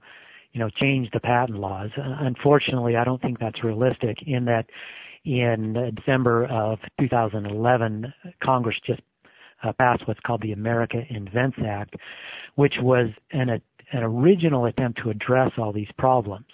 you 0.52 0.60
know, 0.60 0.70
change 0.82 1.10
the 1.12 1.20
patent 1.20 1.58
laws. 1.58 1.90
Uh, 1.96 2.02
unfortunately, 2.20 2.96
I 2.96 3.04
don't 3.04 3.20
think 3.20 3.38
that's 3.38 3.64
realistic. 3.64 4.18
In 4.26 4.44
that, 4.46 4.66
in 5.24 5.92
December 5.94 6.46
of 6.46 6.78
2011, 7.00 8.12
Congress 8.42 8.76
just 8.86 9.00
uh, 9.62 9.72
passed 9.72 10.06
what's 10.06 10.20
called 10.20 10.42
the 10.42 10.52
America 10.52 11.02
Invents 11.08 11.58
Act, 11.64 11.96
which 12.54 12.74
was 12.80 13.08
an, 13.32 13.48
a, 13.48 13.60
an 13.92 14.02
original 14.02 14.66
attempt 14.66 15.00
to 15.02 15.10
address 15.10 15.52
all 15.58 15.72
these 15.72 15.90
problems. 15.98 16.46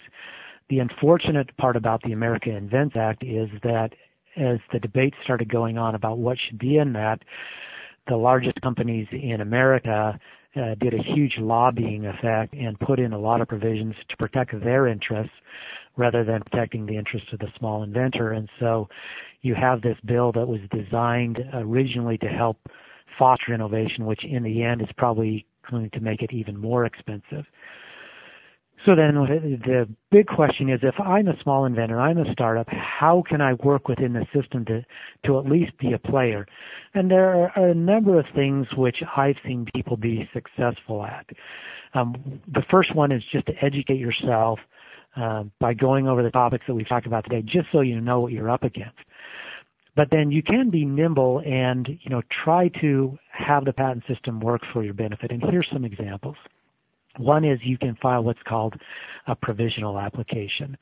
The 0.69 0.79
unfortunate 0.79 1.55
part 1.57 1.75
about 1.75 2.03
the 2.03 2.11
America 2.11 2.51
Invents 2.51 2.95
Act 2.95 3.23
is 3.23 3.49
that 3.63 3.93
as 4.37 4.59
the 4.71 4.79
debate 4.79 5.15
started 5.23 5.49
going 5.49 5.79
on 5.79 5.95
about 5.95 6.19
what 6.19 6.37
should 6.37 6.59
be 6.59 6.77
in 6.77 6.93
that, 6.93 7.23
the 8.07 8.15
largest 8.15 8.61
companies 8.61 9.07
in 9.11 9.41
America 9.41 10.19
uh, 10.55 10.75
did 10.79 10.93
a 10.93 11.01
huge 11.01 11.37
lobbying 11.39 12.05
effect 12.05 12.53
and 12.53 12.79
put 12.79 12.99
in 12.99 13.13
a 13.13 13.19
lot 13.19 13.41
of 13.41 13.47
provisions 13.47 13.95
to 14.09 14.17
protect 14.17 14.59
their 14.63 14.87
interests 14.87 15.33
rather 15.97 16.23
than 16.23 16.41
protecting 16.41 16.85
the 16.85 16.97
interests 16.97 17.29
of 17.33 17.39
the 17.39 17.51
small 17.57 17.81
inventor. 17.81 18.31
And 18.31 18.47
so 18.59 18.89
you 19.41 19.55
have 19.55 19.81
this 19.81 19.97
bill 20.05 20.31
that 20.33 20.47
was 20.47 20.61
designed 20.71 21.43
originally 21.53 22.17
to 22.19 22.27
help 22.27 22.57
foster 23.17 23.53
innovation, 23.53 24.05
which 24.05 24.23
in 24.23 24.43
the 24.43 24.63
end 24.63 24.81
is 24.81 24.89
probably 24.97 25.45
going 25.69 25.89
to 25.91 25.99
make 25.99 26.21
it 26.21 26.31
even 26.31 26.57
more 26.57 26.85
expensive. 26.85 27.45
So 28.85 28.95
then 28.95 29.15
the 29.15 29.89
big 30.09 30.27
question 30.27 30.69
is 30.69 30.79
if 30.83 30.97
I'm 30.99 31.27
a 31.27 31.37
small 31.43 31.65
inventor, 31.65 31.99
I'm 31.99 32.17
a 32.17 32.31
startup, 32.31 32.67
how 32.69 33.23
can 33.27 33.41
I 33.41 33.53
work 33.53 33.89
within 33.89 34.13
the 34.13 34.25
system 34.33 34.63
to, 34.65 34.85
to 35.25 35.37
at 35.37 35.45
least 35.45 35.77
be 35.79 35.91
a 35.91 35.99
player? 35.99 36.47
And 36.93 37.11
there 37.11 37.51
are 37.55 37.69
a 37.69 37.73
number 37.73 38.17
of 38.17 38.25
things 38.33 38.67
which 38.77 38.97
I've 39.17 39.35
seen 39.45 39.65
people 39.75 39.97
be 39.97 40.29
successful 40.33 41.03
at. 41.03 41.25
Um, 41.93 42.41
the 42.47 42.63
first 42.71 42.95
one 42.95 43.11
is 43.11 43.21
just 43.31 43.47
to 43.47 43.53
educate 43.61 43.99
yourself 43.99 44.59
uh, 45.17 45.43
by 45.59 45.73
going 45.73 46.07
over 46.07 46.23
the 46.23 46.31
topics 46.31 46.65
that 46.67 46.73
we've 46.73 46.87
talked 46.87 47.07
about 47.07 47.25
today, 47.25 47.41
just 47.41 47.67
so 47.71 47.81
you 47.81 47.99
know 47.99 48.21
what 48.21 48.31
you're 48.31 48.49
up 48.49 48.63
against. 48.63 48.97
But 49.95 50.09
then 50.11 50.31
you 50.31 50.41
can 50.41 50.69
be 50.69 50.85
nimble 50.85 51.41
and, 51.45 51.85
you 51.87 52.09
know, 52.09 52.21
try 52.45 52.69
to 52.79 53.17
have 53.31 53.65
the 53.65 53.73
patent 53.73 54.05
system 54.07 54.39
work 54.39 54.61
for 54.71 54.83
your 54.83 54.93
benefit. 54.93 55.31
And 55.31 55.43
here's 55.43 55.67
some 55.73 55.83
examples. 55.83 56.37
One 57.17 57.43
is 57.43 57.59
you 57.63 57.77
can 57.77 57.95
file 58.01 58.23
what's 58.23 58.41
called 58.47 58.75
a 59.27 59.35
provisional 59.35 59.99
application, 59.99 60.77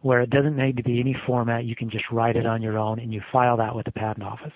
where 0.00 0.20
it 0.20 0.30
doesn't 0.30 0.56
need 0.56 0.76
to 0.76 0.82
be 0.82 1.00
any 1.00 1.16
format. 1.26 1.64
You 1.64 1.76
can 1.76 1.90
just 1.90 2.04
write 2.10 2.36
it 2.36 2.46
on 2.46 2.62
your 2.62 2.78
own 2.78 2.98
and 2.98 3.12
you 3.12 3.20
file 3.32 3.56
that 3.58 3.74
with 3.74 3.86
the 3.86 3.92
patent 3.92 4.24
office. 4.24 4.52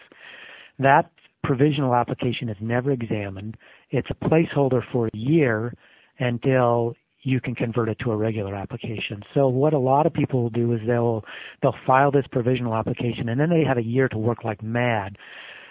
That 0.79 1.11
provisional 1.45 1.95
application 1.95 2.49
is 2.49 2.57
never 2.61 2.91
examined. 2.91 3.57
It's 3.91 4.09
a 4.11 4.25
placeholder 4.29 4.83
for 4.93 5.09
a 5.09 5.17
year 5.17 5.75
until 6.19 6.95
you 7.23 7.41
can 7.41 7.55
convert 7.55 7.89
it 7.89 7.99
to 8.01 8.13
a 8.13 8.17
regular 8.17 8.55
application. 8.55 9.23
So 9.35 9.49
what 9.49 9.75
a 9.75 9.79
lot 9.79 10.07
of 10.07 10.13
people 10.13 10.43
will 10.43 10.51
do 10.51 10.73
is 10.73 10.81
they'll 10.87 11.25
they'll 11.63 11.75
file 11.87 12.11
this 12.11 12.25
provisional 12.33 12.75
application 12.75 13.29
and 13.29 13.39
then 13.39 13.51
they 13.51 13.63
have 13.65 13.79
a 13.79 13.83
year 13.83 14.09
to 14.09 14.19
work 14.19 14.45
like 14.45 14.63
mad 14.63 15.17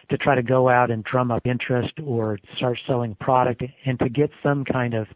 to 0.10 0.18
try 0.18 0.36
to 0.36 0.43
go 0.43 0.70
out 0.70 0.91
and 0.91 1.03
drum 1.03 1.32
up 1.32 1.45
interest 1.45 1.93
or 2.03 2.38
start 2.57 2.78
selling 2.88 3.16
product 3.16 3.64
and 3.86 3.99
to 3.99 4.10
get 4.10 4.30
some 4.41 4.64
kind 4.66 4.93
of 4.93 5.07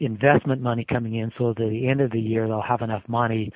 investment 0.00 0.60
money 0.60 0.84
coming 0.88 1.14
in 1.14 1.30
so 1.38 1.50
at 1.50 1.56
the 1.56 1.88
end 1.88 2.00
of 2.00 2.10
the 2.10 2.20
year 2.20 2.46
they'll 2.46 2.60
have 2.60 2.82
enough 2.82 3.02
money 3.08 3.50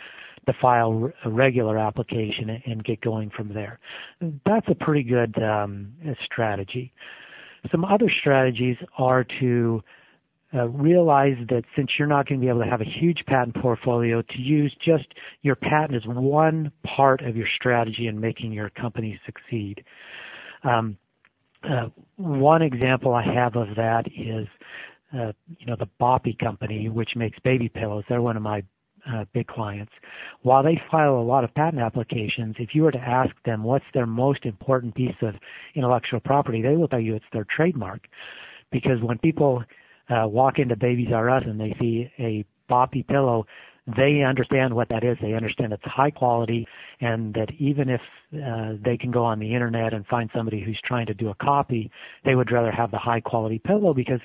to 0.46 0.54
file 0.60 1.10
a 1.24 1.30
regular 1.30 1.78
application 1.78 2.62
and 2.64 2.82
get 2.84 3.00
going 3.00 3.30
from 3.36 3.52
there. 3.52 3.78
That's 4.46 4.66
a 4.68 4.74
pretty 4.74 5.02
good 5.02 5.36
um, 5.42 5.92
strategy. 6.24 6.92
Some 7.70 7.84
other 7.84 8.10
strategies 8.20 8.76
are 8.96 9.26
to 9.40 9.82
uh, 10.54 10.66
realize 10.68 11.36
that 11.50 11.64
since 11.76 11.90
you're 11.98 12.08
not 12.08 12.26
going 12.26 12.40
to 12.40 12.44
be 12.44 12.48
able 12.48 12.62
to 12.62 12.70
have 12.70 12.80
a 12.80 12.84
huge 12.84 13.22
patent 13.26 13.54
portfolio, 13.56 14.22
to 14.22 14.38
use 14.38 14.74
just 14.82 15.04
your 15.42 15.54
patent 15.54 15.94
as 15.94 16.02
one 16.06 16.72
part 16.96 17.20
of 17.20 17.36
your 17.36 17.48
strategy 17.56 18.06
in 18.06 18.18
making 18.18 18.52
your 18.52 18.70
company 18.70 19.20
succeed. 19.26 19.84
Um, 20.62 20.96
uh, 21.62 21.88
one 22.16 22.62
example 22.62 23.14
I 23.14 23.22
have 23.22 23.56
of 23.56 23.74
that 23.76 24.06
is, 24.06 24.46
uh, 25.12 25.32
you 25.58 25.66
know, 25.66 25.76
the 25.76 25.88
Boppy 26.00 26.38
company, 26.38 26.88
which 26.88 27.10
makes 27.16 27.38
baby 27.40 27.68
pillows. 27.68 28.04
They're 28.08 28.22
one 28.22 28.36
of 28.36 28.42
my 28.42 28.62
uh, 29.10 29.24
big 29.32 29.46
clients. 29.46 29.92
While 30.42 30.62
they 30.62 30.80
file 30.90 31.16
a 31.16 31.22
lot 31.22 31.44
of 31.44 31.54
patent 31.54 31.82
applications, 31.82 32.56
if 32.58 32.74
you 32.74 32.82
were 32.82 32.92
to 32.92 32.98
ask 32.98 33.34
them 33.44 33.62
what's 33.62 33.84
their 33.94 34.06
most 34.06 34.44
important 34.44 34.94
piece 34.94 35.16
of 35.22 35.34
intellectual 35.74 36.20
property, 36.20 36.62
they 36.62 36.76
will 36.76 36.88
tell 36.88 37.00
you 37.00 37.14
it's 37.14 37.24
their 37.32 37.46
trademark. 37.54 38.06
Because 38.70 39.00
when 39.00 39.18
people 39.18 39.64
uh, 40.10 40.26
walk 40.28 40.58
into 40.58 40.76
Babies 40.76 41.08
R 41.12 41.30
Us 41.30 41.42
and 41.46 41.58
they 41.58 41.74
see 41.80 42.10
a 42.18 42.44
boppy 42.70 43.06
pillow, 43.06 43.46
they 43.96 44.22
understand 44.22 44.74
what 44.74 44.88
that 44.90 45.02
is. 45.02 45.16
They 45.22 45.32
understand 45.32 45.72
it's 45.72 45.82
high 45.84 46.10
quality, 46.10 46.66
and 47.00 47.32
that 47.34 47.48
even 47.58 47.88
if 47.88 48.00
uh, 48.34 48.74
they 48.84 48.96
can 48.98 49.10
go 49.10 49.24
on 49.24 49.38
the 49.38 49.54
internet 49.54 49.94
and 49.94 50.06
find 50.06 50.28
somebody 50.34 50.62
who's 50.62 50.78
trying 50.84 51.06
to 51.06 51.14
do 51.14 51.30
a 51.30 51.34
copy, 51.34 51.90
they 52.24 52.34
would 52.34 52.52
rather 52.52 52.70
have 52.70 52.90
the 52.90 52.98
high 52.98 53.20
quality 53.20 53.58
pillow 53.58 53.94
because 53.94 54.20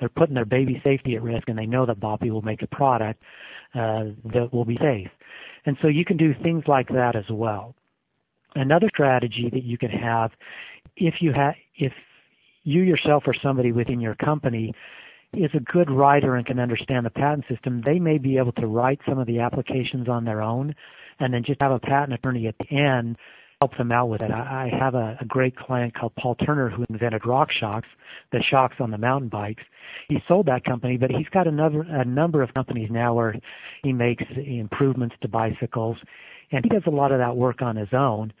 they're 0.00 0.08
putting 0.08 0.34
their 0.34 0.44
baby 0.44 0.82
safety 0.84 1.14
at 1.14 1.22
risk, 1.22 1.48
and 1.48 1.56
they 1.56 1.66
know 1.66 1.86
that 1.86 2.00
Boppy 2.00 2.30
will 2.30 2.42
make 2.42 2.62
a 2.62 2.66
product 2.66 3.22
uh, 3.74 4.04
that 4.32 4.48
will 4.52 4.64
be 4.64 4.76
safe. 4.80 5.10
And 5.66 5.76
so 5.80 5.88
you 5.88 6.04
can 6.04 6.16
do 6.16 6.34
things 6.42 6.64
like 6.66 6.88
that 6.88 7.14
as 7.14 7.24
well. 7.30 7.74
Another 8.56 8.88
strategy 8.88 9.48
that 9.52 9.62
you 9.64 9.78
can 9.78 9.90
have, 9.90 10.30
if 10.96 11.14
you 11.20 11.32
have, 11.34 11.54
if 11.76 11.92
you 12.64 12.82
yourself 12.82 13.24
or 13.26 13.34
somebody 13.34 13.72
within 13.72 14.00
your 14.00 14.14
company 14.14 14.72
is 15.36 15.50
a 15.54 15.60
good 15.60 15.90
writer 15.90 16.36
and 16.36 16.46
can 16.46 16.58
understand 16.58 17.06
the 17.06 17.10
patent 17.10 17.44
system, 17.48 17.82
they 17.84 17.98
may 17.98 18.18
be 18.18 18.38
able 18.38 18.52
to 18.52 18.66
write 18.66 19.00
some 19.08 19.18
of 19.18 19.26
the 19.26 19.40
applications 19.40 20.08
on 20.08 20.24
their 20.24 20.42
own 20.42 20.74
and 21.20 21.32
then 21.32 21.44
just 21.44 21.62
have 21.62 21.72
a 21.72 21.78
patent 21.78 22.12
attorney 22.12 22.46
at 22.46 22.56
the 22.58 22.76
end 22.76 23.16
help 23.60 23.76
them 23.78 23.92
out 23.92 24.08
with 24.08 24.22
it. 24.22 24.30
I, 24.30 24.70
have 24.78 24.94
a, 24.94 25.16
a 25.20 25.24
great 25.24 25.56
client 25.56 25.94
called 25.94 26.14
Paul 26.16 26.34
Turner 26.34 26.68
who 26.68 26.84
invented 26.90 27.22
RockShox, 27.22 27.84
the 28.30 28.42
shocks 28.42 28.76
on 28.78 28.90
the 28.90 28.98
mountain 28.98 29.28
bikes. 29.28 29.62
He 30.08 30.18
sold 30.28 30.46
that 30.46 30.64
company, 30.64 30.98
but 30.98 31.10
he's 31.10 31.28
got 31.28 31.46
another 31.46 31.80
a 31.88 32.04
number 32.04 32.42
of 32.42 32.52
companies 32.52 32.90
now 32.90 33.14
where 33.14 33.34
he 33.82 33.92
makes 33.92 34.24
improvements 34.36 35.14
to 35.22 35.28
bicycles, 35.28 35.96
and 36.52 36.64
he 36.64 36.68
does 36.68 36.82
a 36.86 36.90
lot 36.90 37.12
of 37.12 37.18
that 37.18 37.36
work 37.36 37.62
on 37.62 37.76
his 37.76 37.88
own, 37.92 38.32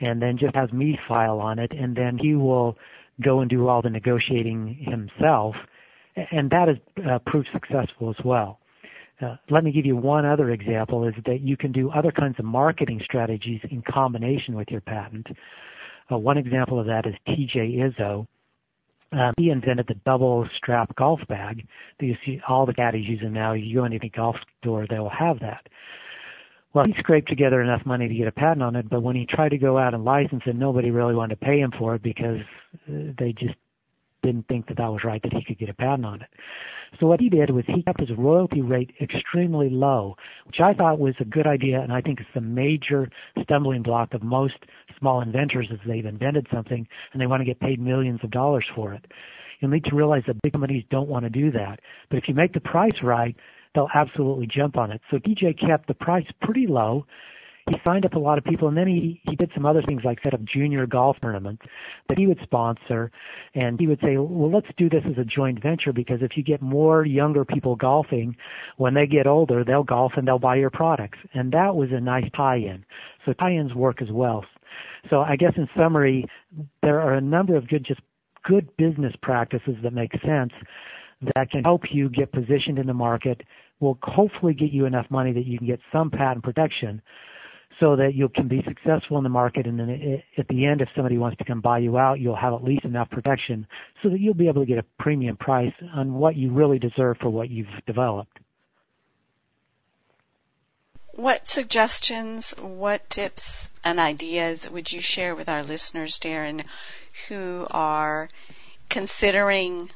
and 0.00 0.22
then 0.22 0.38
just 0.38 0.54
has 0.54 0.72
me 0.72 0.98
file 1.08 1.40
on 1.40 1.58
it, 1.58 1.72
and 1.72 1.96
then 1.96 2.18
he 2.20 2.34
will 2.34 2.76
go 3.20 3.40
and 3.40 3.50
do 3.50 3.66
all 3.66 3.82
the 3.82 3.90
negotiating 3.90 4.74
himself 4.80 5.56
and 6.30 6.50
that 6.50 6.68
has 6.68 6.76
uh, 7.06 7.18
proved 7.26 7.48
successful 7.52 8.10
as 8.10 8.24
well. 8.24 8.58
Uh, 9.20 9.36
let 9.50 9.64
me 9.64 9.72
give 9.72 9.84
you 9.84 9.96
one 9.96 10.24
other 10.24 10.50
example 10.50 11.06
is 11.06 11.14
that 11.26 11.40
you 11.40 11.56
can 11.56 11.72
do 11.72 11.90
other 11.90 12.12
kinds 12.12 12.36
of 12.38 12.44
marketing 12.44 13.00
strategies 13.04 13.60
in 13.70 13.82
combination 13.82 14.54
with 14.54 14.68
your 14.70 14.80
patent. 14.80 15.26
Uh, 16.10 16.16
one 16.16 16.38
example 16.38 16.78
of 16.78 16.86
that 16.86 17.04
is 17.04 17.14
TJ 17.26 17.78
Izzo. 17.78 18.26
Um, 19.10 19.32
he 19.36 19.50
invented 19.50 19.86
the 19.88 19.96
double 20.06 20.48
strap 20.56 20.94
golf 20.94 21.20
bag 21.28 21.66
that 21.98 22.06
you 22.06 22.14
see 22.24 22.40
all 22.46 22.66
the 22.66 22.74
caddies 22.74 23.08
using 23.08 23.32
now. 23.32 23.54
You 23.54 23.74
go 23.74 23.84
into 23.84 23.96
any 23.96 24.10
golf 24.10 24.36
store, 24.60 24.86
they 24.88 24.98
will 24.98 25.10
have 25.10 25.40
that. 25.40 25.66
Well, 26.74 26.84
he 26.86 26.94
scraped 26.98 27.28
together 27.28 27.62
enough 27.62 27.84
money 27.86 28.06
to 28.06 28.14
get 28.14 28.28
a 28.28 28.32
patent 28.32 28.62
on 28.62 28.76
it, 28.76 28.88
but 28.90 29.02
when 29.02 29.16
he 29.16 29.26
tried 29.26 29.48
to 29.48 29.58
go 29.58 29.78
out 29.78 29.94
and 29.94 30.04
license 30.04 30.42
it, 30.46 30.54
nobody 30.54 30.90
really 30.90 31.14
wanted 31.14 31.40
to 31.40 31.44
pay 31.46 31.58
him 31.58 31.72
for 31.76 31.94
it 31.94 32.02
because 32.02 32.38
they 32.86 33.32
just 33.32 33.54
didn't 34.30 34.48
think 34.48 34.68
that 34.68 34.76
that 34.76 34.92
was 34.92 35.04
right, 35.04 35.22
that 35.22 35.32
he 35.32 35.44
could 35.44 35.58
get 35.58 35.68
a 35.68 35.74
patent 35.74 36.06
on 36.06 36.22
it. 36.22 36.28
So 36.98 37.06
what 37.06 37.20
he 37.20 37.28
did 37.28 37.50
was 37.50 37.64
he 37.66 37.82
kept 37.82 38.00
his 38.00 38.10
royalty 38.16 38.62
rate 38.62 38.90
extremely 39.00 39.68
low, 39.70 40.16
which 40.46 40.60
I 40.60 40.72
thought 40.74 40.98
was 40.98 41.14
a 41.20 41.24
good 41.24 41.46
idea, 41.46 41.80
and 41.80 41.92
I 41.92 42.00
think 42.00 42.20
it's 42.20 42.28
the 42.34 42.40
major 42.40 43.10
stumbling 43.42 43.82
block 43.82 44.14
of 44.14 44.22
most 44.22 44.54
small 44.98 45.20
inventors 45.20 45.68
is 45.70 45.78
they've 45.86 46.04
invented 46.04 46.46
something 46.52 46.86
and 47.12 47.20
they 47.20 47.26
want 47.26 47.40
to 47.40 47.44
get 47.44 47.60
paid 47.60 47.80
millions 47.80 48.20
of 48.22 48.30
dollars 48.30 48.64
for 48.74 48.94
it. 48.94 49.04
You'll 49.60 49.70
need 49.70 49.84
to 49.84 49.96
realize 49.96 50.22
that 50.26 50.40
big 50.42 50.52
companies 50.52 50.84
don't 50.90 51.08
want 51.08 51.24
to 51.24 51.30
do 51.30 51.50
that. 51.52 51.80
But 52.10 52.18
if 52.18 52.24
you 52.28 52.34
make 52.34 52.52
the 52.52 52.60
price 52.60 53.02
right, 53.02 53.34
they'll 53.74 53.88
absolutely 53.94 54.46
jump 54.46 54.76
on 54.76 54.90
it. 54.92 55.00
So 55.10 55.18
TJ 55.18 55.60
kept 55.60 55.88
the 55.88 55.94
price 55.94 56.26
pretty 56.42 56.66
low 56.66 57.06
he 57.68 57.76
signed 57.86 58.04
up 58.04 58.14
a 58.14 58.18
lot 58.18 58.38
of 58.38 58.44
people, 58.44 58.68
and 58.68 58.76
then 58.76 58.86
he 58.86 59.20
he 59.28 59.36
did 59.36 59.50
some 59.54 59.66
other 59.66 59.82
things 59.82 60.02
like 60.04 60.18
set 60.24 60.34
up 60.34 60.40
junior 60.44 60.86
golf 60.86 61.16
tournaments 61.22 61.62
that 62.08 62.18
he 62.18 62.26
would 62.26 62.38
sponsor, 62.42 63.10
and 63.54 63.78
he 63.78 63.86
would 63.86 64.00
say, 64.00 64.16
well, 64.16 64.50
let's 64.50 64.66
do 64.76 64.88
this 64.88 65.02
as 65.06 65.18
a 65.18 65.24
joint 65.24 65.62
venture 65.62 65.92
because 65.92 66.18
if 66.22 66.36
you 66.36 66.42
get 66.42 66.62
more 66.62 67.04
younger 67.04 67.44
people 67.44 67.76
golfing, 67.76 68.36
when 68.76 68.94
they 68.94 69.06
get 69.06 69.26
older, 69.26 69.64
they'll 69.64 69.84
golf 69.84 70.12
and 70.16 70.26
they'll 70.26 70.38
buy 70.38 70.56
your 70.56 70.70
products, 70.70 71.18
and 71.34 71.52
that 71.52 71.76
was 71.76 71.90
a 71.92 72.00
nice 72.00 72.28
tie-in. 72.36 72.84
So 73.24 73.32
tie-ins 73.34 73.74
work 73.74 74.00
as 74.02 74.10
well. 74.10 74.44
So 75.10 75.20
I 75.20 75.36
guess 75.36 75.52
in 75.56 75.68
summary, 75.76 76.26
there 76.82 77.00
are 77.00 77.14
a 77.14 77.20
number 77.20 77.56
of 77.56 77.68
good 77.68 77.84
just 77.84 78.00
good 78.44 78.74
business 78.76 79.12
practices 79.22 79.76
that 79.82 79.92
make 79.92 80.12
sense 80.24 80.52
that 81.36 81.50
can 81.50 81.64
help 81.64 81.82
you 81.90 82.08
get 82.08 82.32
positioned 82.32 82.78
in 82.78 82.86
the 82.86 82.94
market 82.94 83.42
will 83.80 83.98
hopefully 84.02 84.54
get 84.54 84.72
you 84.72 84.86
enough 84.86 85.06
money 85.10 85.32
that 85.32 85.46
you 85.46 85.58
can 85.58 85.66
get 85.66 85.80
some 85.92 86.10
patent 86.10 86.44
protection 86.44 87.02
so 87.80 87.96
that 87.96 88.14
you 88.14 88.28
can 88.28 88.48
be 88.48 88.62
successful 88.66 89.18
in 89.18 89.22
the 89.22 89.30
market. 89.30 89.66
And 89.66 89.78
then 89.78 90.22
at 90.36 90.48
the 90.48 90.66
end, 90.66 90.80
if 90.80 90.88
somebody 90.94 91.18
wants 91.18 91.38
to 91.38 91.44
come 91.44 91.60
buy 91.60 91.78
you 91.78 91.96
out, 91.96 92.18
you'll 92.18 92.36
have 92.36 92.52
at 92.52 92.64
least 92.64 92.84
enough 92.84 93.10
protection 93.10 93.66
so 94.02 94.08
that 94.10 94.20
you'll 94.20 94.34
be 94.34 94.48
able 94.48 94.62
to 94.62 94.66
get 94.66 94.78
a 94.78 94.84
premium 94.98 95.36
price 95.36 95.72
on 95.94 96.14
what 96.14 96.36
you 96.36 96.52
really 96.52 96.78
deserve 96.78 97.16
for 97.20 97.30
what 97.30 97.48
you've 97.50 97.66
developed. 97.86 98.38
What 101.14 101.48
suggestions, 101.48 102.52
what 102.60 103.10
tips 103.10 103.70
and 103.84 103.98
ideas 103.98 104.70
would 104.70 104.92
you 104.92 105.00
share 105.00 105.34
with 105.34 105.48
our 105.48 105.62
listeners, 105.62 106.18
Darin, 106.18 106.62
who 107.28 107.66
are 107.70 108.28
considering 108.88 109.90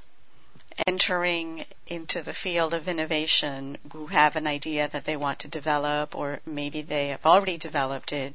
entering 0.87 1.65
into 1.87 2.23
the 2.23 2.35
field 2.35 2.75
of 2.75 2.89
innovation 2.89 3.79
who 3.93 4.07
have 4.07 4.37
an 4.37 4.47
idea 4.47 4.89
that 4.89 5.05
they 5.05 5.17
want 5.17 5.41
to 5.41 5.49
develop 5.49 6.15
or 6.15 6.41
maybe 6.47 6.83
they 6.83 7.09
have 7.09 7.27
already 7.27 7.59
developed 7.59 8.13
it? 8.13 8.35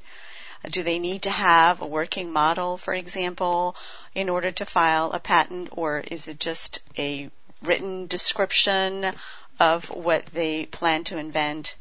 Do 0.69 0.83
they 0.83 0.99
need 0.99 1.21
to 1.23 1.29
have 1.29 1.81
a 1.81 1.87
working 1.87 2.31
model, 2.31 2.77
for 2.77 2.93
example, 2.93 3.75
in 4.15 4.29
order 4.29 4.51
to 4.51 4.65
file 4.65 5.11
a 5.11 5.19
patent 5.19 5.69
or 5.71 5.99
is 5.99 6.27
it 6.27 6.39
just 6.39 6.81
a 6.97 7.29
written 7.61 8.07
description 8.07 9.11
of 9.59 9.89
what 9.89 10.25
they 10.27 10.65
plan 10.65 11.03
to 11.05 11.17
invent? 11.17 11.75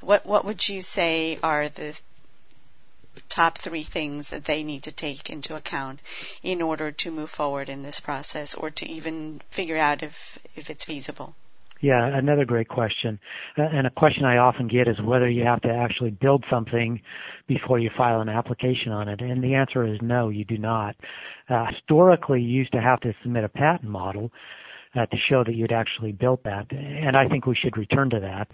What 0.00 0.26
what 0.26 0.44
would 0.44 0.68
you 0.68 0.82
say 0.82 1.38
are 1.42 1.68
the 1.68 1.98
top 3.28 3.58
three 3.58 3.82
things 3.82 4.30
that 4.30 4.44
they 4.44 4.62
need 4.62 4.84
to 4.84 4.92
take 4.92 5.30
into 5.30 5.54
account 5.54 6.00
in 6.42 6.62
order 6.62 6.92
to 6.92 7.10
move 7.10 7.30
forward 7.30 7.68
in 7.68 7.82
this 7.82 8.00
process 8.00 8.54
or 8.54 8.70
to 8.70 8.88
even 8.88 9.40
figure 9.50 9.76
out 9.76 10.02
if, 10.02 10.38
if 10.54 10.70
it's 10.70 10.84
feasible? 10.84 11.34
Yeah, 11.80 12.06
another 12.16 12.44
great 12.44 12.68
question. 12.68 13.20
Uh, 13.58 13.62
and 13.62 13.86
a 13.86 13.90
question 13.90 14.24
I 14.24 14.38
often 14.38 14.66
get 14.66 14.88
is 14.88 15.00
whether 15.02 15.28
you 15.28 15.44
have 15.44 15.60
to 15.62 15.68
actually 15.68 16.10
build 16.10 16.44
something 16.50 17.00
before 17.46 17.78
you 17.78 17.90
file 17.96 18.22
an 18.22 18.28
application 18.28 18.92
on 18.92 19.08
it. 19.08 19.20
And 19.20 19.42
the 19.42 19.54
answer 19.54 19.86
is 19.86 20.00
no, 20.00 20.30
you 20.30 20.44
do 20.44 20.56
not. 20.56 20.96
Uh, 21.48 21.66
historically, 21.66 22.40
you 22.40 22.48
used 22.48 22.72
to 22.72 22.80
have 22.80 23.00
to 23.00 23.14
submit 23.22 23.44
a 23.44 23.48
patent 23.48 23.90
model 23.90 24.32
to 25.04 25.16
show 25.28 25.44
that 25.44 25.54
you'd 25.54 25.72
actually 25.72 26.12
built 26.12 26.42
that. 26.44 26.70
And 26.72 27.16
I 27.16 27.28
think 27.28 27.46
we 27.46 27.54
should 27.54 27.76
return 27.76 28.10
to 28.10 28.20
that. 28.20 28.48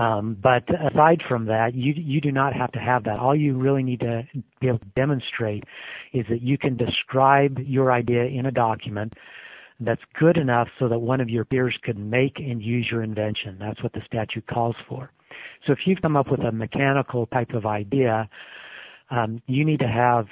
Um, 0.00 0.36
but 0.40 0.64
aside 0.70 1.22
from 1.28 1.46
that, 1.46 1.74
you 1.74 1.92
you 1.96 2.20
do 2.20 2.30
not 2.30 2.52
have 2.54 2.70
to 2.72 2.78
have 2.78 3.04
that. 3.04 3.18
All 3.18 3.34
you 3.34 3.56
really 3.56 3.82
need 3.82 4.00
to 4.00 4.26
be 4.60 4.68
able 4.68 4.78
to 4.78 4.86
demonstrate 4.94 5.64
is 6.12 6.26
that 6.28 6.42
you 6.42 6.58
can 6.58 6.76
describe 6.76 7.58
your 7.58 7.90
idea 7.90 8.24
in 8.24 8.46
a 8.46 8.52
document 8.52 9.14
that's 9.80 10.02
good 10.18 10.36
enough 10.36 10.68
so 10.78 10.88
that 10.88 10.98
one 10.98 11.20
of 11.20 11.28
your 11.28 11.44
peers 11.44 11.76
could 11.82 11.98
make 11.98 12.38
and 12.38 12.62
use 12.62 12.88
your 12.90 13.02
invention. 13.02 13.56
That's 13.58 13.82
what 13.82 13.92
the 13.92 14.02
statute 14.06 14.46
calls 14.46 14.76
for. 14.88 15.10
So 15.66 15.72
if 15.72 15.80
you've 15.86 16.02
come 16.02 16.16
up 16.16 16.30
with 16.30 16.40
a 16.40 16.52
mechanical 16.52 17.26
type 17.26 17.50
of 17.50 17.66
idea, 17.66 18.28
um, 19.10 19.40
you 19.46 19.64
need 19.64 19.80
to 19.80 19.88
have 19.88 20.26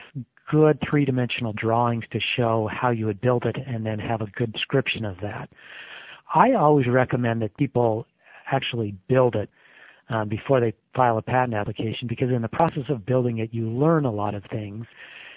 good 0.50 0.78
three-dimensional 0.88 1.52
drawings 1.52 2.04
to 2.12 2.20
show 2.36 2.68
how 2.72 2.90
you 2.90 3.06
would 3.06 3.20
build 3.20 3.44
it 3.44 3.56
and 3.66 3.84
then 3.84 3.98
have 3.98 4.20
a 4.20 4.26
good 4.26 4.52
description 4.52 5.04
of 5.04 5.16
that. 5.22 5.48
I 6.34 6.52
always 6.52 6.86
recommend 6.86 7.42
that 7.42 7.56
people 7.56 8.06
actually 8.50 8.94
build 9.08 9.34
it 9.34 9.50
um, 10.08 10.28
before 10.28 10.60
they 10.60 10.72
file 10.94 11.18
a 11.18 11.22
patent 11.22 11.54
application 11.54 12.06
because 12.08 12.30
in 12.30 12.42
the 12.42 12.48
process 12.48 12.84
of 12.88 13.04
building 13.06 13.38
it, 13.38 13.52
you 13.52 13.68
learn 13.68 14.04
a 14.04 14.12
lot 14.12 14.34
of 14.34 14.44
things, 14.50 14.86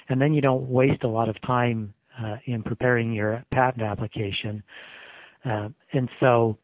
and 0.09 0.21
then 0.21 0.33
you 0.33 0.41
don't 0.41 0.69
waste 0.69 1.03
a 1.03 1.07
lot 1.07 1.29
of 1.29 1.41
time 1.41 1.93
uh, 2.23 2.37
in 2.45 2.61
preparing 2.63 3.13
your 3.13 3.43
patent 3.51 3.83
application. 3.83 4.61
Uh, 5.45 5.69
and 5.93 6.09
so 6.19 6.57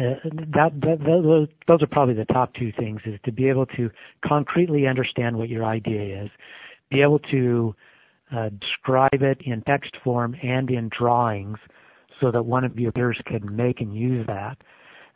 uh, 0.00 0.14
that, 0.24 0.70
that 0.80 1.48
those 1.66 1.82
are 1.82 1.86
probably 1.86 2.14
the 2.14 2.24
top 2.26 2.54
two 2.54 2.72
things: 2.78 3.00
is 3.04 3.18
to 3.24 3.32
be 3.32 3.48
able 3.48 3.66
to 3.66 3.90
concretely 4.24 4.86
understand 4.86 5.36
what 5.36 5.48
your 5.48 5.64
idea 5.64 6.24
is, 6.24 6.30
be 6.90 7.02
able 7.02 7.18
to 7.18 7.74
uh, 8.34 8.50
describe 8.60 9.22
it 9.22 9.38
in 9.42 9.62
text 9.62 9.96
form 10.04 10.36
and 10.42 10.70
in 10.70 10.90
drawings, 10.96 11.58
so 12.20 12.30
that 12.30 12.44
one 12.44 12.64
of 12.64 12.78
your 12.78 12.92
peers 12.92 13.20
can 13.26 13.54
make 13.54 13.80
and 13.80 13.94
use 13.94 14.26
that. 14.26 14.58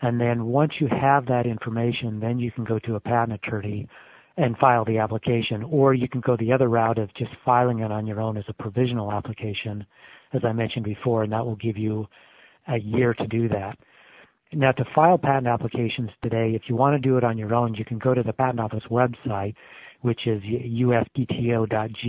And 0.01 0.21
then 0.21 0.47
once 0.47 0.73
you 0.81 0.89
have 0.89 1.27
that 1.27 1.47
information, 1.47 2.21
then 2.21 2.39
you 2.39 2.51
can 2.51 2.65
go 2.65 2.79
to 2.81 2.97
a 2.97 3.01
patent 3.01 3.41
attorney 3.45 3.89
and 4.37 4.57
file 4.57 4.85
the 4.85 4.99
application, 4.99 5.63
or 5.63 5.95
you 5.95 6.09
can 6.09 6.21
go 6.21 6.37
the 6.37 6.53
other 6.53 6.69
route 6.69 6.99
of 6.99 7.13
just 7.15 7.31
filing 7.45 7.81
it 7.81 7.93
on 7.93 8.07
your 8.07 8.21
own 8.21 8.37
as 8.37 8.45
a 8.49 8.55
provisional 8.55 9.13
application, 9.13 9.85
as 10.33 10.43
I 10.45 10.53
mentioned 10.53 10.85
before, 10.85 11.23
and 11.23 11.33
that 11.33 11.45
will 11.45 11.57
give 11.57 11.77
you 11.77 12.07
a 12.69 12.79
year 12.79 13.15
to 13.15 13.27
do 13.27 13.49
that. 13.49 13.79
Now, 14.55 14.73
to 14.73 14.85
file 14.95 15.17
patent 15.17 15.47
applications 15.47 16.11
today, 16.21 16.53
if 16.55 16.69
you 16.69 16.77
want 16.77 16.95
to 16.95 16.99
do 17.09 17.17
it 17.17 17.25
on 17.25 17.39
your 17.39 17.55
own, 17.55 17.75
you 17.75 17.87
can 17.87 17.99
go 17.99 18.13
to 18.13 18.23
the 18.23 18.35
Patent 18.35 18.61
Office 18.61 18.85
website, 18.91 19.55
which 20.03 20.27
is 20.27 20.43
uspto.gov, 20.43 22.01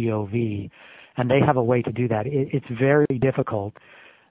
and 1.16 1.32
they 1.32 1.40
have 1.40 1.56
a 1.56 1.64
way 1.64 1.82
to 1.82 1.92
do 1.94 2.10
that. 2.10 2.26
it's 2.28 2.66
very 2.70 3.06
difficult 3.20 3.78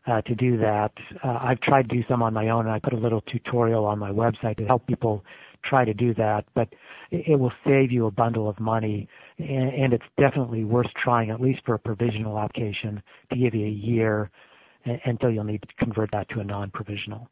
uh, 0.06 0.20
to 0.22 0.34
do 0.34 0.58
that. 0.58 0.92
Uh, 1.24 1.38
I've 1.40 1.60
tried 1.60 1.88
to 1.88 1.96
do 1.96 2.04
some 2.06 2.22
on 2.22 2.34
my 2.34 2.50
own, 2.50 2.66
and 2.66 2.74
I 2.74 2.80
put 2.80 2.92
a 2.92 2.98
little 2.98 3.22
tutorial 3.22 3.86
on 3.86 3.98
my 3.98 4.10
website 4.10 4.56
to 4.58 4.66
help 4.66 4.86
people 4.86 5.24
try 5.64 5.86
to 5.86 5.94
do 5.94 6.12
that. 6.14 6.44
But 6.54 6.68
it, 7.10 7.28
it 7.28 7.36
will 7.36 7.52
save 7.66 7.90
you 7.92 8.06
a 8.06 8.10
bundle 8.10 8.46
of 8.46 8.60
money, 8.60 9.08
and, 9.38 9.72
and 9.72 9.94
it's 9.94 10.04
definitely 10.18 10.64
worth 10.64 10.92
trying, 11.02 11.30
at 11.30 11.40
least 11.40 11.62
for 11.64 11.74
a 11.74 11.78
provisional 11.78 12.38
application, 12.38 13.02
to 13.30 13.38
give 13.38 13.54
you 13.54 13.66
a 13.66 13.70
year 13.70 14.30
until 14.84 15.30
you'll 15.30 15.44
need 15.44 15.62
to 15.62 15.68
convert 15.80 16.10
that 16.12 16.28
to 16.28 16.40
a 16.40 16.44
non-provisional. 16.44 17.30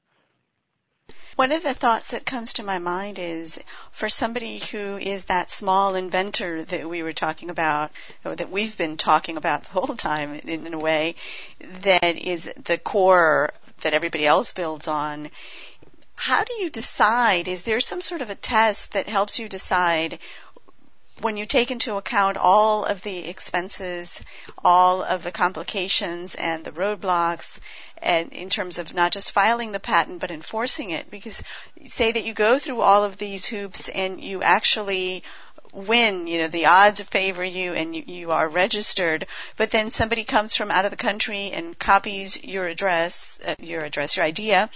One 1.36 1.52
of 1.52 1.62
the 1.62 1.74
thoughts 1.74 2.08
that 2.08 2.26
comes 2.26 2.54
to 2.54 2.62
my 2.62 2.78
mind 2.78 3.18
is 3.18 3.58
for 3.92 4.08
somebody 4.08 4.58
who 4.58 4.98
is 4.98 5.24
that 5.24 5.50
small 5.50 5.94
inventor 5.94 6.64
that 6.64 6.88
we 6.88 7.02
were 7.02 7.12
talking 7.12 7.50
about, 7.50 7.90
or 8.24 8.36
that 8.36 8.50
we've 8.50 8.76
been 8.76 8.96
talking 8.96 9.36
about 9.36 9.62
the 9.64 9.70
whole 9.70 9.96
time 9.96 10.34
in, 10.34 10.66
in 10.66 10.74
a 10.74 10.78
way, 10.78 11.14
that 11.82 12.16
is 12.18 12.50
the 12.64 12.78
core 12.78 13.52
that 13.80 13.94
everybody 13.94 14.26
else 14.26 14.52
builds 14.52 14.86
on. 14.86 15.30
How 16.16 16.44
do 16.44 16.52
you 16.54 16.68
decide? 16.68 17.48
Is 17.48 17.62
there 17.62 17.80
some 17.80 18.02
sort 18.02 18.20
of 18.20 18.28
a 18.28 18.34
test 18.34 18.92
that 18.92 19.08
helps 19.08 19.38
you 19.38 19.48
decide 19.48 20.18
when 21.20 21.36
you 21.36 21.44
take 21.44 21.70
into 21.70 21.96
account 21.96 22.36
all 22.36 22.84
of 22.84 23.02
the 23.02 23.28
expenses, 23.28 24.20
all 24.64 25.02
of 25.02 25.22
the 25.22 25.32
complications 25.32 26.34
and 26.34 26.64
the 26.64 26.72
roadblocks, 26.72 27.58
and 27.98 28.32
in 28.32 28.48
terms 28.48 28.78
of 28.78 28.94
not 28.94 29.12
just 29.12 29.32
filing 29.32 29.72
the 29.72 29.80
patent 29.80 30.20
but 30.20 30.30
enforcing 30.30 30.90
it, 30.90 31.10
because 31.10 31.42
say 31.86 32.12
that 32.12 32.24
you 32.24 32.32
go 32.32 32.58
through 32.58 32.80
all 32.80 33.04
of 33.04 33.18
these 33.18 33.46
hoops 33.46 33.88
and 33.88 34.22
you 34.22 34.42
actually 34.42 35.22
win, 35.72 36.26
you 36.26 36.38
know, 36.38 36.48
the 36.48 36.66
odds 36.66 37.00
favor 37.02 37.44
you 37.44 37.74
and 37.74 37.94
you, 37.94 38.02
you 38.06 38.30
are 38.30 38.48
registered, 38.48 39.26
but 39.56 39.70
then 39.70 39.90
somebody 39.90 40.24
comes 40.24 40.56
from 40.56 40.70
out 40.70 40.84
of 40.84 40.90
the 40.90 40.96
country 40.96 41.50
and 41.52 41.78
copies 41.78 42.42
your 42.42 42.66
address, 42.66 43.38
uh, 43.46 43.54
your 43.60 43.84
address, 43.84 44.16
your 44.16 44.24
idea, 44.24 44.70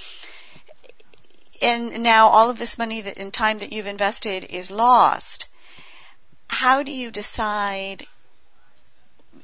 and 1.62 2.02
now 2.02 2.28
all 2.28 2.50
of 2.50 2.58
this 2.58 2.76
money 2.76 3.00
that 3.00 3.16
in 3.16 3.30
time 3.30 3.58
that 3.58 3.72
you've 3.72 3.86
invested 3.86 4.44
is 4.50 4.70
lost 4.70 5.48
how 6.48 6.82
do 6.82 6.92
you 6.92 7.10
decide 7.10 8.06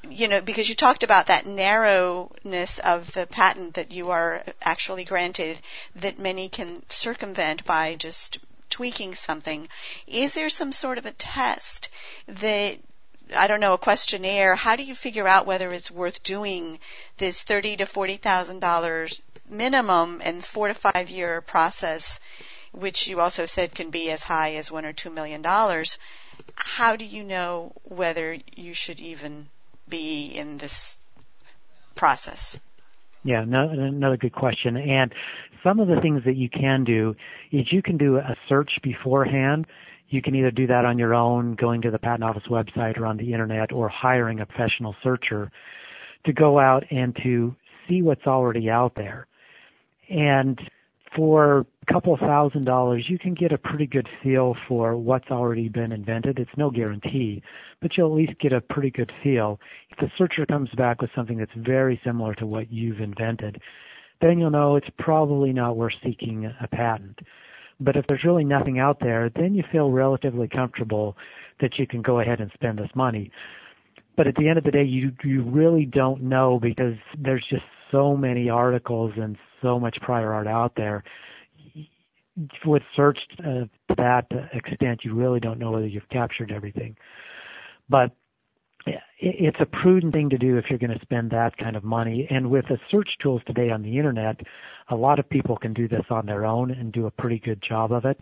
you 0.09 0.29
know, 0.29 0.41
because 0.41 0.69
you 0.69 0.75
talked 0.75 1.03
about 1.03 1.27
that 1.27 1.47
narrowness 1.47 2.79
of 2.79 3.13
the 3.13 3.27
patent 3.27 3.75
that 3.75 3.93
you 3.93 4.11
are 4.11 4.43
actually 4.63 5.05
granted 5.05 5.61
that 5.97 6.19
many 6.19 6.49
can 6.49 6.83
circumvent 6.89 7.65
by 7.65 7.95
just 7.95 8.39
tweaking 8.71 9.15
something. 9.15 9.69
Is 10.07 10.35
there 10.35 10.49
some 10.49 10.73
sort 10.73 10.99
of 10.99 11.07
a 11.07 11.13
test 11.13 11.91
that 12.27 12.79
I 13.37 13.47
don't 13.47 13.61
know, 13.61 13.75
a 13.75 13.79
questionnaire. 13.79 14.57
How 14.57 14.75
do 14.75 14.83
you 14.83 14.95
figure 14.95 15.29
out 15.29 15.47
whether 15.47 15.69
it's 15.69 15.91
worth 15.91 16.23
doing 16.25 16.81
this 17.19 17.43
thirty 17.43 17.77
to 17.77 17.87
forty 17.87 18.17
thousand 18.17 18.59
dollars 18.61 19.21
minimum 19.49 20.21
and 20.25 20.45
four 20.45 20.69
to 20.69 20.75
five 20.75 21.11
year 21.11 21.41
process, 21.41 22.19
which 22.73 23.07
you 23.07 23.21
also 23.21 23.47
said 23.47 23.75
can 23.75 23.91
be 23.91 24.11
as 24.11 24.25
high 24.25 24.55
as 24.55 24.71
one 24.71 24.85
or 24.85 24.93
two 24.93 25.11
million 25.11 25.43
dollars? 25.43 25.99
How 26.57 26.97
do 26.97 27.05
you 27.05 27.23
know 27.23 27.73
whether 27.85 28.39
you 28.57 28.75
should 28.75 29.01
even 29.01 29.47
be 29.89 30.27
in 30.27 30.59
this 30.59 30.99
process? 31.95 32.59
Yeah, 33.23 33.45
no, 33.45 33.69
another 33.69 34.17
good 34.17 34.33
question. 34.33 34.77
And 34.77 35.13
some 35.63 35.79
of 35.81 35.89
the 35.89 36.01
things 36.01 36.23
that 36.25 36.37
you 36.37 36.49
can 36.49 36.85
do 36.85 37.15
is 37.53 37.71
you 37.71 37.83
can 37.83 37.99
do 37.99 38.17
a 38.17 38.37
search 38.49 38.71
beforehand. 38.83 39.67
You 40.09 40.23
can 40.23 40.35
either 40.35 40.51
do 40.51 40.67
that 40.69 40.85
on 40.85 40.99
your 40.99 41.15
own, 41.15 41.55
going 41.55 41.83
to 41.83 41.91
the 41.91 41.99
Patent 41.99 42.25
Office 42.25 42.45
website 42.51 42.99
or 42.99 43.07
on 43.07 43.17
the 43.17 43.33
internet, 43.33 43.73
or 43.73 43.89
hiring 43.89 44.41
a 44.41 44.47
professional 44.47 44.97
searcher 45.03 45.51
to 46.25 46.33
go 46.33 46.59
out 46.59 46.85
and 46.91 47.17
to 47.23 47.55
see 47.89 48.03
what's 48.03 48.27
already 48.27 48.71
out 48.71 48.95
there. 48.95 49.27
And 50.09 50.59
for 51.15 51.67
couple 51.93 52.17
thousand 52.17 52.65
dollars, 52.65 53.07
you 53.09 53.19
can 53.19 53.35
get 53.35 53.53
a 53.53 53.59
pretty 53.59 53.87
good 53.87 54.09
feel 54.23 54.55
for 54.69 54.97
what's 54.97 55.31
already 55.31 55.69
been 55.69 55.93
invented. 55.93 56.39
It's 56.39 56.51
no 56.57 56.71
guarantee, 56.71 57.43
but 57.81 57.97
you'll 57.97 58.13
at 58.13 58.17
least 58.17 58.41
get 58.41 58.53
a 58.53 58.61
pretty 58.61 58.91
good 58.91 59.11
feel. 59.23 59.59
If 59.91 59.99
the 59.99 60.11
searcher 60.17 60.47
comes 60.47 60.71
back 60.77 61.01
with 61.01 61.11
something 61.15 61.39
that's 61.39 61.51
very 61.57 62.01
similar 62.05 62.35
to 62.37 62.47
what 62.47 62.73
you've 62.73 63.01
invented, 63.01 63.61
then 64.21 64.39
you'll 64.39 64.51
know 64.51 64.77
it's 64.77 64.91
probably 64.99 65.53
not 65.53 65.77
worth 65.77 65.95
seeking 66.05 66.45
a 66.61 66.69
patent. 66.69 67.19
But 67.81 67.97
if 67.97 68.07
there's 68.07 68.25
really 68.25 68.45
nothing 68.45 68.79
out 68.79 68.99
there, 69.01 69.31
then 69.35 69.55
you 69.55 69.65
feel 69.73 69.91
relatively 69.91 70.49
comfortable 70.49 71.17
that 71.61 71.79
you 71.79 71.87
can 71.87 72.03
go 72.03 72.21
ahead 72.21 72.41
and 72.41 72.51
spend 72.55 72.79
this 72.79 72.91
money. 72.95 73.31
But 74.17 74.27
at 74.27 74.35
the 74.37 74.49
end 74.49 74.59
of 74.59 74.65
the 74.65 74.71
day, 74.71 74.85
you 74.85 75.13
you 75.25 75.43
really 75.43 75.87
don't 75.87 76.23
know 76.23 76.59
because 76.61 76.95
there's 77.19 77.45
just 77.49 77.65
so 77.91 78.17
many 78.17 78.51
articles 78.51 79.13
and 79.17 79.37
so 79.63 79.81
much 79.81 79.97
prior 80.03 80.33
art 80.33 80.47
out 80.47 80.73
there. 80.77 81.03
With 82.65 82.83
search 82.95 83.19
uh, 83.41 83.43
to 83.43 83.95
that 83.97 84.27
extent, 84.53 85.01
you 85.05 85.15
really 85.15 85.41
don't 85.41 85.59
know 85.59 85.71
whether 85.73 85.87
you've 85.87 86.09
captured 86.09 86.53
everything. 86.53 86.97
But 87.89 88.13
it's 89.19 89.59
a 89.61 89.67
prudent 89.67 90.15
thing 90.15 90.31
to 90.31 90.39
do 90.39 90.57
if 90.57 90.65
you're 90.71 90.79
going 90.79 90.97
to 90.97 91.01
spend 91.03 91.31
that 91.31 91.57
kind 91.59 91.77
of 91.77 91.85
money. 91.85 92.27
And 92.31 92.51
with 92.51 92.67
the 92.69 92.79
search 92.91 93.11
tools 93.23 93.43
today 93.47 93.71
on 93.71 93.83
the 93.83 93.99
internet, 93.99 94.41
a 94.89 94.97
lot 94.97 95.19
of 95.19 95.29
people 95.29 95.57
can 95.57 95.75
do 95.75 95.87
this 95.87 96.05
on 96.11 96.27
their 96.27 96.47
own 96.47 96.71
and 96.71 96.93
do 96.93 97.07
a 97.07 97.11
pretty 97.11 97.39
good 97.39 97.63
job 97.63 97.93
of 97.93 98.05
it. 98.05 98.19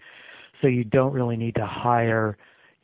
So 0.61 0.67
you 0.67 0.83
don't 0.83 1.13
really 1.13 1.37
need 1.37 1.55
to 1.55 1.67
hire, 1.67 2.37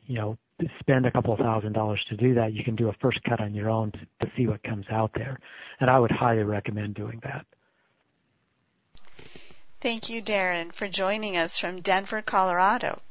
you 0.05 0.15
know, 0.15 0.37
spend 0.79 1.05
a 1.05 1.11
couple 1.11 1.35
thousand 1.35 1.73
dollars 1.73 1.99
to 2.09 2.15
do 2.15 2.33
that. 2.35 2.53
You 2.53 2.63
can 2.63 2.77
do 2.77 2.87
a 2.87 2.93
first 3.01 3.19
cut 3.27 3.41
on 3.41 3.53
your 3.53 3.69
own 3.69 3.91
to 3.91 4.31
see 4.37 4.47
what 4.47 4.63
comes 4.63 4.85
out 4.89 5.11
there. 5.15 5.37
And 5.81 5.89
I 5.89 5.99
would 5.99 6.11
highly 6.11 6.43
recommend 6.43 6.95
doing 6.95 7.19
that. 7.23 7.45
Thank 9.85 10.09
you, 10.09 10.19
Darin, 10.19 10.71
for 10.71 10.87
joining 10.87 11.37
us 11.37 11.59
from 11.59 11.81
Denver, 11.81 12.23
Colorado. 12.23 13.03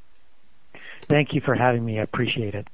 Thank 1.03 1.33
you 1.33 1.39
for 1.39 1.55
having 1.55 1.85
me. 1.85 1.99
I 1.99 2.03
appreciate 2.03 2.53
it. 2.53 2.67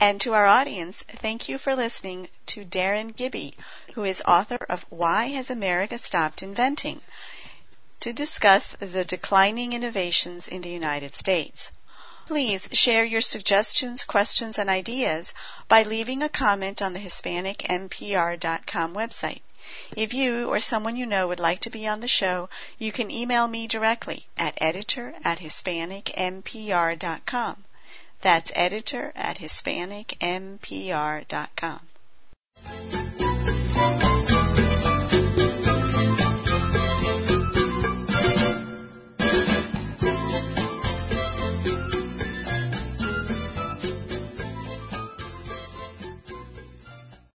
And 0.00 0.20
to 0.22 0.34
our 0.34 0.46
audience, 0.46 1.04
thank 1.06 1.48
you 1.48 1.56
for 1.56 1.76
listening 1.76 2.28
to 2.46 2.64
Darin 2.64 3.10
Gibby, 3.10 3.54
who 3.94 4.02
is 4.02 4.20
author 4.26 4.58
of 4.68 4.84
Why 4.90 5.26
Has 5.26 5.48
America 5.48 5.96
Stopped 5.96 6.42
Inventing? 6.42 7.02
to 8.00 8.12
discuss 8.12 8.66
the 8.66 9.04
declining 9.04 9.74
innovations 9.74 10.48
in 10.48 10.62
the 10.62 10.70
United 10.70 11.14
States. 11.14 11.70
Please 12.26 12.68
share 12.72 13.04
your 13.04 13.20
suggestions, 13.20 14.02
questions, 14.04 14.58
and 14.58 14.68
ideas 14.68 15.32
by 15.68 15.84
leaving 15.84 16.24
a 16.24 16.28
comment 16.28 16.82
on 16.82 16.94
the 16.94 16.98
HispanicMPR.com 16.98 18.92
website. 18.92 19.42
If 19.96 20.14
you 20.14 20.48
or 20.48 20.60
someone 20.60 20.96
you 20.96 21.06
know 21.06 21.26
would 21.28 21.40
like 21.40 21.60
to 21.60 21.70
be 21.70 21.86
on 21.86 22.00
the 22.00 22.08
show, 22.08 22.48
you 22.78 22.92
can 22.92 23.10
email 23.10 23.48
me 23.48 23.66
directly 23.66 24.26
at 24.36 24.54
editor 24.56 25.14
at 25.24 25.40
HispanicMPR.com. 25.40 27.64
That's 28.20 28.52
editor 28.54 29.12
at 29.16 29.38
HispanicMPR.com. 29.38 31.80